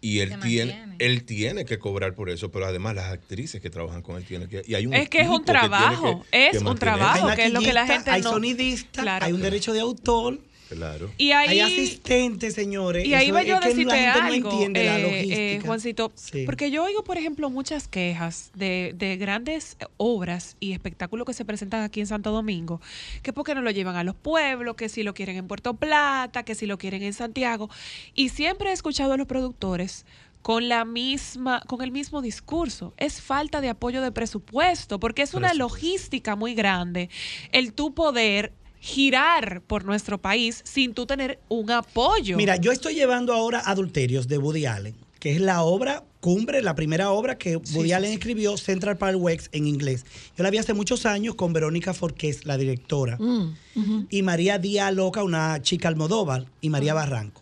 Y 0.01 0.19
él 0.19 0.39
tiene, 0.39 0.95
él 0.99 1.25
tiene 1.25 1.65
que 1.65 1.77
cobrar 1.77 2.13
por 2.15 2.29
eso, 2.29 2.51
pero 2.51 2.65
además 2.65 2.95
las 2.95 3.11
actrices 3.11 3.61
que 3.61 3.69
trabajan 3.69 4.01
con 4.01 4.15
él 4.15 4.23
tienen 4.23 4.47
que... 4.47 4.63
Y 4.65 4.75
hay 4.75 4.85
un 4.85 4.93
Es 4.93 5.09
que 5.09 5.19
es 5.21 5.27
un 5.27 5.43
trabajo, 5.43 6.23
que- 6.31 6.47
es 6.47 6.57
que 6.57 6.63
un 6.63 6.77
trabajo. 6.77 7.27
Que 7.35 7.45
es 7.47 7.51
lo 7.53 7.59
que 7.59 7.73
la 7.73 7.85
gente 7.85 8.09
hay 8.09 8.21
no- 8.21 8.29
sonidista, 8.31 9.01
Claro. 9.01 9.25
hay 9.25 9.33
un 9.33 9.41
derecho 9.41 9.73
de 9.73 9.81
autor, 9.81 10.39
Claro. 10.69 11.11
Y 11.17 11.31
ahí, 11.31 11.49
hay 11.49 11.59
asistentes, 11.61 12.53
señores. 12.53 13.05
Y 13.05 13.13
ahí 13.15 13.31
va 13.31 13.43
yo 13.43 13.57
a 13.57 13.59
decirte 13.59 13.95
gente 13.95 14.07
algo, 14.07 14.49
no 14.49 14.51
entiende 14.51 14.83
la 14.85 14.99
eh, 14.99 15.01
logística. 15.01 15.35
eh, 15.41 15.61
Juancito, 15.65 16.11
Sí. 16.15 16.43
porque 16.45 16.69
yo 16.71 16.83
oigo, 16.83 17.03
por 17.03 17.17
ejemplo, 17.17 17.49
muchas 17.49 17.87
quejas 17.87 18.51
de, 18.53 18.93
de 18.95 19.17
grandes 19.17 19.77
obras 19.97 20.55
y 20.59 20.73
espectáculos 20.73 21.25
que 21.25 21.33
se 21.33 21.43
presentan 21.45 21.81
aquí 21.83 21.99
en 21.99 22.07
Santo 22.07 22.31
Domingo, 22.31 22.81
que 23.23 23.33
porque 23.33 23.55
no 23.55 23.61
lo 23.61 23.71
llevan 23.71 23.95
a 23.95 24.03
los 24.03 24.15
pueblos, 24.15 24.75
que 24.75 24.89
si 24.89 25.03
lo 25.03 25.13
quieren 25.13 25.37
en 25.37 25.47
Puerto 25.47 25.73
Plata, 25.75 26.43
que 26.43 26.55
si 26.55 26.65
lo 26.65 26.77
quieren 26.77 27.01
en 27.03 27.13
Santiago, 27.13 27.69
y 28.13 28.29
siempre 28.29 28.69
he 28.69 28.73
escuchado 28.73 29.13
a 29.13 29.17
los 29.17 29.27
productores 29.27 30.05
con 30.41 30.69
la 30.69 30.85
misma 30.85 31.61
con 31.67 31.81
el 31.81 31.91
mismo 31.91 32.21
discurso 32.21 32.93
es 32.95 33.19
falta 33.19 33.59
de 33.59 33.67
apoyo 33.67 34.01
de 34.01 34.13
presupuesto 34.13 34.97
porque 34.97 35.21
es 35.21 35.33
una 35.33 35.53
logística 35.53 36.37
muy 36.37 36.53
grande 36.55 37.09
el 37.51 37.73
tu 37.73 37.93
poder 37.93 38.53
girar 38.79 39.61
por 39.67 39.83
nuestro 39.85 40.17
país 40.17 40.61
sin 40.63 40.93
tú 40.93 41.05
tener 41.05 41.39
un 41.49 41.69
apoyo 41.71 42.37
Mira, 42.37 42.55
yo 42.55 42.71
estoy 42.71 42.95
llevando 42.95 43.33
ahora 43.33 43.61
Adulterios 43.65 44.27
de 44.27 44.37
Woody 44.37 44.65
Allen, 44.65 44.95
que 45.19 45.33
es 45.33 45.41
la 45.41 45.63
obra 45.63 46.03
cumbre, 46.21 46.61
la 46.61 46.75
primera 46.75 47.11
obra 47.11 47.37
que 47.37 47.57
Woody 47.57 47.89
sí, 47.89 47.91
Allen 47.93 48.09
sí. 48.11 48.15
escribió, 48.15 48.57
Central 48.57 48.97
Park 48.97 49.17
West, 49.19 49.47
en 49.53 49.67
inglés. 49.67 50.05
Yo 50.37 50.43
la 50.43 50.49
vi 50.49 50.57
hace 50.57 50.73
muchos 50.73 51.05
años 51.05 51.35
con 51.35 51.53
Verónica 51.53 51.93
Forqués, 51.93 52.45
la 52.45 52.57
directora, 52.57 53.17
Mm, 53.19 54.07
y 54.09 54.21
María 54.23 54.57
Díaz 54.57 54.93
Loca, 54.93 55.23
una 55.23 55.61
chica 55.61 55.87
Almodóvar, 55.87 56.45
y 56.61 56.69
María 56.69 56.93
Barranco. 56.93 57.41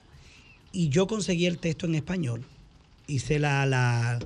Y 0.71 0.89
yo 0.89 1.07
conseguí 1.07 1.45
el 1.45 1.57
texto 1.57 1.85
en 1.85 1.95
español. 1.95 2.43
Hice 3.07 3.39
la, 3.39 3.65
la 3.65 4.19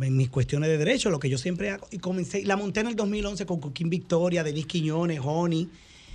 en 0.00 0.16
mis 0.16 0.30
cuestiones 0.30 0.70
de 0.70 0.78
derecho, 0.78 1.10
lo 1.10 1.18
que 1.18 1.28
yo 1.28 1.36
siempre 1.36 1.70
hago, 1.70 1.86
y 1.90 1.98
comencé, 1.98 2.40
y 2.40 2.44
la 2.44 2.56
monté 2.56 2.80
en 2.80 2.86
el 2.86 2.96
2011 2.96 3.44
con 3.44 3.60
Coquín 3.60 3.90
Victoria, 3.90 4.42
Denis 4.42 4.66
Quiñones, 4.66 5.20
Honey. 5.22 5.68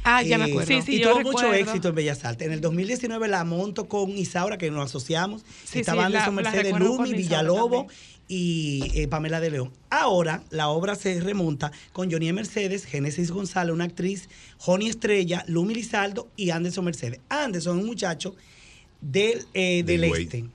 Ah, 0.05 0.21
ya 0.21 0.37
me 0.37 0.45
Eh, 0.45 0.49
acuerdo. 0.51 0.67
Sí, 0.67 0.81
sí, 0.83 0.95
y 0.95 0.99
yo 0.99 1.11
tuvo 1.17 1.31
mucho 1.31 1.51
éxito 1.53 1.89
en 1.89 1.95
Bellas 1.95 2.23
Artes. 2.23 2.45
En 2.47 2.53
el 2.53 2.61
2019 2.61 3.27
la 3.27 3.43
monto 3.43 3.87
con 3.87 4.11
Isaura, 4.11 4.57
que 4.57 4.69
nos 4.71 4.85
asociamos. 4.85 5.43
Sí, 5.65 5.79
Estaba 5.79 6.05
sí, 6.05 6.13
la- 6.13 6.19
Anderson 6.25 6.35
la 6.43 6.51
Mercedes 6.51 6.79
Lumi, 6.79 7.13
Villalobos 7.13 7.87
también. 7.87 7.99
y 8.27 8.91
eh, 9.01 9.07
Pamela 9.07 9.39
de 9.39 9.49
León. 9.51 9.71
Ahora 9.89 10.43
la 10.51 10.69
obra 10.69 10.95
se 10.95 11.19
remonta 11.21 11.71
con 11.91 12.11
Johnny 12.11 12.31
Mercedes, 12.33 12.85
Génesis 12.85 13.31
González, 13.31 13.73
una 13.73 13.85
actriz, 13.85 14.29
Joni 14.59 14.89
Estrella, 14.89 15.43
Lumi 15.47 15.73
Lizaldo 15.73 16.29
y 16.37 16.51
Anderson 16.51 16.85
Mercedes. 16.85 17.19
Anderson 17.29 17.77
es 17.77 17.83
un 17.83 17.89
muchacho 17.89 18.35
del, 19.01 19.45
eh, 19.53 19.83
Del 19.83 20.03
este 20.05 20.45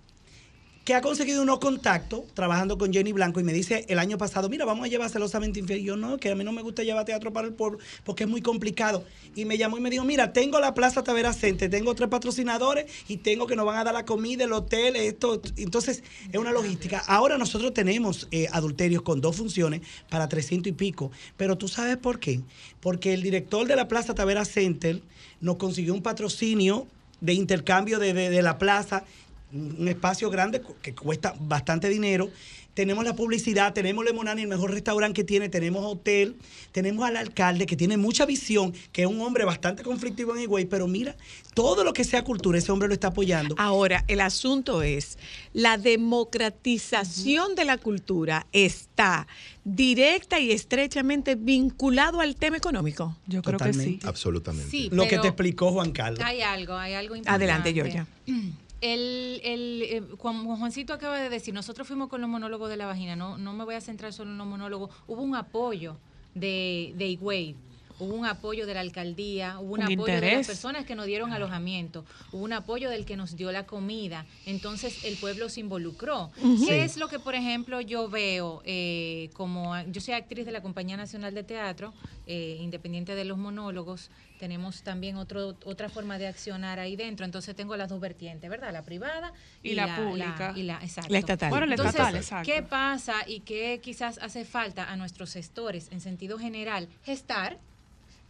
que 0.91 0.97
ha 0.97 1.01
conseguido 1.03 1.41
unos 1.43 1.61
contactos 1.61 2.23
trabajando 2.35 2.77
con 2.77 2.93
Jenny 2.93 3.13
Blanco 3.13 3.39
y 3.39 3.45
me 3.45 3.53
dice 3.53 3.85
el 3.89 4.01
año 4.01 4.19
pasado, 4.19 4.49
mira, 4.49 4.65
vamos 4.65 4.87
a 4.87 4.89
llevar 4.89 5.09
celosamente 5.09 5.61
infiel. 5.61 5.79
Y 5.79 5.85
yo, 5.85 5.97
no, 5.97 6.17
que 6.19 6.31
a 6.33 6.35
mí 6.35 6.43
no 6.43 6.51
me 6.51 6.63
gusta 6.63 6.83
llevar 6.83 7.05
teatro 7.05 7.33
para 7.33 7.47
el 7.47 7.55
pueblo 7.55 7.79
porque 8.03 8.25
es 8.25 8.29
muy 8.29 8.43
complicado. 8.43 9.05
Y 9.37 9.45
me 9.45 9.57
llamó 9.57 9.79
y 9.79 9.81
me 9.81 9.89
dijo, 9.89 10.03
mira, 10.03 10.33
tengo 10.33 10.59
la 10.59 10.75
Plaza 10.75 11.05
Tavera 11.05 11.33
Center, 11.33 11.71
tengo 11.71 11.95
tres 11.95 12.09
patrocinadores 12.09 12.87
y 13.07 13.19
tengo 13.19 13.47
que 13.47 13.55
nos 13.55 13.67
van 13.67 13.77
a 13.79 13.85
dar 13.85 13.95
la 13.95 14.05
comida, 14.05 14.43
el 14.43 14.53
hotel, 14.53 14.97
esto. 14.97 15.41
Entonces, 15.57 16.03
es 16.33 16.41
una 16.41 16.51
logística. 16.51 16.99
Ahora 17.07 17.39
nosotros 17.39 17.73
tenemos 17.73 18.27
eh, 18.33 18.49
adulterios 18.51 19.03
con 19.03 19.21
dos 19.21 19.37
funciones 19.37 19.83
para 20.09 20.29
300 20.29 20.71
y 20.71 20.73
pico. 20.73 21.13
Pero 21.37 21.57
tú 21.57 21.69
sabes 21.69 21.99
por 21.99 22.19
qué. 22.19 22.41
Porque 22.81 23.15
el 23.15 23.23
director 23.23 23.69
de 23.69 23.77
la 23.77 23.87
Plaza 23.87 24.13
Tavera 24.17 24.45
Center 24.45 25.01
nos 25.41 25.55
consiguió 25.55 25.95
un 25.95 26.03
patrocinio 26.03 26.89
de 27.21 27.35
intercambio 27.35 28.01
de, 28.01 28.13
de- 28.13 28.31
de 28.31 28.43
la 28.43 28.59
plaza 28.59 29.05
un 29.53 29.89
espacio 29.89 30.31
grande 30.31 30.63
que 30.83 30.95
cuesta 30.95 31.35
bastante 31.39 31.89
dinero. 31.89 32.31
Tenemos 32.75 33.05
la 33.05 33.17
publicidad, 33.17 33.73
tenemos 33.73 34.05
Lemonani, 34.05 34.43
el 34.43 34.49
mejor 34.49 34.71
restaurante 34.71 35.15
que 35.15 35.25
tiene, 35.25 35.49
tenemos 35.49 35.85
hotel, 35.85 36.37
tenemos 36.71 37.05
al 37.05 37.17
alcalde 37.17 37.67
que 37.67 37.77
tiene 37.77 37.97
mucha 37.97 38.27
visión, 38.27 38.73
que 38.93 39.03
es 39.03 39.09
un 39.09 39.21
hombre 39.21 39.45
bastante 39.45 39.83
conflictivo 39.83 40.37
en 40.37 40.43
Higüey, 40.43 40.67
pero 40.67 40.87
mira, 40.87 41.17
todo 41.53 41.83
lo 41.83 41.93
que 41.93 42.05
sea 42.05 42.23
cultura, 42.23 42.59
ese 42.59 42.71
hombre 42.71 42.87
lo 42.87 42.95
está 42.95 43.09
apoyando. 43.09 43.57
Ahora, 43.59 44.05
el 44.07 44.21
asunto 44.21 44.83
es, 44.83 45.19
la 45.53 45.79
democratización 45.79 47.57
de 47.57 47.65
la 47.65 47.77
cultura 47.77 48.47
está 48.53 49.27
directa 49.65 50.39
y 50.39 50.53
estrechamente 50.53 51.35
vinculado 51.35 52.21
al 52.21 52.37
tema 52.37 52.57
económico. 52.57 53.17
Yo 53.27 53.43
creo 53.43 53.59
que 53.59 53.73
sí. 53.73 53.99
Absolutamente. 54.05 54.71
Sí. 54.71 54.89
lo 54.93 55.09
que 55.09 55.19
te 55.19 55.27
explicó 55.27 55.73
Juan 55.73 55.91
Carlos. 55.91 56.21
Hay 56.25 56.41
algo, 56.41 56.75
hay 56.75 56.95
algo 56.95 57.17
importante. 57.17 57.45
Adelante, 57.45 57.75
Georgia. 57.75 58.07
El, 58.81 59.41
el, 59.45 59.83
eh, 59.83 60.03
Juancito 60.19 60.95
acaba 60.95 61.19
de 61.19 61.29
decir, 61.29 61.53
nosotros 61.53 61.87
fuimos 61.87 62.09
con 62.09 62.21
los 62.21 62.31
monólogos 62.31 62.71
de 62.71 62.77
la 62.77 62.87
vagina, 62.87 63.15
no, 63.15 63.37
no 63.37 63.53
me 63.53 63.65
voy 63.65 63.75
a 63.75 63.81
centrar 63.81 64.13
solo 64.13 64.31
en 64.31 64.39
los 64.39 64.47
monólogos, 64.47 64.91
hubo 65.07 65.23
un 65.23 65.35
apoyo 65.35 65.97
de, 66.35 66.95
de 66.97 67.09
Higüey, 67.09 67.57
hubo 68.01 68.15
un 68.15 68.27
apoyo 68.27 68.67
de 68.67 68.75
la 68.75 68.81
alcaldía, 68.81 69.59
hubo 69.61 69.75
un, 69.75 69.83
Un 69.83 69.93
apoyo 69.93 70.21
de 70.21 70.37
las 70.37 70.47
personas 70.47 70.85
que 70.85 70.95
nos 70.95 71.07
dieron 71.07 71.33
alojamiento, 71.33 72.05
hubo 72.33 72.43
un 72.45 72.53
apoyo 72.53 72.91
del 72.91 73.05
que 73.05 73.17
nos 73.17 73.37
dio 73.37 73.53
la 73.53 73.67
comida, 73.67 74.27
entonces 74.47 75.05
el 75.05 75.17
pueblo 75.17 75.49
se 75.49 75.61
involucró. 75.61 76.31
¿Qué 76.67 76.83
es 76.85 76.97
lo 76.97 77.09
que, 77.09 77.19
por 77.19 77.35
ejemplo, 77.35 77.81
yo 77.81 78.09
veo 78.09 78.63
eh, 78.65 79.31
como, 79.35 79.81
yo 79.85 80.01
soy 80.01 80.15
actriz 80.15 80.47
de 80.47 80.53
la 80.53 80.63
Compañía 80.63 80.97
Nacional 80.97 81.35
de 81.35 81.43
Teatro, 81.43 81.93
eh, 82.27 82.59
independiente 82.61 83.15
de 83.15 83.25
los 83.25 83.39
monólogos, 83.39 84.11
tenemos 84.39 84.83
también 84.83 85.17
otro, 85.17 85.57
otra 85.65 85.91
forma 85.91 86.17
de 86.17 86.27
accionar 86.27 86.79
ahí 86.79 86.97
dentro, 86.97 87.27
entonces 87.27 87.55
tengo 87.55 87.77
las 87.77 87.91
dos 87.91 88.01
vertientes, 88.01 88.49
¿verdad? 88.49 88.73
La 88.73 88.83
privada 88.83 89.35
Y 89.63 89.75
la 89.75 89.97
pública. 89.97 90.55
y 90.57 90.63
la, 90.63 90.79
exacto. 90.81 91.13
La 91.13 91.19
estatal. 91.19 91.51
Bueno, 91.51 91.67
la 91.67 91.75
Entonces, 91.75 91.95
estatal, 91.95 92.17
exacto. 92.17 92.51
¿qué 92.51 92.63
pasa 92.63 93.17
y 93.27 93.41
qué 93.41 93.81
quizás 93.83 94.19
hace 94.19 94.47
falta 94.47 94.91
a 94.91 94.97
nuestros 94.97 95.35
gestores 95.35 95.89
en 95.93 96.01
sentido 96.01 96.39
general? 96.39 96.89
Gestar. 97.05 97.59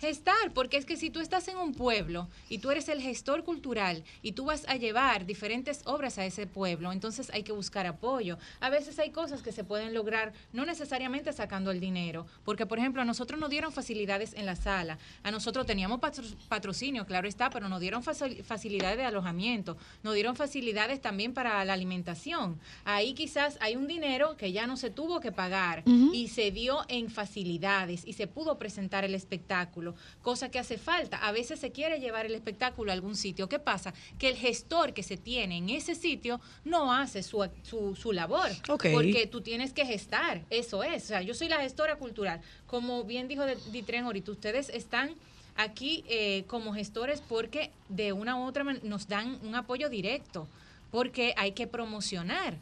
Gestar, 0.01 0.53
porque 0.55 0.79
es 0.79 0.87
que 0.87 0.97
si 0.97 1.11
tú 1.11 1.21
estás 1.21 1.47
en 1.49 1.59
un 1.59 1.75
pueblo 1.75 2.27
y 2.49 2.57
tú 2.59 2.71
eres 2.71 2.89
el 2.89 3.03
gestor 3.03 3.45
cultural 3.45 4.03
y 4.23 4.33
tú 4.33 4.47
vas 4.47 4.65
a 4.67 4.77
llevar 4.77 5.27
diferentes 5.27 5.83
obras 5.85 6.17
a 6.17 6.25
ese 6.25 6.47
pueblo, 6.47 6.91
entonces 6.91 7.29
hay 7.35 7.43
que 7.43 7.53
buscar 7.53 7.87
apoyo. 7.87 8.39
A 8.61 8.71
veces 8.71 8.99
hay 8.99 9.11
cosas 9.11 9.43
que 9.43 9.53
se 9.53 9.63
pueden 9.63 9.93
lograr 9.93 10.33
no 10.55 10.65
necesariamente 10.65 11.35
sacando 11.35 11.71
el 11.71 11.81
dinero, 11.81 12.27
porque 12.47 12.65
por 12.65 12.79
ejemplo 12.79 13.03
a 13.03 13.05
nosotros 13.05 13.39
nos 13.39 13.51
dieron 13.51 13.73
facilidades 13.73 14.33
en 14.33 14.47
la 14.47 14.57
sala, 14.57 14.99
a 15.23 15.31
nosotros 15.31 15.67
teníamos 15.67 16.01
patro- 16.01 16.25
patrocinio, 16.49 17.05
claro 17.05 17.29
está, 17.29 17.51
pero 17.51 17.69
nos 17.69 17.79
dieron 17.81 18.03
facil- 18.03 18.43
facilidades 18.43 18.97
de 18.97 19.05
alojamiento, 19.05 19.77
nos 20.03 20.15
dieron 20.15 20.35
facilidades 20.35 21.03
también 21.03 21.35
para 21.35 21.63
la 21.67 21.75
alimentación. 21.75 22.59
Ahí 22.87 23.13
quizás 23.13 23.59
hay 23.61 23.77
un 23.77 23.87
dinero 23.87 24.39
que 24.39 24.51
ya 24.53 24.67
no 24.67 24.79
se 24.79 24.89
tuvo 24.89 25.21
que 25.21 25.31
pagar 25.31 25.83
y 26.15 26.29
se 26.29 26.51
dio 26.53 26.79
en 26.89 27.11
facilidades 27.11 28.07
y 28.07 28.15
se 28.15 28.27
pudo 28.27 28.57
presentar 28.59 29.05
el 29.05 29.15
espectáculo. 29.15 29.90
Cosa 30.23 30.51
que 30.51 30.59
hace 30.59 30.79
falta. 30.79 31.19
A 31.19 31.33
veces 31.33 31.61
se 31.61 31.71
quiere 31.73 32.01
llevar 32.01 32.27
el 32.27 32.35
espectáculo 32.35 32.91
a 32.91 32.95
algún 32.95 33.17
sitio. 33.17 33.49
¿Qué 33.49 33.59
pasa? 33.59 33.95
Que 34.19 34.29
el 34.29 34.37
gestor 34.37 34.93
que 34.93 35.03
se 35.03 35.17
tiene 35.17 35.59
en 35.59 35.71
ese 35.71 35.95
sitio 35.95 36.41
no 36.65 36.93
hace 36.93 37.23
su, 37.23 37.49
su, 37.63 37.97
su 37.97 38.13
labor. 38.13 38.51
Porque 38.67 39.27
tú 39.31 39.41
tienes 39.41 39.73
que 39.73 39.87
gestar, 39.87 40.43
eso 40.51 40.83
es. 40.83 41.05
O 41.05 41.07
sea, 41.09 41.23
yo 41.23 41.35
soy 41.35 41.49
la 41.49 41.61
gestora 41.61 41.97
cultural. 41.97 42.41
Como 42.67 43.05
bien 43.05 43.29
dijo 43.29 43.45
Ditren 43.73 44.05
ahorita, 44.05 44.33
ustedes 44.33 44.69
están 44.69 45.15
aquí 45.57 46.05
eh, 46.09 46.45
como 46.47 46.73
gestores 46.73 47.23
porque 47.27 47.71
de 47.89 48.13
una 48.13 48.37
u 48.37 48.47
otra 48.47 48.65
manera 48.65 48.85
nos 48.87 49.09
dan 49.09 49.39
un 49.43 49.55
apoyo 49.55 49.89
directo, 49.89 50.47
porque 50.91 51.35
hay 51.37 51.53
que 51.53 51.67
promocionar. 51.67 52.57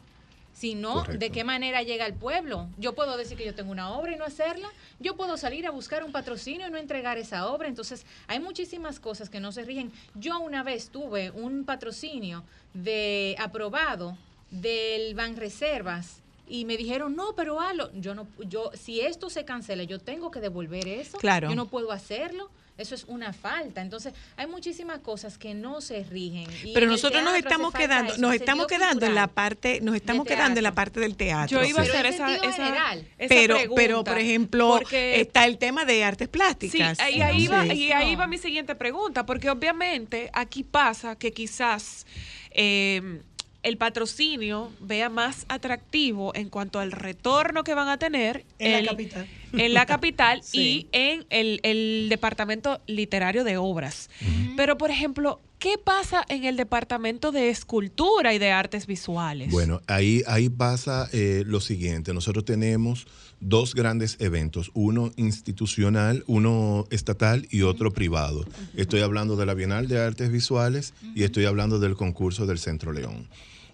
Si 0.59 0.75
no, 0.75 0.95
Correcto. 0.95 1.19
¿de 1.19 1.29
qué 1.29 1.45
manera 1.45 1.83
llega 1.83 2.03
al 2.03 2.15
pueblo? 2.15 2.67
Yo 2.77 2.93
puedo 2.93 3.15
decir 3.15 3.37
que 3.37 3.45
yo 3.45 3.55
tengo 3.55 3.71
una 3.71 3.91
obra 3.93 4.11
y 4.11 4.17
no 4.17 4.25
hacerla. 4.25 4.67
Yo 4.99 5.15
puedo 5.15 5.37
salir 5.37 5.65
a 5.65 5.71
buscar 5.71 6.03
un 6.03 6.11
patrocinio 6.11 6.67
y 6.67 6.69
no 6.69 6.77
entregar 6.77 7.17
esa 7.17 7.47
obra. 7.47 7.69
Entonces, 7.69 8.05
hay 8.27 8.41
muchísimas 8.41 8.99
cosas 8.99 9.29
que 9.29 9.39
no 9.39 9.53
se 9.53 9.63
rigen. 9.63 9.93
Yo 10.15 10.37
una 10.41 10.61
vez 10.63 10.89
tuve 10.89 11.31
un 11.31 11.63
patrocinio 11.63 12.43
de 12.73 13.37
aprobado 13.39 14.17
del 14.51 15.15
Banreservas 15.15 16.21
y 16.45 16.65
me 16.65 16.75
dijeron, 16.75 17.15
"No, 17.15 17.35
pero 17.37 17.61
halo, 17.61 17.89
yo 17.93 18.13
no 18.13 18.27
yo 18.39 18.71
si 18.73 18.99
esto 18.99 19.29
se 19.29 19.45
cancela, 19.45 19.83
yo 19.83 19.97
tengo 19.99 20.29
que 20.29 20.41
devolver 20.41 20.89
eso. 20.89 21.19
Claro. 21.19 21.47
Yo 21.49 21.55
no 21.55 21.67
puedo 21.69 21.93
hacerlo." 21.93 22.49
Eso 22.79 22.95
es 22.95 23.03
una 23.07 23.33
falta. 23.33 23.81
Entonces, 23.81 24.13
hay 24.37 24.47
muchísimas 24.47 24.99
cosas 24.99 25.37
que 25.37 25.53
no 25.53 25.81
se 25.81 26.03
rigen. 26.05 26.47
Y 26.63 26.73
Pero 26.73 26.87
nosotros 26.87 27.21
nos 27.23 27.35
estamos 27.35 27.73
quedando, 27.73 28.17
nos 28.17 28.33
estamos 28.33 28.67
quedando 28.67 29.05
en 29.05 29.13
la 29.15 29.27
parte, 29.27 29.81
nos 29.81 29.95
estamos 29.95 30.25
quedando 30.25 30.59
en 30.59 30.63
la 30.63 30.73
parte 30.73 30.99
del 30.99 31.15
teatro. 31.17 31.61
Yo 31.61 31.67
iba 31.67 31.79
a 31.81 31.83
hacer 31.83 32.05
esa, 32.05 32.33
esa- 32.35 32.51
general. 32.53 33.05
esa 33.17 33.29
pero, 33.35 33.55
pregunta, 33.55 33.81
pero 33.81 34.03
por 34.03 34.17
ejemplo, 34.17 34.69
porque- 34.79 35.19
está 35.21 35.45
el 35.45 35.57
tema 35.57 35.83
de 35.85 36.03
artes 36.03 36.27
Sí, 36.27 36.31
plásticas. 36.31 36.97
y 37.11 37.21
ahí, 37.21 37.47
va, 37.47 37.65
y 37.67 37.91
ahí 37.91 38.13
no. 38.13 38.19
va 38.19 38.27
mi 38.27 38.37
siguiente 38.37 38.75
pregunta, 38.75 39.25
porque 39.25 39.49
obviamente 39.49 40.29
aquí 40.33 40.63
pasa 40.63 41.17
que 41.17 41.31
quizás 41.33 42.05
eh, 42.51 43.21
el 43.61 43.77
patrocinio 43.77 44.71
vea 44.79 45.09
más 45.09 45.45
atractivo 45.49 46.33
en 46.35 46.49
cuanto 46.49 46.79
al 46.79 46.91
retorno 46.91 47.63
que 47.63 47.73
van 47.73 47.89
a 47.89 47.97
tener 47.97 48.45
En 48.57 48.85
la 48.85 48.91
capital. 48.91 49.27
en 49.53 49.73
la 49.73 49.85
capital 49.85 50.41
Sí. 50.43 50.59
y 50.59 50.87
en 50.97 51.25
el, 51.29 51.59
el 51.63 52.07
departamento 52.09 52.79
literario 52.87 53.43
de 53.43 53.57
obras. 53.57 54.09
Pero, 54.55 54.77
por 54.77 54.91
ejemplo, 54.91 55.41
¿qué 55.59 55.75
pasa 55.77 56.23
en 56.29 56.45
el 56.45 56.55
departamento 56.55 57.31
de 57.31 57.49
escultura 57.49 58.33
y 58.33 58.39
de 58.39 58.51
artes 58.51 58.87
visuales? 58.87 59.51
Bueno, 59.51 59.81
ahí, 59.87 60.23
ahí 60.27 60.47
pasa 60.49 61.09
eh, 61.11 61.43
lo 61.45 61.59
siguiente. 61.59 62.13
Nosotros 62.13 62.45
tenemos 62.45 63.07
dos 63.41 63.73
grandes 63.75 64.17
eventos, 64.19 64.71
uno 64.73 65.11
institucional, 65.15 66.23
uno 66.27 66.85
estatal 66.91 67.47
y 67.51 67.61
otro 67.63 67.91
privado. 67.91 68.45
Estoy 68.75 69.01
hablando 69.01 69.35
de 69.35 69.45
la 69.45 69.53
Bienal 69.53 69.87
de 69.87 69.99
Artes 69.99 70.31
Visuales 70.31 70.93
y 71.15 71.23
estoy 71.23 71.45
hablando 71.45 71.79
del 71.79 71.95
concurso 71.95 72.45
del 72.45 72.59
Centro 72.59 72.91
León. 72.93 73.27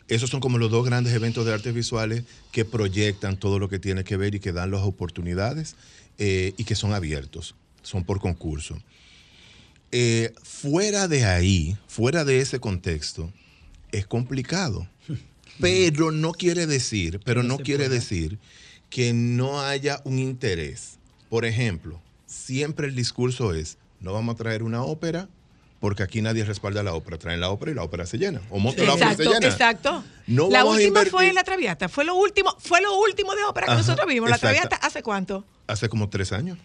Esos 0.07 0.29
son 0.29 0.39
como 0.39 0.57
los 0.57 0.69
dos 0.69 0.85
grandes 0.85 1.13
eventos 1.13 1.45
de 1.45 1.53
artes 1.53 1.73
visuales 1.73 2.23
que 2.51 2.63
proyectan 2.63 3.37
todo 3.37 3.57
lo 3.57 3.69
que 3.69 3.79
tiene 3.79 4.03
que 4.03 4.17
ver 4.17 4.35
y 4.35 4.39
que 4.39 4.51
dan 4.51 4.71
las 4.71 4.81
oportunidades 4.81 5.75
eh, 6.17 6.53
y 6.57 6.63
que 6.63 6.75
son 6.75 6.93
abiertos, 6.93 7.55
son 7.81 8.03
por 8.03 8.19
concurso. 8.19 8.77
Eh, 9.91 10.33
fuera 10.43 11.07
de 11.07 11.25
ahí, 11.25 11.77
fuera 11.87 12.23
de 12.23 12.39
ese 12.39 12.59
contexto, 12.59 13.31
es 13.91 14.05
complicado. 14.05 14.87
Pero 15.59 16.11
no 16.11 16.33
quiere 16.33 16.67
decir, 16.67 17.21
pero 17.23 17.41
No 17.41 17.57
quiere 17.57 17.87
decir 17.87 18.39
que 18.89 19.13
no 19.13 19.61
haya 19.61 20.01
un 20.03 20.19
interés. 20.19 20.99
Por 21.29 21.45
ejemplo, 21.45 22.01
siempre 22.25 22.87
el 22.87 22.95
discurso 22.95 23.53
es, 23.53 23.77
no 24.01 24.11
vamos 24.11 24.35
a 24.35 24.37
traer 24.37 24.63
una 24.63 24.83
ópera 24.83 25.29
porque 25.85 26.01
aquí 26.01 26.19
nadie 26.19 26.43
respalda 26.43 26.81
la 26.81 26.95
ópera. 26.95 27.19
Traen 27.19 27.39
la 27.39 27.51
ópera 27.51 27.69
y 27.71 27.75
la 27.75 27.83
ópera 27.83 28.07
se 28.07 28.17
llena. 28.17 28.41
O 28.49 28.57
montan 28.57 28.87
la 28.87 28.93
ópera 28.95 29.13
y 29.13 29.15
se 29.17 29.21
Exacto, 29.21 29.39
llena. 29.39 29.53
exacto. 29.53 30.03
No 30.25 30.49
la 30.49 30.61
a 30.61 30.65
última 30.65 31.05
fue 31.05 31.31
La 31.31 31.43
Traviata, 31.43 31.89
fue 31.89 32.05
lo 32.05 32.15
último, 32.15 32.55
fue 32.59 32.81
lo 32.81 32.97
último 32.97 33.35
de 33.35 33.43
ópera 33.43 33.67
que 33.67 33.73
Ajá, 33.73 33.81
nosotros 33.81 34.07
vimos. 34.07 34.27
La. 34.27 34.39
Traviata, 34.39 34.77
¿hace 34.77 35.03
cuánto? 35.03 35.45
Hace 35.67 35.87
como 35.87 36.09
tres 36.09 36.31
años. 36.31 36.57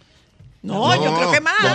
No, 0.63 0.95
yo 1.05 1.15
creo 1.15 1.33
que 1.33 1.41
más. 1.43 1.53
La. 1.63 1.73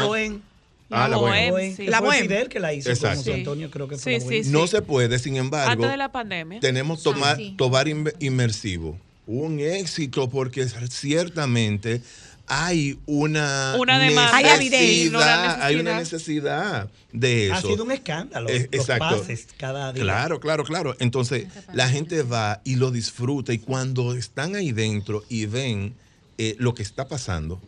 Ah, 0.89 1.08
la 1.08 1.18
Bohem, 1.18 1.52
Bohem. 1.52 1.76
sí. 1.76 1.86
La 1.86 2.00
Fue. 2.00 2.22
Fidel 2.24 2.50
que 2.50 2.60
la 2.60 2.74
hizo 2.74 2.89
Exacto. 2.89 3.26
con. 3.26 3.34
Antonio, 3.36 3.70
creo 3.70 3.88
que 3.88 3.98
fue 4.00 4.20
Sí, 4.20 4.43
sí, 4.43 4.50
No 4.50 4.66
se 4.66 4.82
puede, 4.82 5.20
sin 5.20 5.36
embargo. 5.36 5.72
Antes 5.72 5.91
de 5.91 5.98
la 5.98 6.12
pandemia. 6.12 6.60
Tenemos 6.62 7.04
tomar, 7.04 7.38
sí. 7.38 7.54
Tobar 7.56 7.88
Inmersivo. 7.88 8.98
Un 9.28 9.60
éxito 9.60 10.32
porque 10.32 10.68
ciertamente 10.89 12.02
hay 12.48 13.00
una, 13.06 13.76
Una 13.80 14.00
demanda. 14.00 14.36
Hay 14.36 14.46
evidencia, 14.46 15.18
una 15.18 15.66
hay 15.66 15.76
una 15.76 15.98
necesidad. 15.98 16.86
necesidad 16.86 16.89
de 17.12 17.46
eso. 17.48 17.56
Ha 17.56 17.62
sido 17.62 17.84
un 17.84 17.91
escándalo. 17.91 18.50
Eh, 18.50 18.70
los 18.72 18.82
exacto. 18.82 19.20
pases 19.20 19.48
cada 19.58 19.93
día. 19.93 20.04
Claro, 20.04 20.39
claro, 20.39 20.64
claro. 20.64 20.96
Entonces, 21.00 21.48
la 21.74 21.89
gente 21.89 22.24
va 22.24 22.62
y 22.64 22.76
lo 22.76 22.91
disfruta 22.91 23.54
y 23.54 23.60
cuando 23.60 24.14
están 24.14 24.56
ahí 24.56 24.72
dentro 24.72 25.24
y 25.30 25.46
ven 25.46 25.96
eh, 26.38 26.56
lo 26.60 26.74
que 26.74 26.84
está 26.84 27.08
pasando 27.08 27.62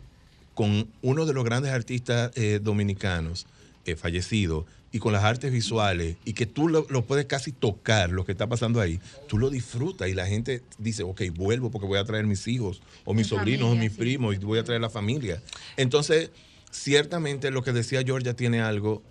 con 0.54 0.88
uno 1.02 1.24
de 1.24 1.32
los 1.32 1.44
grandes 1.44 1.72
artistas 1.72 2.32
eh, 2.34 2.58
dominicanos 2.60 3.46
eh, 3.86 3.96
fallecido 3.96 4.66
y 4.92 4.98
con 4.98 5.12
las 5.12 5.24
artes 5.24 5.52
visuales 5.52 6.16
y 6.24 6.32
que 6.32 6.46
tú 6.46 6.68
lo, 6.68 6.86
lo 6.88 7.04
puedes 7.04 7.26
casi 7.26 7.52
tocar 7.52 8.10
lo 8.10 8.24
que 8.24 8.32
está 8.32 8.46
pasando 8.46 8.80
ahí, 8.80 9.00
tú 9.26 9.38
lo 9.38 9.50
disfrutas 9.50 10.08
y 10.08 10.14
la 10.14 10.26
gente 10.26 10.62
dice, 10.78 11.02
ok, 11.02 11.22
vuelvo 11.34 11.70
porque 11.70 11.86
voy 11.86 11.98
a 11.98 12.04
traer 12.04 12.26
mis 12.26 12.46
hijos 12.48 12.80
o 13.04 13.14
mis 13.14 13.26
Mi 13.26 13.38
sobrinos 13.38 13.72
o 13.72 13.74
mis 13.74 13.92
sí. 13.92 13.98
primos 13.98 14.34
y 14.34 14.38
voy 14.38 14.58
a 14.58 14.64
traer 14.64 14.80
la 14.80 14.90
familia. 14.90 15.42
Entonces, 15.76 16.30
ciertamente 16.70 17.50
lo 17.50 17.62
que 17.62 17.72
decía 17.72 18.02
Georgia 18.02 18.34
tiene 18.34 18.60
algo 18.60 19.02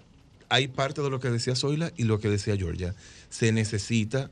hay 0.49 0.67
parte 0.67 1.01
de 1.01 1.09
lo 1.09 1.19
que 1.19 1.29
decía 1.29 1.55
Zoila 1.55 1.91
y 1.97 2.03
lo 2.03 2.19
que 2.19 2.29
decía 2.29 2.55
Georgia. 2.55 2.95
Se 3.29 3.51
necesita 3.51 4.29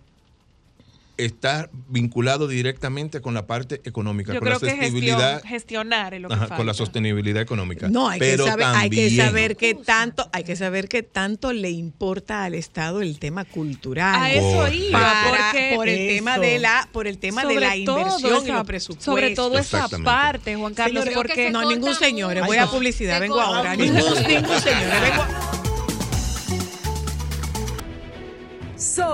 estar 1.17 1.69
vinculado 1.87 2.47
directamente 2.47 3.21
con 3.21 3.33
la 3.33 3.47
parte 3.47 3.81
económica, 3.85 4.33
Yo 4.33 4.39
con 4.39 4.47
creo 4.47 4.59
la 4.59 4.59
que 4.59 4.69
sostenibilidad, 4.71 5.33
gestión, 5.35 5.49
gestionar 5.49 6.13
es 6.13 6.21
lo 6.21 6.27
que 6.27 6.33
ajá, 6.33 6.41
falta. 6.43 6.55
con 6.57 6.65
la 6.65 6.73
sostenibilidad 6.73 7.41
económica. 7.41 7.87
No, 7.89 8.09
hay 8.09 8.19
que, 8.19 8.25
Pero 8.25 8.45
saber, 8.47 8.65
hay 8.67 8.89
que 8.89 9.15
saber 9.15 9.55
qué 9.57 9.75
tanto, 9.75 10.29
hay 10.33 10.43
que 10.43 10.55
saber 10.55 10.87
qué 10.89 11.03
tanto 11.03 11.53
le 11.53 11.71
importa 11.71 12.43
al 12.43 12.53
Estado 12.53 13.01
el 13.01 13.19
tema 13.19 13.45
cultural. 13.45 14.15
A 14.21 14.31
eso 14.31 14.71
iba, 14.73 14.99
Para- 14.99 15.29
porque 15.51 15.71
por 15.75 15.87
el 15.89 15.99
Eso. 15.99 16.15
tema 16.15 16.37
de 16.39 16.59
la, 16.59 16.89
por 16.91 17.07
el 17.07 17.17
tema 17.17 17.45
de 17.45 17.59
la 17.59 17.75
inversión 17.75 18.41
y 18.41 18.45
esa- 18.45 18.53
los 18.57 18.65
presupuestos. 18.65 19.05
Sobre 19.05 19.35
todo 19.35 19.57
esa 19.57 19.87
parte, 20.03 20.55
Juan 20.55 20.73
Carlos, 20.73 21.05
que 21.05 21.11
porque 21.11 21.49
no, 21.51 21.67
ningún 21.69 21.95
señor, 21.95 22.37
voy 22.45 22.57
a 22.57 22.67
publicidad, 22.67 23.19
vengo 23.19 23.39
ahora. 23.39 23.75
Ningún, 23.75 23.97
ningún 24.27 24.59
señor, 24.59 25.01
vengo 25.01 25.23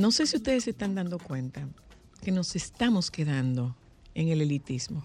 No 0.00 0.10
sé 0.12 0.26
si 0.26 0.38
ustedes 0.38 0.64
se 0.64 0.70
están 0.70 0.94
dando 0.94 1.18
cuenta 1.18 1.68
que 2.22 2.32
nos 2.32 2.56
estamos 2.56 3.10
quedando 3.10 3.76
en 4.14 4.28
el 4.28 4.40
elitismo. 4.40 5.04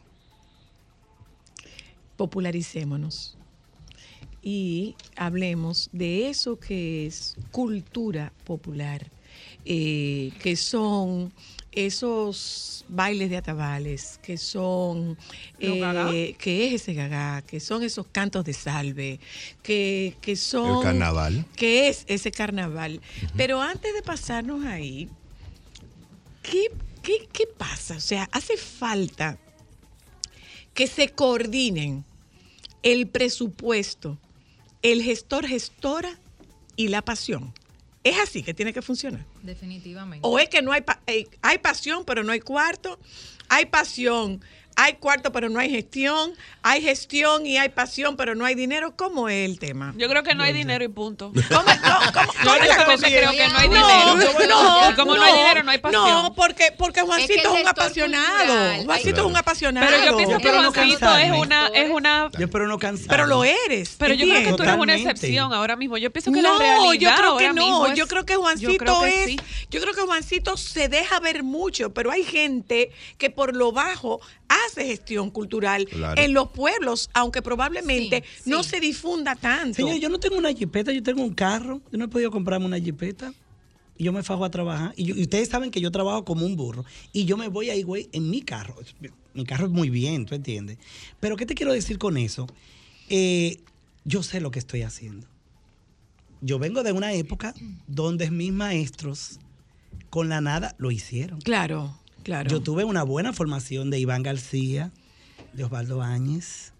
Popularicémonos 2.15 3.37
y 4.41 4.95
hablemos 5.17 5.89
de 5.91 6.29
eso 6.29 6.57
que 6.57 7.07
es 7.07 7.35
cultura 7.51 8.31
popular, 8.45 9.11
eh, 9.65 10.31
que 10.39 10.55
son 10.55 11.33
esos 11.75 12.85
bailes 12.87 13.29
de 13.29 13.37
atabales, 13.37 14.19
que 14.23 14.37
son, 14.37 15.17
eh, 15.59 16.35
que 16.39 16.67
es 16.67 16.81
ese 16.81 16.93
gagá, 16.93 17.41
que 17.41 17.59
son 17.59 17.83
esos 17.83 18.07
cantos 18.07 18.45
de 18.45 18.53
salve, 18.53 19.19
que, 19.61 20.15
que 20.21 20.35
son... 20.35 20.77
El 20.77 20.83
carnaval. 20.83 21.45
que 21.55 21.89
es 21.89 22.05
ese 22.07 22.31
carnaval. 22.31 23.01
Pero 23.35 23.61
antes 23.61 23.93
de 23.93 24.01
pasarnos 24.01 24.65
ahí, 24.65 25.09
¿qué, 26.41 26.71
qué, 27.03 27.27
qué 27.31 27.45
pasa? 27.45 27.97
O 27.97 28.01
sea, 28.01 28.29
hace 28.31 28.57
falta 28.57 29.37
que 30.73 30.87
se 30.87 31.09
coordinen 31.09 32.05
el 32.83 33.07
presupuesto, 33.07 34.17
el 34.81 35.01
gestor 35.01 35.47
gestora 35.47 36.19
y 36.75 36.89
la 36.89 37.01
pasión. 37.01 37.53
Es 38.05 38.19
así 38.19 38.43
que 38.43 38.53
tiene 38.53 38.71
que 38.71 38.81
funcionar. 38.83 39.25
Definitivamente. 39.41 40.19
O 40.25 40.37
es 40.39 40.47
que 40.47 40.61
no 40.61 40.71
hay, 40.71 40.81
pa- 40.81 41.01
eh, 41.07 41.25
hay 41.41 41.57
pasión, 41.57 42.05
pero 42.05 42.23
no 42.23 42.31
hay 42.31 42.39
cuarto. 42.39 42.99
Hay 43.49 43.65
pasión, 43.65 44.41
hay 44.75 44.93
cuarto, 44.95 45.31
pero 45.31 45.49
no 45.49 45.59
hay 45.59 45.69
gestión. 45.69 46.33
Hay 46.61 46.81
gestión 46.81 47.45
y 47.45 47.57
hay 47.57 47.69
pasión, 47.69 48.17
pero 48.17 48.35
no 48.35 48.43
hay 48.45 48.55
dinero. 48.55 48.95
¿Cómo 48.95 49.29
es 49.29 49.47
el 49.49 49.59
tema? 49.59 49.93
Yo 49.97 50.09
creo 50.09 50.23
que 50.23 50.33
no 50.35 50.43
hay 50.43 50.51
dinero 50.53 50.83
y 50.83 50.87
punto. 50.87 51.31
¿Cómo, 51.49 51.61
no, 51.63 52.11
cómo- 52.13 52.33
Yo 52.33 52.39
cómo 52.43 52.55
es 52.55 52.67
la 52.67 52.83
honestamente 52.83 52.95
cosa? 52.95 53.07
creo 53.07 53.31
que 53.31 53.47
no 53.47 53.57
hay 53.59 53.69
No, 53.69 53.73
dinero. 53.75 54.15
no, 54.49 54.91
y 54.91 54.93
como 54.95 55.15
no, 55.15 55.21
hay 55.23 55.33
dinero, 55.33 55.63
no 55.63 55.71
hay 55.71 55.77
pasión. 55.77 56.03
No, 56.09 56.33
porque, 56.35 56.73
porque 56.77 57.01
Juancito 57.01 57.33
Es 57.33 57.41
que 57.41 57.61
un 57.61 57.67
apasionado. 57.67 58.37
cultural, 58.37 58.85
Juancito 58.85 59.21
es 59.21 59.27
un 59.27 59.37
apasionado. 59.37 59.87
pero 59.87 60.05
yo 60.05 60.17
pienso 60.17 60.37
que 60.39 60.51
no 60.51 60.57
Juancito 60.71 60.83
es 60.95 60.99
cansarme. 60.99 61.39
una, 61.39 61.67
es 61.67 61.89
una 61.91 62.29
Yo 62.37 62.45
espero 62.45 62.67
no 62.67 62.79
cansar. 62.79 63.07
Pero 63.07 63.27
lo 63.27 63.43
eres. 63.43 63.95
Pero 63.97 64.13
yo 64.15 64.25
creo 64.25 64.43
que 64.51 64.53
tú 64.57 64.63
eres 64.63 64.75
una 64.77 64.95
excepción 64.95 65.53
ahora 65.53 65.75
mismo. 65.75 65.97
Yo 65.97 66.11
pienso 66.11 66.31
que 66.31 66.41
no, 66.41 66.53
la 66.53 66.59
realidad 66.59 66.93
yo 66.93 67.15
creo 67.15 67.37
que 67.37 67.45
ahora 67.47 67.53
no. 67.53 67.85
es- 67.87 67.95
yo 67.95 68.07
creo 68.07 68.25
que 68.25 68.35
Juancito 68.35 68.71
yo 68.71 68.77
creo 68.77 69.01
que 69.01 69.19
es. 69.23 69.25
sí. 69.27 69.39
Yo 69.69 69.79
creo 69.81 69.93
que 69.93 70.01
Juancito 70.01 70.57
se 70.57 70.89
deja 70.89 71.19
ver 71.19 71.43
mucho, 71.43 71.93
pero 71.93 72.11
hay 72.11 72.23
gente 72.23 72.91
que 73.17 73.29
por 73.29 73.55
lo 73.55 73.71
bajo 73.71 74.19
hace 74.49 74.64
gestión 74.73 75.29
cultural 75.31 75.85
Claro. 75.85 76.19
en 76.21 76.33
los 76.33 76.49
pueblos, 76.49 77.09
aunque 77.13 77.41
probablemente 77.41 78.23
Sí, 78.37 78.43
sí. 78.45 78.49
no 78.49 78.63
se 78.63 78.79
difunda 78.79 79.35
tanto. 79.35 79.75
Señor, 79.75 79.97
yo 79.99 80.09
no 80.09 80.19
tengo 80.19 80.37
una 80.37 80.51
jipeta, 80.53 80.91
yo 80.91 81.03
tengo 81.03 81.21
un 81.23 81.33
carro. 81.33 81.81
Yo 81.91 81.97
no 81.97 82.05
he 82.05 82.07
podido 82.07 82.31
comprarme 82.31 82.65
una 82.65 82.79
jipeta. 82.79 83.33
Y 83.97 84.03
yo 84.03 84.11
me 84.11 84.23
fajo 84.23 84.43
a 84.43 84.51
trabajar. 84.51 84.93
Y, 84.97 85.05
yo- 85.05 85.15
y 85.15 85.21
ustedes 85.21 85.47
saben 85.47 85.71
que 85.71 85.79
yo 85.79 85.89
trabajo 85.89 86.25
como 86.25 86.45
un 86.45 86.55
burro. 86.57 86.83
Y 87.13 87.23
yo 87.25 87.37
me 87.37 87.47
voy 87.47 87.69
ahí, 87.69 87.81
güey, 87.83 88.09
en 88.11 88.29
mi 88.29 88.41
carro. 88.41 88.75
Mi 89.33 89.45
carro 89.45 89.65
es 89.67 89.71
muy 89.71 89.89
bien, 89.89 90.25
¿tú 90.25 90.35
entiendes? 90.35 90.77
Pero 91.21 91.37
¿qué 91.37 91.45
te 91.45 91.55
quiero 91.55 91.71
decir 91.71 91.97
con 91.97 92.17
eso? 92.17 92.45
Eh, 93.09 93.59
yo 94.03 94.21
sé 94.21 94.41
lo 94.41 94.51
que 94.51 94.59
estoy 94.59 94.81
haciendo. 94.81 95.27
Yo 96.41 96.59
vengo 96.59 96.83
de 96.83 96.91
una 96.91 97.13
época 97.13 97.53
donde 97.87 98.29
mis 98.31 98.51
maestros 98.51 99.39
con 100.09 100.27
la 100.29 100.41
nada 100.41 100.75
lo 100.77 100.91
hicieron. 100.91 101.39
Claro, 101.41 101.97
claro. 102.25 102.49
Yo 102.49 102.59
tuve 102.59 102.83
una 102.83 103.03
buena 103.03 103.31
formación 103.31 103.89
de 103.89 103.99
Iván 103.99 104.23
García, 104.23 104.91
de 105.53 105.63
Osvaldo 105.63 106.01
Áñez, 106.01 106.73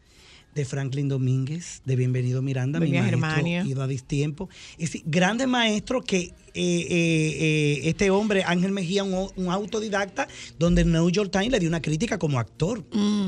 de 0.55 0.65
Franklin 0.65 1.07
Domínguez, 1.07 1.81
de 1.85 1.95
Bienvenido 1.95 2.41
Miranda, 2.41 2.79
mi 2.79 2.91
maestro 2.91 3.19
Germania. 3.19 3.63
ido 3.65 3.83
a 3.83 3.87
distiempo. 3.87 4.49
Es 4.73 4.91
decir, 4.91 5.03
grandes 5.05 5.47
maestros 5.47 6.03
que 6.03 6.33
eh, 6.55 6.87
eh, 6.89 7.37
eh, 7.39 7.81
este 7.89 8.09
hombre, 8.09 8.43
Ángel 8.45 8.71
Mejía, 8.71 9.03
un, 9.03 9.29
un 9.35 9.49
autodidacta, 9.51 10.27
donde 10.57 10.81
el 10.83 10.91
New 10.91 11.09
York 11.09 11.29
Times 11.31 11.51
le 11.51 11.59
dio 11.59 11.69
una 11.69 11.81
crítica 11.81 12.17
como 12.17 12.39
actor, 12.39 12.83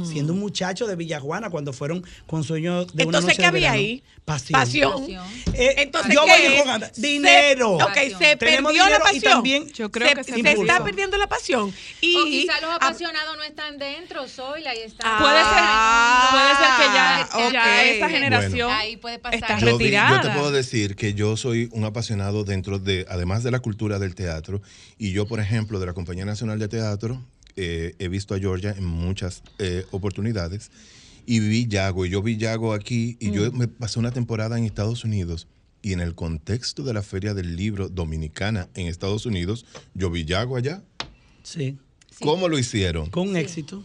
siendo 0.06 0.34
un 0.34 0.40
muchacho 0.40 0.88
de 0.88 0.96
Villajuana 0.96 1.50
cuando 1.50 1.74
fueron 1.74 2.04
con 2.26 2.44
sueño 2.44 2.86
de 2.86 3.06
una 3.06 3.18
Mm. 3.18 3.18
Entonces, 3.18 3.24
noche 3.24 3.36
¿qué 3.38 3.42
de 3.42 3.48
había 3.48 3.72
verano. 3.72 3.78
ahí? 3.80 4.04
Pasión. 4.52 5.06
Eh, 5.54 5.76
Entonces, 5.78 6.14
yo 6.14 6.22
¿qué 6.26 6.32
voy 6.32 6.56
es? 6.56 6.62
con 6.62 6.72
anda- 6.72 6.92
Se- 6.94 7.02
dinero. 7.02 7.72
ok, 7.76 7.94
se 8.18 8.36
Tenemos 8.36 8.72
perdió 8.72 8.84
dinero 8.86 8.90
la 8.90 8.98
y 8.98 9.16
pasión. 9.16 9.34
también 9.34 9.68
Yo 9.74 9.92
creo 9.92 10.14
que 10.16 10.24
se 10.24 10.34
se 10.34 10.44
perdió. 10.44 10.62
está 10.64 10.84
perdiendo 10.84 11.18
la 11.18 11.28
pasión. 11.28 11.74
Y, 12.02 12.16
o 12.18 12.26
quizá 12.26 12.60
los 12.62 12.70
ah, 12.72 12.76
apasionados 12.76 13.38
no 13.38 13.44
están 13.44 13.78
dentro, 13.78 14.28
Zoila, 14.28 14.76
y 14.76 14.80
están. 14.80 15.18
Puede 15.20 15.36
ser, 15.40 15.46
Ah, 15.54 16.30
puede 16.32 16.68
ser 16.68 16.76
que 16.78 16.94
ya, 16.94 17.30
ya 17.54 17.62
ok. 17.62 17.96
esa 17.96 18.10
generación 18.10 18.72
Ahí 18.72 18.98
puede 18.98 19.20
pasar. 19.20 19.40
está 19.40 19.60
Yo, 19.60 19.66
vi- 19.66 19.72
yo 19.72 19.78
retirada. 19.78 20.22
te 20.22 20.30
puedo 20.32 20.52
decir 20.52 20.96
que 20.96 21.14
yo 21.14 21.38
soy 21.38 21.70
un 21.72 21.86
apasionado 21.86 22.44
dentro 22.44 22.80
de, 22.80 23.06
además 23.18 23.44
de 23.44 23.52
la 23.52 23.60
cultura 23.60 24.00
del 24.00 24.16
teatro, 24.16 24.62
y 24.98 25.12
yo, 25.12 25.28
por 25.28 25.40
ejemplo, 25.40 25.80
de 25.80 25.86
la 25.86 25.94
Compañía 25.94 26.26
Nacional 26.26 26.60
de 26.60 26.68
Teatro, 26.68 27.22
eh, 27.56 27.96
he 28.00 28.08
visto 28.08 28.34
a 28.34 28.40
Georgia 28.40 28.74
en 28.78 28.86
muchas 28.86 29.44
eh, 29.60 29.86
oportunidades, 29.92 30.72
y 31.26 31.40
vi 31.42 31.68
Yago, 31.68 32.06
y 32.06 32.10
yo 32.10 32.22
vi 32.22 32.38
Yago 32.38 32.74
aquí, 32.74 33.18
y 33.20 33.32
yo 33.32 33.52
me 33.52 33.68
pasé 33.68 34.00
una 34.00 34.12
temporada 34.12 34.58
en 34.58 34.64
Estados 34.64 35.04
Unidos, 35.04 35.48
y 35.82 35.94
en 35.94 36.00
el 36.00 36.16
contexto 36.16 36.84
de 36.84 36.94
la 36.94 37.02
Feria 37.02 37.34
del 37.34 37.56
Libro 37.56 37.90
Dominicana 37.90 38.70
en 38.74 38.88
Estados 38.88 39.26
Unidos, 39.26 39.66
yo 39.94 40.10
vi 40.10 40.26
Yago 40.26 40.56
allá. 40.58 40.84
Sí, 41.44 41.78
¿Cómo 42.20 42.48
lo 42.48 42.58
hicieron? 42.58 43.10
con 43.10 43.36
éxito. 43.36 43.84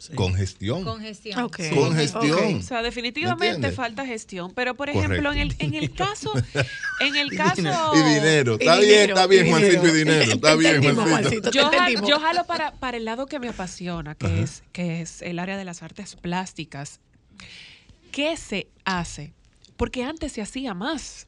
Sí. 0.00 0.14
Con 0.14 0.34
gestión. 0.34 0.82
Con 0.82 1.02
gestión. 1.02 1.38
Ok. 1.40 1.60
Con 1.74 1.94
gestión. 1.94 2.54
O 2.56 2.62
sea, 2.62 2.80
definitivamente 2.82 3.70
falta 3.70 4.06
gestión. 4.06 4.50
Pero, 4.54 4.74
por 4.74 4.90
Correcto. 4.90 5.12
ejemplo, 5.12 5.32
en 5.32 5.38
el, 5.40 5.54
en 5.58 5.74
el 5.74 5.92
caso, 5.92 6.32
en 7.00 7.16
el 7.16 7.30
Y 7.30 7.36
caso. 7.36 7.56
dinero. 7.60 7.92
Y 7.94 8.14
dinero. 8.14 8.56
Y 8.58 8.64
Está 8.64 8.76
bien, 8.76 8.88
dinero, 8.88 9.14
está 9.14 9.26
bien, 9.26 9.50
Juancito, 9.50 9.86
y 9.86 9.90
dinero. 9.90 10.32
Está 10.32 10.54
bien, 10.54 10.94
Juancito. 10.96 11.50
Jalo, 11.52 12.08
yo 12.08 12.18
jalo 12.18 12.46
para, 12.46 12.72
para 12.72 12.96
el 12.96 13.04
lado 13.04 13.26
que 13.26 13.38
me 13.38 13.48
apasiona, 13.50 14.14
que 14.14 14.40
es, 14.40 14.62
que 14.72 15.02
es 15.02 15.20
el 15.20 15.38
área 15.38 15.58
de 15.58 15.66
las 15.66 15.82
artes 15.82 16.16
plásticas. 16.16 17.00
¿Qué 18.10 18.38
se 18.38 18.68
hace? 18.86 19.34
Porque 19.76 20.02
antes 20.02 20.32
se 20.32 20.40
hacía 20.40 20.72
más. 20.72 21.26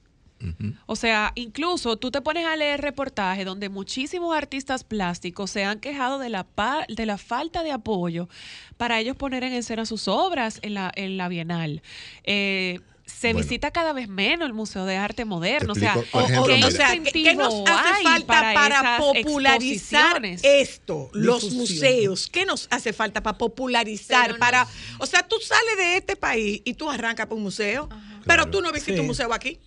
O 0.87 0.97
sea, 0.97 1.33
incluso 1.35 1.97
tú 1.97 2.11
te 2.11 2.21
pones 2.21 2.47
a 2.47 2.57
leer 2.57 2.81
reportajes 2.81 3.45
donde 3.45 3.69
muchísimos 3.69 4.35
artistas 4.37 4.85
plásticos 4.85 5.51
se 5.51 5.65
han 5.65 5.79
quejado 5.81 6.19
de 6.19 6.29
la, 6.29 6.45
pa- 6.45 6.85
de 6.89 7.07
la 7.07 7.19
falta 7.19 7.63
de 7.63 7.73
apoyo 7.73 8.29
para 8.77 8.99
ellos 9.01 9.17
poner 9.17 9.45
en 9.45 9.53
escena 9.53 9.87
sus 9.87 10.09
obras 10.09 10.59
en 10.63 10.75
la, 10.75 10.93
en 10.97 11.17
la 11.17 11.29
Bienal. 11.29 11.83
Eh, 12.25 12.81
se 13.05 13.33
Bueno. 13.33 13.41
visita 13.47 13.71
cada 13.73 13.93
vez 13.93 14.09
menos 14.09 14.47
el 14.47 14.55
Museo 14.55 14.85
de 14.87 14.97
Arte 14.97 15.25
Moderno. 15.25 15.73
O 15.73 15.77
sea, 15.77 15.95
por 15.95 16.25
¿qué 16.27 16.33
ejemplo, 16.33 16.55
mira. 16.55 16.67
o 16.69 16.71
sea, 16.71 16.91
¿qué, 16.93 17.03
qué 17.03 17.19
incentivo 17.21 17.43
nos 17.43 17.69
hace 17.71 18.03
falta 18.05 18.53
para, 18.55 18.99
popularizar 18.99 20.25
esto? 20.25 21.11
Los 21.13 21.43
Difusión. 21.43 21.59
museos. 21.61 22.29
¿Qué 22.29 22.45
nos 22.47 22.69
hace 22.71 22.93
falta 22.93 23.23
para 23.23 23.37
popularizar? 23.39 24.39
Para, 24.39 24.67
o 24.99 25.07
sea, 25.07 25.23
tú 25.27 25.37
sales 25.41 25.77
de 25.77 25.97
este 25.97 26.17
país 26.17 26.63
y 26.65 26.75
tú 26.75 26.89
arrancas 26.91 27.27
para 27.27 27.37
un 27.37 27.43
museo, 27.43 27.89
pero 28.25 28.45
Claro. 28.45 28.51
tú 28.51 28.61
no 28.63 28.73
visitas 28.73 28.95
Sí. 28.95 29.01
un 29.01 29.07
museo 29.09 29.33
aquí. 29.33 29.59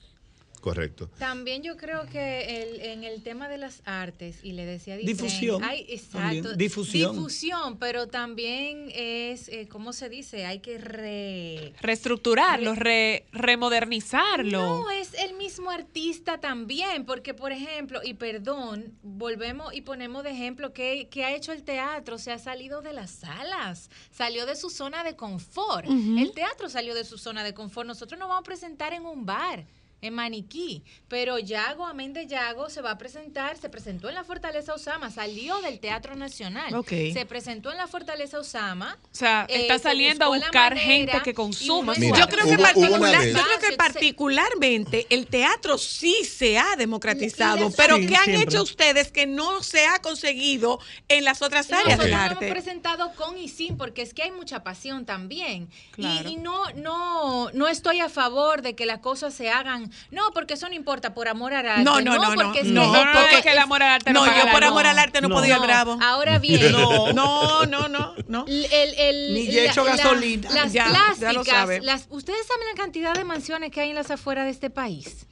Correcto. 0.65 1.11
También 1.19 1.61
yo 1.61 1.77
creo 1.77 2.07
que 2.07 2.63
el- 2.63 2.81
en 2.81 3.03
el 3.03 3.21
tema 3.21 3.47
de 3.47 3.59
las 3.59 3.83
artes, 3.85 4.39
y 4.41 4.53
le 4.53 4.65
decía 4.65 4.97
Dicen, 4.97 5.15
Difusión, 5.15 5.63
Hay, 5.63 5.85
exacto. 5.89 6.17
también, 6.19 6.57
difusión. 6.57 7.15
Difusión, 7.15 7.77
pero 7.77 8.07
también 8.07 8.89
es, 8.95 9.47
eh, 9.49 9.67
¿cómo 9.69 9.93
se 9.93 10.09
dice? 10.09 10.47
Hay 10.47 10.61
que 10.61 10.79
re... 10.79 11.73
reestructurarlo, 11.81 12.73
re- 12.73 13.27
remodernizarlo. 13.31 14.59
No, 14.59 14.89
es 14.89 15.13
el 15.13 15.35
mismo 15.35 15.69
artista 15.69 16.39
también, 16.39 17.05
porque 17.05 17.35
por 17.35 17.51
ejemplo, 17.51 17.99
y 18.03 18.15
perdón, 18.15 18.97
volvemos 19.03 19.71
y 19.71 19.81
ponemos 19.81 20.23
de 20.23 20.31
ejemplo 20.31 20.73
que, 20.73 21.09
que 21.09 21.25
ha 21.25 21.35
hecho 21.35 21.51
el 21.51 21.61
teatro, 21.61 22.17
se 22.17 22.31
ha 22.31 22.39
salido 22.39 22.81
de 22.81 22.93
las 22.93 23.11
salas, 23.11 23.91
salió 24.09 24.47
de 24.47 24.55
su 24.55 24.71
zona 24.71 25.03
de 25.03 25.15
confort. 25.15 25.85
El 25.87 26.31
teatro 26.31 26.69
salió 26.69 26.95
de 26.95 27.03
su 27.05 27.19
zona 27.19 27.43
de 27.43 27.53
confort. 27.53 27.85
Nosotros 27.87 28.17
nos 28.19 28.29
vamos 28.29 28.41
a 28.41 28.43
presentar 28.45 28.93
en 28.93 29.05
un 29.05 29.27
bar. 29.27 29.67
En 30.05 30.13
Maniquí, 30.13 30.83
pero 31.07 31.39
Yago, 31.39 31.83
amén 31.87 32.13
de 32.13 32.27
Yago, 32.27 32.69
se 32.69 32.79
va 32.81 32.91
a 32.91 32.97
presentar, 32.99 33.57
se 33.57 33.69
presentó 33.69 34.07
en 34.07 34.13
la 34.13 34.23
Fortaleza 34.23 34.75
Osama, 34.75 35.09
salió 35.09 35.59
del 35.61 35.79
Teatro 35.79 36.15
Nacional, 36.15 36.75
Ok. 36.75 36.89
se 37.11 37.25
presentó 37.27 37.71
en 37.71 37.77
la 37.77 37.87
Fortaleza 37.87 38.37
Osama, 38.39 38.99
O 39.11 39.15
sea, 39.15 39.47
Eh, 39.49 39.61
está 39.61 39.77
se 39.79 39.83
saliendo 39.85 40.25
a 40.25 40.27
buscar 40.27 40.75
manera 40.75 40.75
gente 40.91 41.21
que 41.23 41.31
y 41.31 41.33
consuma. 41.33 41.93
Mira, 41.97 42.17
yo 42.17 42.23
arte. 42.25 42.35
creo 42.35 42.45
que, 42.45 42.51
hubo- 42.55 42.61
hubo 42.75 42.95
una 42.95 43.11
particular- 43.11 43.19
vez- 43.21 43.33
yo 43.35 43.41
creo 43.43 43.59
que 43.71 43.77
particularmente 43.77 45.07
el 45.09 45.25
teatro 45.27 45.77
sí 45.77 46.23
se 46.23 46.57
ha 46.59 46.75
democratizado, 46.77 47.69
Sí, 47.69 47.75
pero 47.77 47.97
sí, 47.97 48.07
¿qué 48.07 48.15
han 48.15 48.25
siempre. 48.25 48.43
hecho 48.43 48.61
ustedes 48.63 49.11
que 49.11 49.25
no 49.25 49.63
se 49.63 49.85
ha 49.87 49.99
conseguido 50.01 50.79
en 51.07 51.23
las 51.23 51.41
otras 51.41 51.67
áreas 51.71 51.97
Nosotros 51.97 52.03
del 52.05 52.11
lo 52.11 52.17
hemos 52.17 52.31
arte? 52.33 52.51
presentado 52.51 53.13
con 53.15 53.37
y 53.37 53.47
sin, 53.49 53.77
porque 53.77 54.01
es 54.03 54.13
que 54.13 54.23
hay 54.23 54.31
mucha 54.31 54.63
pasión 54.63 55.05
también. 55.05 55.69
Y- 55.97 56.01
Claro. 56.05 56.29
Y, 56.29 56.35
no, 56.37 56.69
no, 56.75 57.49
no 57.53 57.67
estoy 57.67 57.99
a 58.01 58.09
favor 58.09 58.61
de 58.61 58.75
que 58.75 58.85
las 58.85 58.99
cosas 58.99 59.33
se 59.33 59.49
hagan, 59.49 59.91
no, 60.11 60.31
porque 60.33 60.53
eso 60.55 60.67
no 60.67 60.73
importa, 60.75 61.13
por 61.13 61.27
amor 61.27 61.53
al 61.53 61.67
arte. 61.67 61.83
No, 61.83 62.01
no, 62.01 62.15
no, 62.15 62.29
no. 62.29 62.35
porque 62.35 62.59
es 62.59 62.65
que- 62.67 62.71
No, 62.73 62.85
No, 62.87 62.93
no, 62.93 63.05
no, 63.13 63.19
porque- 63.19 63.35
es 63.37 63.41
que 63.43 63.51
el 63.51 63.57
amor 63.59 63.83
al 63.83 63.89
arte 63.89 64.13
no, 64.13 64.25
No, 64.25 64.37
yo 64.37 64.51
por 64.51 64.63
amor 64.63 64.85
al 64.85 64.97
arte 64.99 65.21
no, 65.21 65.27
No. 65.29 65.35
podía 65.35 65.55
ir 65.55 65.61
al 65.61 65.67
bravo. 65.67 65.97
Ahora 66.01 66.39
bien, 66.39 66.71
No, 66.71 67.11
no, 67.13 67.65
no, 67.65 67.87
no, 67.87 68.13
no. 68.27 68.45
el- 68.47 68.65
el- 68.97 69.33
Ni 69.33 69.47
hecho 69.59 69.83
la- 69.85 69.95
gasolina. 69.95 70.49
las 70.51 70.73
Ya, 70.73 70.87
ya 71.19 71.33
lo 71.33 71.43
sabe. 71.43 71.79
plásticas, 71.79 71.83
las, 71.83 72.07
ustedes 72.09 72.45
saben 72.47 72.67
la 72.75 72.81
cantidad 72.81 73.13
de 73.13 73.23
mansiones 73.23 73.71
que 73.71 73.81
hay 73.81 73.89
en 73.89 73.95
las 73.95 74.09
afueras 74.11 74.45
de 74.45 74.51
este 74.51 74.69
país, 74.69 75.25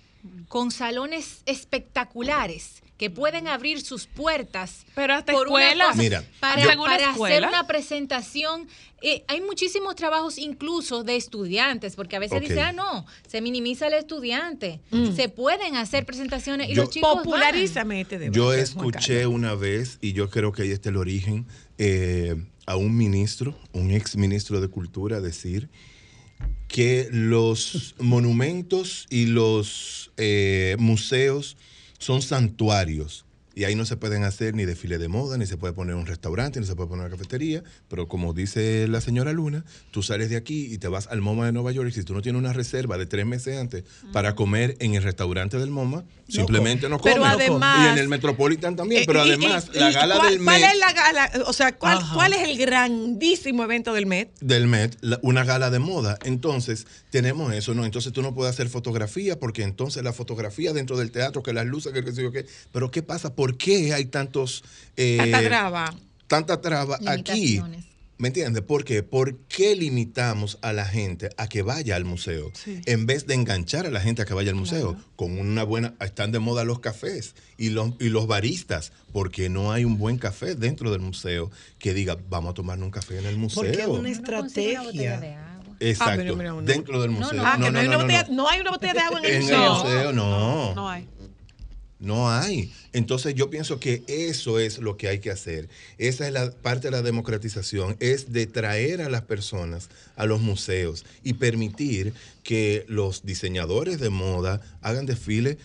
con 0.48 0.72
salones 0.72 1.42
espectaculares 1.46 2.83
que 3.04 3.10
pueden 3.10 3.50
abrir 3.50 3.82
sus 3.82 4.08
puertas 4.08 4.86
Pero 4.96 5.14
hasta 5.16 5.34
por 5.34 5.50
una 5.50 5.62
escuelas. 5.68 5.88
cosa, 5.90 6.02
Mira, 6.02 6.24
para, 6.40 6.64
yo- 6.74 6.86
hacer 6.86 7.10
escuela. 7.10 7.50
una 7.50 7.68
presentación. 7.68 8.66
Eh, 9.02 9.26
hay 9.28 9.42
muchísimos 9.42 9.96
trabajos 9.98 10.38
incluso 10.38 11.04
de 11.04 11.18
estudiantes, 11.18 11.98
porque 11.98 12.16
a 12.16 12.20
veces 12.20 12.38
Ok. 12.38 12.44
dicen, 12.44 12.60
ah, 12.60 12.72
no, 12.72 13.06
se 13.28 13.42
minimiza 13.42 13.88
el 13.88 13.96
estudiante. 13.96 14.80
Se 15.18 15.28
pueden 15.28 15.76
hacer 15.76 16.06
presentaciones 16.06 16.70
y 16.70 16.76
Yo- 16.76 16.84
los 16.84 16.92
chicos 16.92 17.14
van. 17.14 17.24
Popularízame 17.26 18.00
este 18.00 18.20
debate. 18.20 18.38
Yo 18.40 18.54
escuché 18.54 19.28
una 19.28 19.54
vez, 19.54 19.98
y 20.00 20.14
yo 20.14 20.30
creo 20.30 20.54
que 20.54 20.62
ahí 20.62 20.72
está 20.72 20.88
el 20.88 20.96
origen, 20.96 21.46
eh, 21.80 22.38
a 22.66 22.78
un 22.78 22.96
ministro, 22.96 23.54
un 23.74 23.92
ex 23.92 24.16
ministro 24.16 24.62
de 24.62 24.70
Cultura, 24.70 25.20
decir 25.20 25.68
que 26.70 27.10
los 27.12 27.96
monumentos 28.00 29.08
y 29.10 29.26
los 29.26 30.12
eh, 30.16 30.78
museos 30.80 31.58
son 32.04 32.22
santuarios 32.22 33.26
Y 33.56 33.66
ahí 33.66 33.76
no 33.76 33.86
se 33.86 33.98
pueden 33.98 34.24
hacer 34.24 34.56
ni 34.56 34.66
desfile 34.66 34.98
de 34.98 35.08
moda, 35.08 35.38
ni 35.38 35.46
se 35.46 35.58
puede 35.58 35.74
poner 35.74 35.94
un 35.96 36.06
restaurante, 36.08 36.60
ni 36.60 36.66
se 36.66 36.76
puede 36.76 36.90
poner 36.90 37.06
una 37.06 37.16
cafetería. 37.16 37.64
Pero 37.88 38.08
como 38.08 38.34
dice 38.34 38.88
la 38.88 39.00
señora 39.00 39.32
Luna, 39.32 39.64
tú 39.92 40.02
sales 40.02 40.30
de 40.32 40.38
aquí 40.38 40.74
y 40.74 40.80
te 40.80 40.88
vas 40.88 41.08
al 41.08 41.22
MoMA 41.22 41.46
de 41.46 41.52
Nueva 41.52 41.72
York. 41.72 41.90
Y 41.90 41.92
si 41.94 42.04
tú 42.04 42.14
no 42.16 42.22
tienes 42.22 42.40
una 42.40 42.52
reserva 42.54 42.98
de 42.98 43.06
tres 43.06 43.26
meses 43.28 43.58
antes 43.60 43.84
para 44.12 44.34
comer 44.36 44.76
en 44.80 44.96
el 44.96 45.04
restaurante 45.04 45.60
del 45.60 45.70
MoMA, 45.70 46.04
simplemente 46.28 46.90
no 46.90 46.98
comes. 47.00 47.14
Pero 47.14 47.26
además- 47.26 47.86
y 47.86 47.92
en 47.94 47.98
el 48.00 48.08
Metropolitan 48.10 48.76
también. 48.76 49.04
Eh, 49.04 49.06
Pero 49.06 49.26
y- 49.26 49.30
además, 49.30 49.70
y- 49.74 49.78
la 49.78 49.92
gala 49.92 50.16
¿cuál, 50.16 50.30
del 50.34 50.44
¿Cuál 50.44 50.62
Met, 50.62 50.72
es 50.72 50.80
la 50.80 50.94
gala? 50.94 51.32
O 51.46 51.54
sea, 51.54 51.76
¿cuál, 51.78 52.00
cuál 52.14 52.34
es 52.34 52.42
el 52.50 52.58
grandísimo 52.58 53.64
evento 53.64 53.94
del 53.94 54.06
Met? 54.06 54.32
del 54.40 54.68
Met, 54.68 54.98
la- 55.02 55.20
una 55.22 55.44
gala 55.44 55.70
de 55.70 55.80
moda. 55.80 56.18
Entonces, 56.24 56.88
tenemos 57.12 57.54
eso, 57.54 57.74
¿no? 57.74 57.86
Entonces 57.86 58.12
tú 58.14 58.22
no 58.22 58.34
puedes 58.34 58.54
hacer 58.54 58.70
fotografía 58.70 59.40
porque 59.40 59.62
entonces 59.64 60.04
la 60.04 60.14
fotografía 60.14 60.74
dentro 60.74 60.98
del 60.98 61.12
teatro, 61.12 61.44
que 61.44 61.54
las 61.54 61.66
luces, 61.66 61.92
que 61.94 62.00
el 62.00 62.06
qué 62.06 62.12
sé 62.14 62.24
yo 62.24 62.32
qué. 62.32 62.46
Pero 62.72 62.90
¿qué 62.90 63.04
pasa? 63.04 63.36
¿Por 63.36 63.43
qué 63.58 63.94
hay 63.94 64.06
tantos... 64.06 64.64
eh, 64.98 65.18
Tanta 65.18 65.42
traba. 65.44 65.96
tanta 66.28 66.62
traba 66.62 67.00
aquí. 67.08 67.62
¿Me 68.20 68.28
entiendes? 68.30 68.64
¿Por 68.64 68.86
qué? 68.86 69.04
¿Por 69.04 69.38
qué 69.50 69.76
limitamos 69.76 70.58
a 70.62 70.72
la 70.72 70.86
gente 70.86 71.30
a 71.36 71.48
que 71.50 71.62
vaya 71.62 71.96
al 71.98 72.06
museo 72.06 72.52
en 72.66 73.06
vez 73.06 73.26
de 73.28 73.34
enganchar 73.34 73.86
a 73.86 73.90
la 73.90 74.00
gente 74.00 74.22
a 74.22 74.26
que 74.26 74.34
vaya 74.34 74.52
al 74.52 74.56
museo? 74.56 74.96
Con 75.18 75.38
una 75.40 75.64
buena... 75.64 75.96
Están 76.00 76.32
de 76.32 76.40
moda 76.40 76.64
los 76.64 76.80
cafés 76.80 77.36
y 77.58 77.70
los, 77.72 77.92
y 78.00 78.10
los 78.10 78.28
baristas, 78.28 78.94
porque 79.12 79.50
no 79.50 79.72
hay 79.74 79.84
un 79.84 79.98
buen 79.98 80.20
café 80.20 80.56
dentro 80.56 80.92
del 80.92 81.02
museo 81.02 81.52
que 81.80 81.94
diga, 81.94 82.18
vamos 82.30 82.52
a 82.52 82.54
tomarnos 82.54 82.86
un 82.86 82.92
café 82.92 83.18
en 83.20 83.26
el 83.26 83.36
museo. 83.36 83.64
Porque 83.64 83.82
es 83.82 83.88
una 83.88 84.10
estrategia. 84.10 85.16
agua. 85.16 85.76
Exacto, 85.80 86.12
Ah, 86.14 86.16
pero 86.18 86.36
mira, 86.38 86.54
uno- 86.54 86.62
dentro 86.66 87.02
del 87.02 87.12
No, 87.12 87.20
museo. 87.20 87.34
no. 87.42 87.46
Ah, 87.46 87.58
que 87.62 87.72
no, 87.72 87.80
hay 87.80 87.88
una 87.88 87.98
botella, 87.98 88.26
no. 88.30 88.34
no 88.36 88.48
hay 88.50 88.60
una 88.62 88.72
botella 88.72 88.94
de 88.94 89.00
agua 89.00 89.20
en 89.20 89.26
el 89.26 89.32
En 89.32 89.38
el 89.38 89.42
museo. 89.44 89.74
museo 89.84 90.14
no. 90.14 90.76
No 90.76 90.88
hay. 90.90 91.08
No 92.04 92.30
hay. 92.30 92.70
Entonces 92.92 93.34
yo 93.34 93.50
pienso 93.50 93.80
que 93.80 94.04
eso 94.08 94.60
es 94.60 94.80
lo 94.80 94.98
que 94.98 95.08
hay 95.08 95.20
que 95.20 95.32
hacer. 95.32 95.70
Esa 95.98 96.28
es 96.28 96.34
la 96.34 96.52
parte 96.52 96.88
de 96.88 96.92
la 96.92 97.02
democratización, 97.02 97.96
es 98.02 98.34
de 98.34 98.46
traer 98.46 99.02
a 99.02 99.10
las 99.10 99.22
personas 99.22 99.88
a 100.18 100.26
los 100.26 100.42
museos 100.42 101.06
y 101.24 101.36
permitir 101.36 102.14
que 102.44 102.84
los 102.90 103.26
diseñadores 103.26 104.02
de 104.02 104.10
moda 104.10 104.60
hagan 104.82 105.06
desfile 105.06 105.58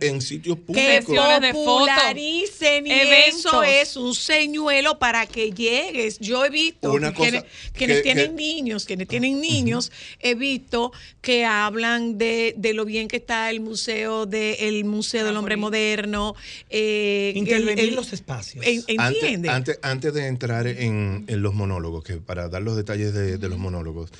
en 0.00 0.20
sitios 0.20 0.56
Que 0.58 0.62
públicos. 0.62 1.04
Sesiones 1.06 1.40
de 1.40 1.52
fotos, 1.52 1.64
popularicen 1.88 2.86
y 2.86 2.90
eso 2.92 3.62
es 3.62 3.96
un 3.96 4.14
señuelo 4.14 4.98
para 4.98 5.26
que 5.26 5.50
llegues. 5.52 6.18
Yo 6.18 6.44
he 6.44 6.50
visto 6.50 6.92
Una 6.92 7.10
que 7.10 7.16
cosa 7.16 7.30
quienes, 7.30 7.44
quienes 7.72 7.96
que- 7.98 8.02
tienen 8.02 8.36
que- 8.36 8.42
niños, 8.42 8.84
quienes 8.84 9.08
tienen 9.08 9.40
niños, 9.40 9.92
he 10.20 10.34
visto 10.34 10.92
que 11.20 11.44
hablan 11.44 12.18
de, 12.18 12.54
de 12.56 12.74
lo 12.74 12.84
bien 12.84 13.08
que 13.08 13.16
está 13.16 13.50
el 13.50 13.60
museo 13.60 14.26
de 14.26 14.68
el 14.68 14.84
museo 14.84 15.24
del 15.24 15.36
hombre 15.36 15.56
moderno. 15.56 16.34
eh, 16.70 17.32
Intervenir 17.36 17.78
el- 17.84 17.88
el- 17.90 17.94
los 17.94 18.12
espacios. 18.12 18.64
en- 18.66 18.82
Antes, 19.00 19.48
antes, 19.48 19.78
antes 19.82 20.14
de 20.14 20.26
entrar 20.26 20.66
en, 20.66 21.24
en 21.26 21.42
los 21.42 21.54
monólogos, 21.54 22.04
que 22.04 22.16
para 22.16 22.48
dar 22.48 22.62
los 22.62 22.76
detalles 22.76 23.12
de, 23.14 23.38
de 23.38 23.48
los 23.48 23.58
monólogos, 23.58 24.10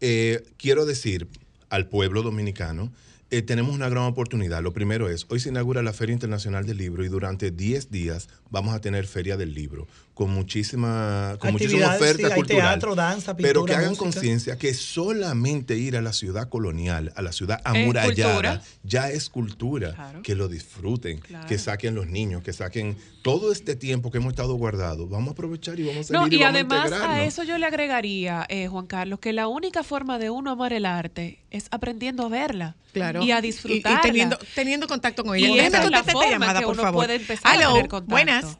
eh, 0.00 0.42
quiero 0.56 0.86
decir 0.86 1.26
al 1.68 1.86
pueblo 1.88 2.22
dominicano, 2.22 2.90
eh, 3.30 3.42
tenemos 3.42 3.74
una 3.74 3.88
gran 3.88 4.04
oportunidad. 4.04 4.62
Lo 4.62 4.72
primero 4.72 5.08
es, 5.08 5.26
hoy 5.28 5.40
se 5.40 5.50
inaugura 5.50 5.82
la 5.82 5.92
Feria 5.92 6.12
Internacional 6.12 6.66
del 6.66 6.78
Libro 6.78 7.04
y 7.04 7.08
durante 7.08 7.50
10 7.50 7.90
días 7.90 8.28
vamos 8.50 8.74
a 8.74 8.80
tener 8.80 9.06
Feria 9.06 9.36
del 9.36 9.54
Libro 9.54 9.86
con 10.14 10.30
muchísima, 10.30 11.36
con 11.38 11.52
muchísima 11.52 11.94
oferta 11.96 12.16
sí, 12.18 12.32
hay 12.32 12.34
cultural. 12.34 12.60
teatro, 12.72 12.94
danza, 12.94 13.34
pero 13.36 13.60
pintura, 13.60 13.72
que 13.78 13.84
hagan 13.84 13.96
conciencia 13.96 14.58
que 14.58 14.74
solamente 14.74 15.76
ir 15.78 15.96
a 15.96 16.02
la 16.02 16.12
ciudad 16.12 16.48
colonial, 16.48 17.12
a 17.16 17.22
la 17.22 17.32
ciudad 17.32 17.60
amurallada, 17.64 18.62
ya 18.82 19.10
es 19.10 19.30
cultura. 19.30 19.94
Claro. 19.94 20.22
Que 20.22 20.34
lo 20.34 20.48
disfruten, 20.48 21.18
Claro. 21.20 21.46
que 21.46 21.58
saquen 21.58 21.94
los 21.94 22.06
niños, 22.08 22.42
que 22.42 22.52
saquen 22.52 22.96
todo 23.22 23.50
este 23.52 23.76
tiempo 23.76 24.10
que 24.10 24.18
hemos 24.18 24.30
estado 24.32 24.54
guardados. 24.54 25.08
Vamos 25.08 25.28
a 25.28 25.32
aprovechar 25.32 25.78
y 25.80 25.84
vamos 25.84 26.10
a 26.10 26.12
No, 26.12 26.20
salir 26.20 26.32
y, 26.34 26.36
y 26.36 26.42
vamos 26.42 26.54
además 26.54 26.92
a 26.92 27.24
eso 27.24 27.42
yo 27.42 27.56
le 27.56 27.64
agregaría, 27.66 28.44
eh, 28.50 28.66
Juan 28.68 28.86
Carlos, 28.86 29.20
que 29.20 29.32
la 29.32 29.48
única 29.48 29.82
forma 29.82 30.18
de 30.18 30.28
uno 30.30 30.50
amar 30.50 30.72
el 30.74 30.84
arte 30.86 31.38
es 31.50 31.66
aprendiendo 31.70 32.24
a 32.26 32.28
verla 32.28 32.76
Claro. 32.92 33.22
y 33.22 33.30
a 33.30 33.38
Y, 33.38 33.42
disfrutarla. 33.42 34.00
teniendo, 34.02 34.38
teniendo 34.54 34.86
contacto 34.86 35.24
con 35.24 35.34
ella. 35.36 35.48
Y 35.48 35.58
esa 35.60 35.82
es 35.84 35.90
la 35.90 36.02
forma 36.04 36.30
llamada, 36.30 36.60
que 36.60 36.66
por 36.66 36.74
uno 36.74 36.82
favor. 36.82 37.04
puede 37.06 37.16
empezar 37.16 37.46
a 37.54 37.58
tener 37.58 37.88
contacto. 37.88 38.02
buenas. 38.10 38.58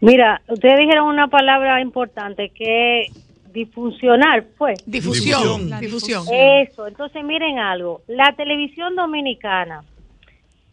Mira, 0.00 0.42
ustedes 0.48 0.78
dijeron 0.78 1.06
una 1.06 1.28
palabra 1.28 1.80
importante 1.80 2.50
que 2.50 3.02
es 3.02 3.24
disfuncional, 3.54 4.44
fue. 4.58 4.74
Difusión. 4.84 5.70
La 5.70 5.80
Difusión. 5.80 6.24
Eso, 6.30 6.86
entonces 6.86 7.24
miren 7.24 7.58
algo, 7.58 8.02
la 8.08 8.32
televisión 8.32 8.96
dominicana, 8.96 9.84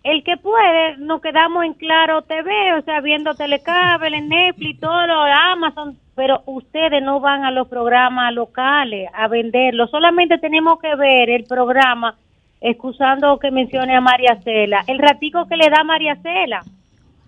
el 0.04 0.24
que 0.24 0.36
puede, 0.38 0.98
nos 0.98 1.22
quedamos 1.22 1.64
en 1.64 1.74
Claro 1.76 2.24
TV, 2.24 2.74
o 2.74 2.82
sea, 2.82 3.02
viendo 3.02 3.36
Telecable, 3.36 4.20
Netflix, 4.20 4.80
todo 4.80 5.06
lo 5.06 5.22
Amazon, 5.22 5.96
pero 6.16 6.42
ustedes 6.48 7.04
no 7.04 7.20
van 7.20 7.46
a 7.46 7.52
los 7.52 7.68
programas 7.68 8.34
locales 8.34 9.08
a 9.14 9.28
venderlo, 9.28 9.88
solamente 9.88 10.40
tenemos 10.40 10.80
que 10.80 10.96
ver 10.96 11.30
el 11.30 11.44
programa, 11.44 12.18
excusando 12.60 13.38
que 13.38 13.52
mencione 13.52 13.96
a 13.96 14.02
María 14.02 14.40
Cela, 14.44 14.84
el 14.88 14.98
ratico 14.98 15.48
que 15.48 15.56
le 15.56 15.70
da 15.70 15.84
María 15.84 16.16
Cela, 16.16 16.64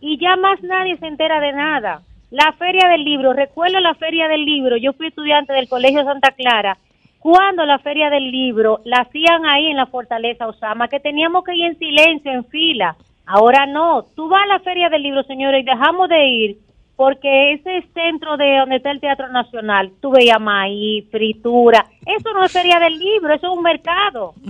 y 0.05 0.17
ya 0.17 0.35
más 0.35 0.61
nadie 0.61 0.97
se 0.97 1.07
entera 1.07 1.39
de 1.39 1.53
nada. 1.53 2.01
La 2.29 2.51
feria 2.59 2.89
del 2.89 3.05
libro, 3.05 3.31
recuerdo 3.31 3.79
la 3.79 3.93
feria 3.95 4.27
del 4.27 4.43
libro, 4.43 4.75
yo 4.75 4.91
fui 4.91 5.07
estudiante 5.07 5.53
del 5.53 5.69
Colegio 5.69 6.03
Santa 6.03 6.31
Clara, 6.31 6.77
cuando 7.19 7.65
la 7.65 7.79
feria 7.79 8.09
del 8.09 8.29
libro 8.29 8.81
la 8.83 8.97
hacían 8.97 9.45
ahí 9.45 9.67
en 9.67 9.77
la 9.77 9.85
Fortaleza 9.85 10.45
Osama, 10.45 10.89
que 10.89 10.99
teníamos 10.99 11.45
que 11.45 11.55
ir 11.55 11.67
en 11.67 11.79
silencio, 11.79 12.33
en 12.33 12.43
fila. 12.43 12.97
Ahora 13.25 13.65
no, 13.65 14.03
tú 14.13 14.27
vas 14.27 14.43
a 14.43 14.47
la 14.47 14.59
feria 14.59 14.89
del 14.89 15.03
libro, 15.03 15.23
señores, 15.23 15.61
y 15.61 15.65
dejamos 15.65 16.09
de 16.09 16.27
ir 16.27 16.57
porque 16.95 17.53
ese 17.53 17.87
centro 17.93 18.37
de 18.37 18.57
donde 18.59 18.75
está 18.75 18.91
el 18.91 18.99
Teatro 18.99 19.27
Nacional, 19.29 19.91
tú 19.99 20.11
veías 20.11 20.39
maíz, 20.39 21.09
fritura, 21.09 21.85
eso 22.05 22.33
no 22.33 22.43
es 22.43 22.51
feria 22.51 22.79
del 22.79 22.97
libro, 22.97 23.33
eso 23.33 23.47
es 23.47 23.57
un 23.57 23.63
mercado. 23.63 24.33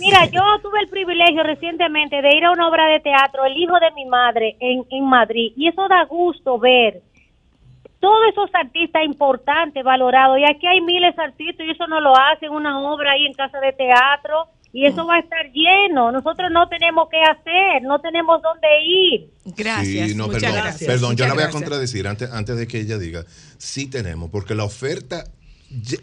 Mira, 0.00 0.26
yo 0.26 0.42
tuve 0.62 0.80
el 0.80 0.88
privilegio 0.88 1.42
recientemente 1.44 2.20
de 2.20 2.36
ir 2.36 2.44
a 2.44 2.50
una 2.50 2.68
obra 2.68 2.86
de 2.88 3.00
teatro, 3.00 3.44
El 3.44 3.56
hijo 3.56 3.78
de 3.78 3.90
mi 3.92 4.06
madre, 4.06 4.56
en, 4.58 4.84
en 4.90 5.04
Madrid, 5.04 5.52
y 5.56 5.68
eso 5.68 5.86
da 5.88 6.04
gusto 6.04 6.58
ver 6.58 7.02
todos 8.00 8.18
esos 8.30 8.50
artistas 8.54 9.04
importantes, 9.04 9.82
valorados, 9.82 10.38
y 10.38 10.44
aquí 10.44 10.66
hay 10.66 10.80
miles 10.80 11.16
de 11.16 11.22
artistas 11.22 11.66
y 11.66 11.70
eso 11.70 11.86
no 11.86 12.00
lo 12.00 12.12
hacen, 12.16 12.50
una 12.50 12.78
obra 12.80 13.12
ahí 13.12 13.26
en 13.26 13.32
casa 13.32 13.58
de 13.58 13.72
teatro, 13.72 14.46
y 14.76 14.86
eso 14.86 15.06
va 15.06 15.16
a 15.16 15.20
estar 15.20 15.50
lleno. 15.52 16.12
Nosotros 16.12 16.50
no 16.52 16.68
tenemos 16.68 17.08
qué 17.10 17.16
hacer, 17.22 17.82
no 17.82 17.98
tenemos 18.00 18.42
dónde 18.42 18.68
ir. 18.86 19.30
Gracias. 19.56 20.10
Sí, 20.10 20.14
no, 20.14 20.26
muchas 20.26 20.42
perdón, 20.42 20.60
gracias. 20.62 20.86
perdón, 20.90 21.16
yo 21.16 21.26
la 21.26 21.34
voy 21.34 21.42
a 21.44 21.50
contradecir 21.50 22.06
antes, 22.06 22.30
antes 22.30 22.56
de 22.56 22.66
que 22.66 22.80
ella 22.80 22.98
diga. 22.98 23.24
Sí 23.58 23.86
tenemos, 23.86 24.30
porque 24.30 24.54
la 24.54 24.64
oferta 24.64 25.24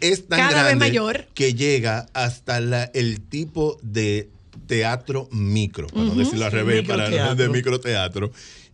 es 0.00 0.26
tan 0.28 0.38
Cada 0.40 0.48
vez 0.50 0.62
grande 0.64 0.74
mayor. 0.76 1.26
que 1.34 1.54
llega 1.54 2.06
hasta 2.14 2.60
la- 2.60 2.90
el 2.94 3.20
tipo 3.20 3.78
de 3.82 4.28
teatro 4.66 5.28
micro, 5.30 5.86
para 5.88 6.04
no 6.04 6.14
decirlo 6.14 6.44
al 6.46 6.52
revés, 6.52 6.86
para 6.86 7.04
Microteatro. 7.08 7.34
de 7.42 7.48
microteatro. 7.48 8.30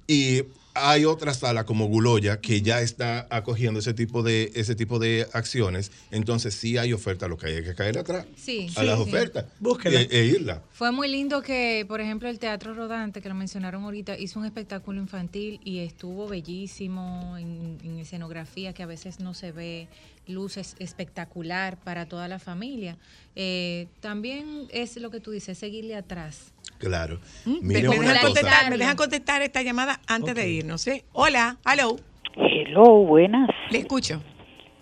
Y 0.07 0.43
hay 0.75 1.05
otra 1.05 1.35
sala 1.35 1.65
como 1.65 1.87
Guloya 1.87 2.41
que 2.41 2.63
ya 2.63 2.81
está 2.81 3.27
acogiendo 3.31 3.81
ese 3.81 3.93
tipo 3.95 4.23
de 4.23 4.53
ese 4.55 4.75
tipo 4.75 4.99
de 4.99 5.27
acciones. 5.33 5.91
Entonces 6.11 6.55
sí 6.55 6.79
hay 6.79 6.93
oferta, 6.93 7.29
lo 7.29 7.37
que 7.37 7.47
hay 7.47 7.55
es 7.55 7.63
que 7.65 7.75
caer 7.75 7.99
atrás 7.99 8.27
Sí, 8.37 8.69
a 8.77 8.81
sí, 8.81 8.87
las 8.87 8.97
sí. 8.97 9.03
ofertas 9.03 9.45
Búsquela. 9.59 10.01
e, 10.01 10.09
e 10.11 10.25
irla. 10.27 10.63
Fue 10.73 10.93
muy 10.93 11.09
lindo 11.09 11.43
que, 11.43 11.85
por 11.89 12.01
ejemplo, 12.01 12.29
el 12.29 12.39
Teatro 12.39 12.75
Rodante, 12.75 13.21
que 13.21 13.29
lo 13.29 13.35
mencionaron 13.35 13.83
ahorita, 13.85 14.19
hizo 14.19 14.39
un 14.39 14.47
espectáculo 14.47 15.01
infantil 15.01 15.61
y 15.65 15.79
estuvo 15.81 16.29
bellísimo 16.29 17.37
en, 17.39 17.79
en 17.83 17.99
escenografía 17.99 18.73
que 18.73 18.83
a 18.83 18.87
veces 18.87 19.21
no 19.21 19.35
se 19.35 19.53
ve, 19.53 19.89
luces 20.31 20.77
espectacular 20.79 21.77
para 21.79 22.07
toda 22.07 22.29
la 22.29 22.39
familia. 22.39 22.97
Eh, 23.37 23.89
también 24.01 24.67
es 24.71 24.97
lo 24.97 25.11
que 25.11 25.21
tú 25.21 25.31
dices, 25.33 25.59
seguirle 25.59 25.97
atrás. 25.97 26.53
Claro. 26.79 27.21
Me, 27.45 27.59
Mire 27.61 27.89
me 27.91 27.99
dejan 27.99 28.19
contestar, 28.25 28.71
me 28.71 28.79
dejan 28.79 28.97
contestar 28.97 29.43
esta 29.43 29.63
llamada 29.63 30.01
antes 30.07 30.35
de 30.35 30.49
irnos. 30.49 30.87
¿eh? 30.87 31.05
Hola, 31.13 31.59
hello, 31.71 31.97
Hello, 32.37 32.85
buenas. 33.05 33.51
le 33.71 33.79
escucho. 33.79 34.23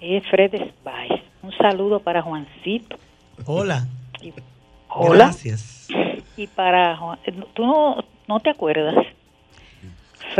Es 0.01 0.23
Fred 0.31 0.53
Spice. 0.53 1.23
Un 1.43 1.53
saludo 1.57 1.99
para 2.01 2.23
Juancito. 2.23 2.97
Hola. 3.47 3.87
Y, 4.23 4.33
hola. 4.91 5.25
Gracias. 5.27 5.89
Y 6.37 6.47
para 6.47 6.97
Juan. 6.97 7.19
eh, 7.27 7.33
¿Tú 7.55 7.67
no, 7.67 7.97
no 8.29 8.41
te 8.41 8.51
acuerdas? 8.51 8.95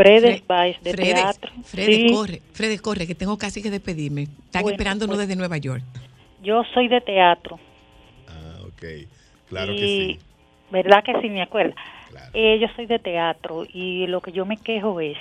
Fred 0.01 0.23
Fre- 0.23 0.37
Spice 0.37 0.79
de 0.83 0.91
Fredes, 0.93 1.13
teatro. 1.15 1.51
Fredes, 1.63 1.95
Sí, 1.95 2.07
corre, 2.13 2.41
Fredes, 2.53 2.81
corre, 2.81 3.07
que 3.07 3.15
tengo 3.15 3.37
casi 3.37 3.61
que 3.61 3.69
despedirme. 3.69 4.23
Están 4.23 4.61
Bueno, 4.63 4.75
esperándonos 4.75 5.15
pues- 5.15 5.27
desde 5.27 5.37
Nueva 5.37 5.57
York. 5.57 5.83
Yo 6.41 6.63
soy 6.73 6.87
de 6.87 7.01
teatro. 7.01 7.59
Ah, 8.27 8.59
ok. 8.65 8.83
Claro 9.49 9.73
y, 9.73 9.75
que 9.77 9.85
sí. 9.85 10.19
¿Verdad 10.71 11.03
que 11.03 11.19
sí 11.21 11.29
me 11.29 11.41
acuerdo? 11.41 11.73
Claro. 12.09 12.29
Eh, 12.33 12.59
yo 12.61 12.67
soy 12.75 12.85
de 12.85 12.99
teatro 12.99 13.65
y 13.73 14.07
lo 14.07 14.21
que 14.21 14.31
yo 14.31 14.45
me 14.45 14.57
quejo 14.57 14.99
es 15.01 15.17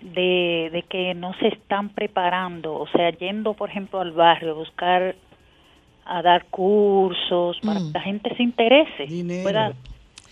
de, 0.00 0.68
de 0.72 0.82
que 0.88 1.14
no 1.14 1.32
se 1.38 1.48
están 1.48 1.88
preparando, 1.90 2.74
o 2.74 2.88
sea, 2.88 3.10
yendo, 3.10 3.54
por 3.54 3.70
ejemplo, 3.70 4.00
al 4.00 4.12
barrio 4.12 4.50
a 4.50 4.54
buscar, 4.54 5.14
a 6.04 6.22
dar 6.22 6.44
cursos 6.46 7.58
para 7.62 7.78
Mm. 7.80 7.92
que 7.92 7.98
la 7.98 8.04
gente 8.04 8.36
se 8.36 8.42
interese. 8.42 9.06
Dinero. 9.06 9.42
pueda- 9.44 9.72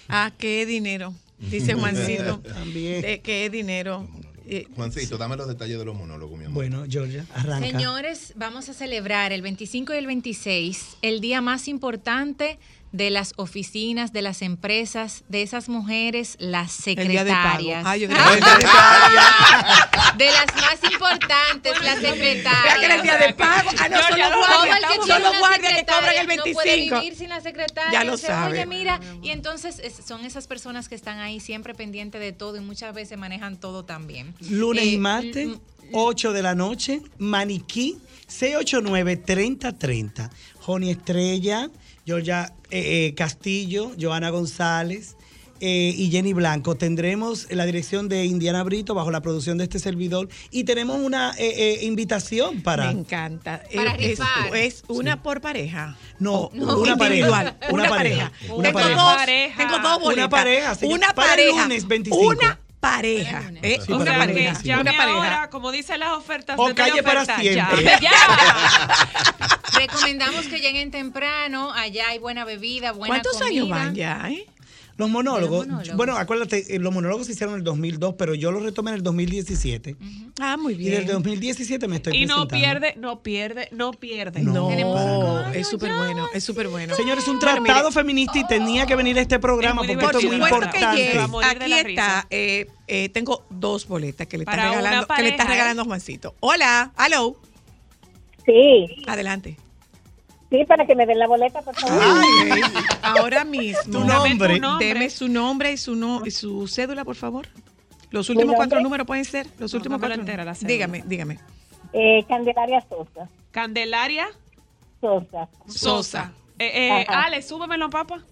Ah, 0.09 0.31
qué 0.37 0.67
dinero. 0.67 1.13
Dice 1.41 1.75
Juancito, 1.75 2.41
También. 2.41 3.03
de 3.03 3.21
que 3.21 3.47
es 3.47 3.53
dinero. 3.53 4.07
Eh, 4.47 4.67
Juancito, 4.75 5.17
dame 5.17 5.37
los 5.37 5.47
detalles 5.47 5.79
de 5.79 5.85
los 5.85 5.95
monólogos, 5.97 6.37
mi 6.37 6.47
amor. 6.47 6.55
Bueno, 6.55 6.85
Georgia, 6.89 7.25
arranca. 7.35 7.69
Señores, 7.69 8.33
vamos 8.35 8.69
a 8.69 8.75
celebrar 8.75 9.33
el 9.33 9.43
25 9.43 9.95
y 9.95 9.97
el 9.97 10.07
26, 10.07 10.97
el 11.03 11.21
día 11.21 11.41
más 11.41 11.69
importante 11.69 12.59
de 12.93 13.11
las 13.11 13.33
oficinas, 13.37 14.13
de 14.13 14.21
las 14.23 14.43
empresas, 14.43 15.23
de 15.29 15.43
esas 15.43 15.69
mujeres, 15.69 16.35
las 16.41 16.85
El 16.89 17.07
día 17.09 17.23
de 17.25 17.31
pago. 17.31 17.59
secretarias. 17.61 17.85
De 18.01 18.09
pago. 18.67 19.07
De 20.17 20.27
las 20.27 20.47
más 20.57 20.79
importantes, 20.93 21.73
las 21.83 22.01
secretarias. 22.01 22.79
Que 22.81 22.87
el 22.95 23.03
día 23.03 23.17
de 23.17 23.33
pago. 23.35 23.71
Ah, 23.79 23.89
no, 23.89 23.97
Yo 23.97 24.03
son 24.09 24.17
ya 24.19 24.29
los 24.29 24.39
lo- 24.41 24.47
guardias. 24.47 24.81
Que 24.81 24.99
una 25.13 25.39
guardias 25.39 25.73
que 25.75 25.85
cobran 25.87 26.05
el 26.05 26.11
secretaria 26.21 26.23
No 26.23 26.27
puede 26.53 26.71
25. 26.71 27.01
vivir 27.01 27.15
sin 27.17 27.29
la 27.29 27.41
secretaria. 27.41 27.93
Ya 27.93 28.03
lo 28.05 28.17
sabe. 28.17 28.53
Oye, 28.55 28.67
mira, 28.67 28.99
y 29.23 29.31
entonces 29.31 29.79
es- 29.79 30.01
son 30.07 30.25
esas 30.25 30.47
personas 30.49 30.89
que 30.89 30.95
están 30.97 31.19
ahí 31.21 31.39
siempre 31.41 31.75
pendientes 31.75 32.21
de 32.21 32.33
todo 32.33 32.57
y 32.57 32.61
muchas 32.61 32.93
veces 32.93 33.17
manejan 33.19 33.57
todo 33.59 33.85
también. 33.85 34.35
Lunes 34.49 34.83
Eh, 34.85 34.89
y 34.89 34.99
martes, 34.99 35.49
8 35.93 36.33
de 36.33 36.43
la 36.43 36.55
noche, 36.57 37.03
Maniquí, 37.19 37.99
689-3030. 38.29 40.31
Joni 40.61 40.91
Estrella, 40.91 41.71
Georgia 42.15 42.53
eh, 42.71 43.07
eh, 43.09 43.15
Castillo, 43.15 43.93
Joana 44.01 44.31
González 44.31 45.17
eh, 45.61 45.95
y 45.97 46.11
Jenny 46.11 46.33
Blanco. 46.33 46.75
Tendremos 46.75 47.47
la 47.51 47.65
dirección 47.67 48.09
de 48.09 48.25
Indiana 48.25 48.65
Brito 48.65 48.95
bajo 48.95 49.11
la 49.13 49.21
producción 49.21 49.59
de 49.59 49.65
este 49.65 49.79
servidor 49.79 50.29
y 50.51 50.65
tenemos 50.65 50.99
una 50.99 51.33
eh, 51.39 51.55
eh, 51.57 51.85
invitación 51.85 52.63
para... 52.63 52.87
Me 52.93 53.01
encanta. 53.01 53.63
Para 53.73 53.95
Eh, 53.95 54.13
es, 54.13 54.21
es 54.55 54.83
una 54.89 55.23
por 55.23 55.41
pareja. 55.41 55.97
No, 56.19 56.51
No, 56.53 56.79
una 56.79 56.97
pareja. 56.97 57.57
Una 57.71 57.89
pareja. 57.89 58.33
Una 58.49 58.63
tengo 58.71 58.81
pareja. 58.81 59.03
dos, 59.03 59.15
Pareja. 59.15 59.57
tengo 59.57 59.79
dos 59.89 60.01
boletas. 60.01 60.17
Una 60.25 60.29
pareja, 60.31 60.75
señor. 60.75 60.99
Una 60.99 61.15
Para 61.15 61.35
el 61.35 61.39
pareja. 61.51 61.63
lunes 61.63 61.87
25. 61.87 62.27
Una 62.27 62.59
pareja. 62.81 63.43
¿eh? 63.63 63.79
Sí, 63.85 63.93
una 63.93 64.05
para 64.05 64.25
el 64.25 64.35
que 64.35 64.53
llame 64.65 64.81
Una 64.83 64.97
pareja. 64.97 65.17
ahora, 65.19 65.51
como 65.51 65.71
dicen 65.71 66.01
las 66.01 66.13
ofertas 66.13 66.57
O 66.59 66.69
de 66.69 66.75
calle 66.75 67.03
para 67.03 67.25
teleoferta, 67.27 67.41
siempre. 67.41 67.85
llame 67.85 68.01
ya. 68.01 69.79
Recomendamos 69.79 70.47
que 70.47 70.59
lleguen 70.61 70.91
temprano, 70.91 71.73
allá 71.73 72.09
hay 72.09 72.19
buena 72.19 72.45
bebida, 72.45 72.93
buena 72.93 73.15
¿Cuántos 73.15 73.33
comida. 73.35 73.49
años 73.51 73.69
van 73.69 73.95
ya? 73.95 74.23
eh? 74.31 74.47
Los 75.01 75.09
monólogos, 75.11 75.67
Los 75.67 75.67
monólogos. 75.69 75.97
bueno, 75.97 76.17
acuérdate, 76.19 76.77
eh, 76.77 76.79
los 76.79 76.93
monólogos 76.93 77.27
se 77.27 77.33
hicieron 77.33 77.55
en 77.55 77.59
el 77.61 77.65
2002, 77.65 78.15
pero 78.19 78.35
yo 78.35 78.53
los 78.53 78.63
retomé 78.63 78.91
en 78.91 78.97
el 78.99 79.03
2017. 79.03 79.97
Ah, 80.39 80.57
muy 80.59 80.75
Y 80.75 80.77
bien. 80.77 80.91
desde 80.91 81.05
el 81.07 81.13
2017 81.15 81.89
me 81.89 81.97
estoy 81.97 82.17
Y 82.23 82.27
no 82.27 82.47
pierde, 82.47 82.95
no 82.99 83.23
pierde, 83.23 83.69
no 83.73 83.93
pierde. 83.93 84.43
No. 84.43 84.71
No, 84.71 85.51
es 85.53 85.67
súper 85.69 85.93
bueno, 85.97 86.29
es 86.35 86.45
súper 86.45 86.69
bueno. 86.69 86.95
Señores, 86.95 87.27
un 87.29 87.39
tratado 87.39 87.89
mire, 87.89 87.93
feminista 87.93 88.39
y 88.39 88.47
tenía 88.47 88.85
que 88.85 88.95
venir 88.95 89.19
a 89.19 89.23
este 89.23 89.39
programa 89.39 89.83
muy 89.83 89.89
porque 89.97 90.05
esto 90.05 90.19
es 90.19 90.25
muy 90.27 90.37
importante. 90.37 90.85
Aquí 91.43 91.73
está. 91.73 92.27
eh, 92.29 92.67
eh, 92.87 93.09
tengo 93.09 93.45
dos 93.49 93.89
boletas 93.89 94.27
que 94.27 94.37
le 94.37 94.45
está 94.45 94.57
regalando, 94.57 95.07
que 95.17 95.23
le 95.23 95.29
está 95.31 95.45
regalando 95.45 95.85
Juancito. 95.87 96.35
Hola, 96.41 96.93
hello. 96.99 97.37
Sí, 98.45 98.87
Adelante. 99.07 99.57
sí, 100.51 100.65
para 100.67 100.85
que 100.87 100.95
me 100.95 101.07
den 101.07 101.19
la 101.19 101.27
boleta, 101.29 101.63
por 101.63 101.75
favor. 101.77 102.03
Ay, 102.03 102.61
ahora 103.39 103.45
mismo. 103.51 103.83
Tu 103.93 104.05
nombre. 104.05 104.55
tu 104.57 104.61
nombre. 104.61 104.87
Deme 104.87 105.11
su 105.11 105.29
nombre 105.29 105.73
y 105.73 105.77
su, 105.77 105.95
no, 105.97 106.25
y 106.27 106.31
su 106.31 106.67
cédula, 106.69 107.05
por 107.05 107.17
favor. 107.17 107.47
Los 108.11 108.29
¿Mi 108.29 108.35
últimos 108.37 108.57
cuatro 108.57 108.81
números 108.81 109.07
pueden 109.07 109.25
ser. 109.25 109.47
Los 109.59 109.73
No, 109.73 109.79
últimos 109.79 109.99
cuatro. 110.01 110.19
entera, 110.21 110.45
la 110.45 110.55
cédula. 110.55 110.73
dígame, 110.73 111.03
dígame. 111.07 111.39
Eh, 111.93 112.25
Candelaria 112.29 112.81
Sosa. 112.89 113.29
Candelaria 113.51 114.27
Sosa. 115.01 115.49
Sosa. 115.67 116.33
Eh, 116.59 116.89
eh. 117.03 117.07
Ale, 117.09 117.41
súbemelo, 117.43 117.89
papá. 117.91 118.23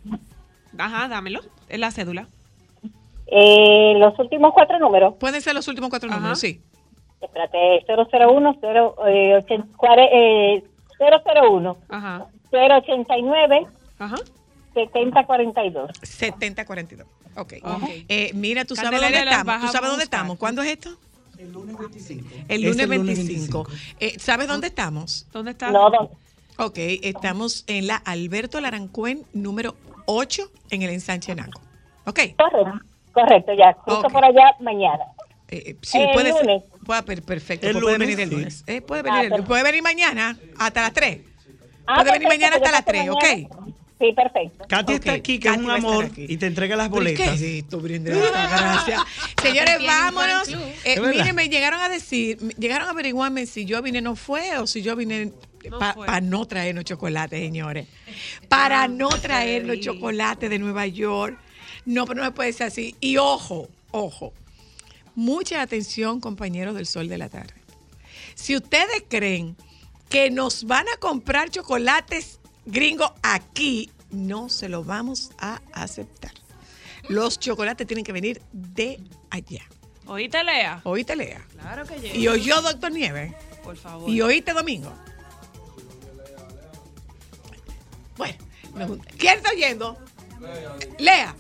Ajá, 0.77 1.09
dámelo. 1.09 1.41
Es 1.69 1.79
la 1.79 1.91
cédula. 1.91 2.29
Eh, 3.27 3.95
los 3.99 4.19
últimos 4.19 4.53
cuatro 4.55 4.79
números. 4.79 5.15
Pueden 5.19 5.41
ser 5.43 5.55
los 5.55 5.69
últimos 5.69 5.91
cuatro 5.91 6.09
Ajá. 6.09 6.19
números, 6.19 6.41
sí. 6.41 6.61
Espérate, 7.21 7.85
001, 7.87 8.57
0, 8.61 8.95
eh, 9.09 9.35
80, 9.43 9.77
cuare- 9.77 10.09
eh, 10.13 10.65
001, 10.99 11.77
Ajá. 11.89 12.27
089, 12.53 13.67
Ajá. 13.99 14.17
7042. 14.87 15.91
7042. 16.03 17.07
Ok. 17.37 17.55
Ok. 17.63 17.83
Eh, 18.09 18.31
mira, 18.35 18.65
tú 18.65 18.75
sabes 18.77 18.91
Candelaria 18.91 19.19
dónde 19.25 19.31
estamos. 19.37 19.61
¿Tú 19.67 19.73
sabes 19.73 19.91
dónde 19.91 20.05
estamos? 20.05 20.39
¿Cuándo 20.39 20.63
es 20.63 20.69
esto? 20.71 20.91
El 21.39 21.53
lunes 21.53 21.77
25. 21.79 22.29
El 22.49 22.65
Es 22.65 22.71
lunes 22.71 22.89
25. 22.89 23.69
Eh, 24.01 24.19
¿Sabes 24.19 24.49
dónde 24.49 24.67
estamos? 24.69 25.27
¿Dónde 25.33 25.53
está? 25.53 25.71
No, 25.71 25.91
don- 25.91 26.09
Ok, 26.61 26.75
estamos 26.79 27.63
en 27.69 27.87
la 27.87 27.97
Alberto 27.97 28.61
Larancuen 28.61 29.25
número 29.33 29.77
8 30.07 30.51
en 30.71 30.83
el 30.83 30.91
ensanche 30.91 31.33
Naco. 31.37 31.61
Ok. 32.07 32.21
correcto, 32.37 32.81
correcto, 33.13 33.53
ya, 33.55 33.73
justo 33.75 34.07
Ok. 34.09 34.13
por 34.13 34.25
allá 34.25 34.57
mañana. 34.59 35.05
Eh, 35.51 35.63
eh, 35.67 35.77
sí, 35.83 35.99
El 35.99 36.11
puede 36.15 36.31
lunes. 36.31 36.63
ser. 36.65 36.81
Puede, 36.85 37.03
per- 37.05 37.23
perfecto. 37.23 37.67
El 37.69 37.73
pues 37.75 37.83
puede 37.85 37.99
lunes, 37.99 38.09
venir 38.17 38.21
el 38.25 38.29
sí. 38.31 38.35
lunes. 38.35 38.65
Eh, 38.67 38.81
puede, 38.81 39.01
Ah, 39.01 39.05
venir 39.05 39.21
el- 39.21 39.29
perfecto. 39.29 39.49
puede 39.49 39.63
venir 39.63 39.83
mañana 39.83 40.37
hasta 40.59 40.81
las 40.83 40.93
3. 40.93 41.21
Ah, 41.87 41.95
puede 42.01 42.13
venir 42.13 42.29
mañana 42.29 42.57
hasta 42.57 42.71
las 42.73 42.85
paso 42.85 42.91
3, 42.91 43.11
¿ok? 43.11 43.25
Sí, 43.99 44.13
perfecto. 44.13 44.65
Katy 44.69 44.93
está 44.93 45.13
Ok, 45.13 45.19
aquí, 45.19 45.41
que 45.41 45.49
es 45.49 45.57
un 45.57 45.71
amor, 45.71 46.09
y 46.17 46.37
te 46.37 46.47
entrega 46.47 46.77
las 46.77 46.89
¿Pero 46.89 47.03
¿y 47.03 47.15
boletas. 47.17 47.29
¿Qué 47.41 47.57
es 47.59 47.65
esto, 47.65 47.81
Brenda? 47.81 48.13
Gracias. 48.31 49.03
Señores, 49.43 49.79
vámonos. 49.85 50.49
Eh, 50.85 51.01
miren, 51.01 51.35
me 51.35 51.49
llegaron 51.49 51.81
a 51.81 51.89
decir, 51.89 52.39
llegaron 52.59 52.87
a 52.87 52.93
averiguarme 52.93 53.47
si 53.47 53.65
yo 53.65 53.83
vine 53.83 54.01
no 54.01 54.15
fue 54.15 54.57
o 54.59 54.69
si 54.69 54.83
yo 54.83 54.95
vine 54.95 55.33
No 55.69 55.79
para 55.81 56.21
no 56.21 56.47
traernos 56.47 56.85
chocolate, 56.85 57.39
señores. 57.41 57.89
Para 58.49 58.87
no 58.87 59.09
qué 59.09 59.19
traernos 59.19 59.77
rico. 59.77 59.93
chocolate 59.95 60.49
de 60.49 60.59
Nueva 60.61 60.87
York. 60.87 61.37
No, 61.85 62.07
pero 62.07 62.21
no 62.21 62.27
me 62.27 62.33
puede 62.33 62.53
ser 62.53 62.69
así. 62.69 62.95
Y 63.01 63.17
ojo, 63.17 63.69
ojo. 63.91 64.33
Mucha 65.17 65.61
atención, 65.61 66.21
compañeros 66.21 66.77
del 66.77 66.87
Sol 66.87 67.09
de 67.09 67.19
la 67.19 67.29
Tarde. 67.29 67.55
Si 68.37 68.55
ustedes 68.55 69.03
creen 69.09 69.57
que 70.09 70.31
nos 70.31 70.65
van 70.65 70.87
a 70.95 70.97
comprar 70.99 71.51
chocolates 71.51 72.38
gringos 72.69 73.11
aquí, 73.23 73.91
no 74.11 74.49
se 74.49 74.69
lo 74.69 74.85
vamos 74.85 75.33
a 75.39 75.61
aceptar. 75.73 76.33
Los 77.09 77.39
chocolates 77.39 77.87
tienen 77.87 78.05
que 78.05 78.13
venir 78.13 78.43
de 78.53 79.01
allá. 79.31 79.63
¿Oíste, 80.07 80.43
Lea? 80.45 80.81
Oíste, 80.85 81.17
Lea. 81.17 81.45
Claro 81.61 81.85
que 81.85 81.99
llega. 81.99 82.15
Y 82.15 82.29
oyó 82.29 82.61
Doctor 82.63 82.93
Nieves. 82.93 83.35
Por 83.63 83.77
favor. 83.77 84.09
Y 84.09 84.21
oíste 84.21 84.53
Domingo. 84.53 84.93
Bueno. 88.17 88.99
¿quién 89.17 89.39
está 89.39 89.51
oyendo? 89.51 89.99
Lea. 90.99 91.35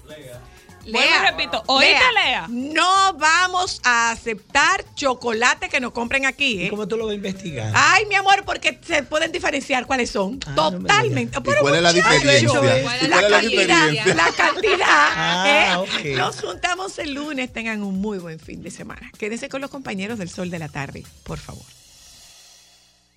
Vuelvo 0.93 1.11
y 1.15 1.27
repito, 1.31 1.63
¿oíste, 1.67 2.01
Lea? 2.15 2.47
No 2.49 3.15
vamos 3.15 3.81
a 3.85 4.11
aceptar 4.11 4.85
chocolate 4.95 5.69
que 5.69 5.81
nos 5.81 5.93
compren 5.93 6.27
aquí, 6.27 6.63
¿Y 6.63 6.67
¿eh? 6.67 6.71
cómo 6.71 6.87
tú 6.89 6.97
lo 6.97 7.07
vas 7.07 7.13
a 7.13 7.17
investigar? 7.17 7.73
Ay, 7.75 8.07
mi 8.07 8.15
amor, 8.15 8.45
porque 8.45 8.79
se 8.87 9.03
pueden 9.03 9.33
diferenciar 9.33 9.87
cuáles 9.87 10.11
son. 10.11 10.41
Ah, 10.47 10.53
no 10.57 10.71
Totalmente. 10.73 11.39
¿Y 11.39 11.43
Pero 11.43 11.61
cuál 11.63 11.77
es 11.77 11.83
la 11.83 11.93
diferencia? 11.93 12.49
¿Cuál 12.49 12.69
es 12.69 12.83
La 12.83 12.83
¿Cuál 12.83 12.97
es 13.03 13.09
la 13.11 13.29
cantidad, 13.31 13.89
diferencia? 13.89 14.15
la 14.15 14.33
cantidad. 14.33 14.79
Ah, 15.21 15.85
¿eh? 16.05 16.15
Nos 16.17 16.41
juntamos 16.41 16.99
el 16.99 17.13
lunes. 17.15 17.53
Tengan 17.53 17.83
un 17.83 18.01
muy 18.01 18.19
buen 18.19 18.39
fin 18.39 18.63
de 18.63 18.71
semana. 18.71 19.11
Quédense 19.19 19.49
con 19.49 19.61
los 19.61 19.71
compañeros 19.71 20.19
del 20.19 20.31
Sol 20.31 20.51
de 20.51 20.59
la 20.59 20.69
Tarde, 20.69 21.05
por 21.25 21.39
favor. 21.39 21.65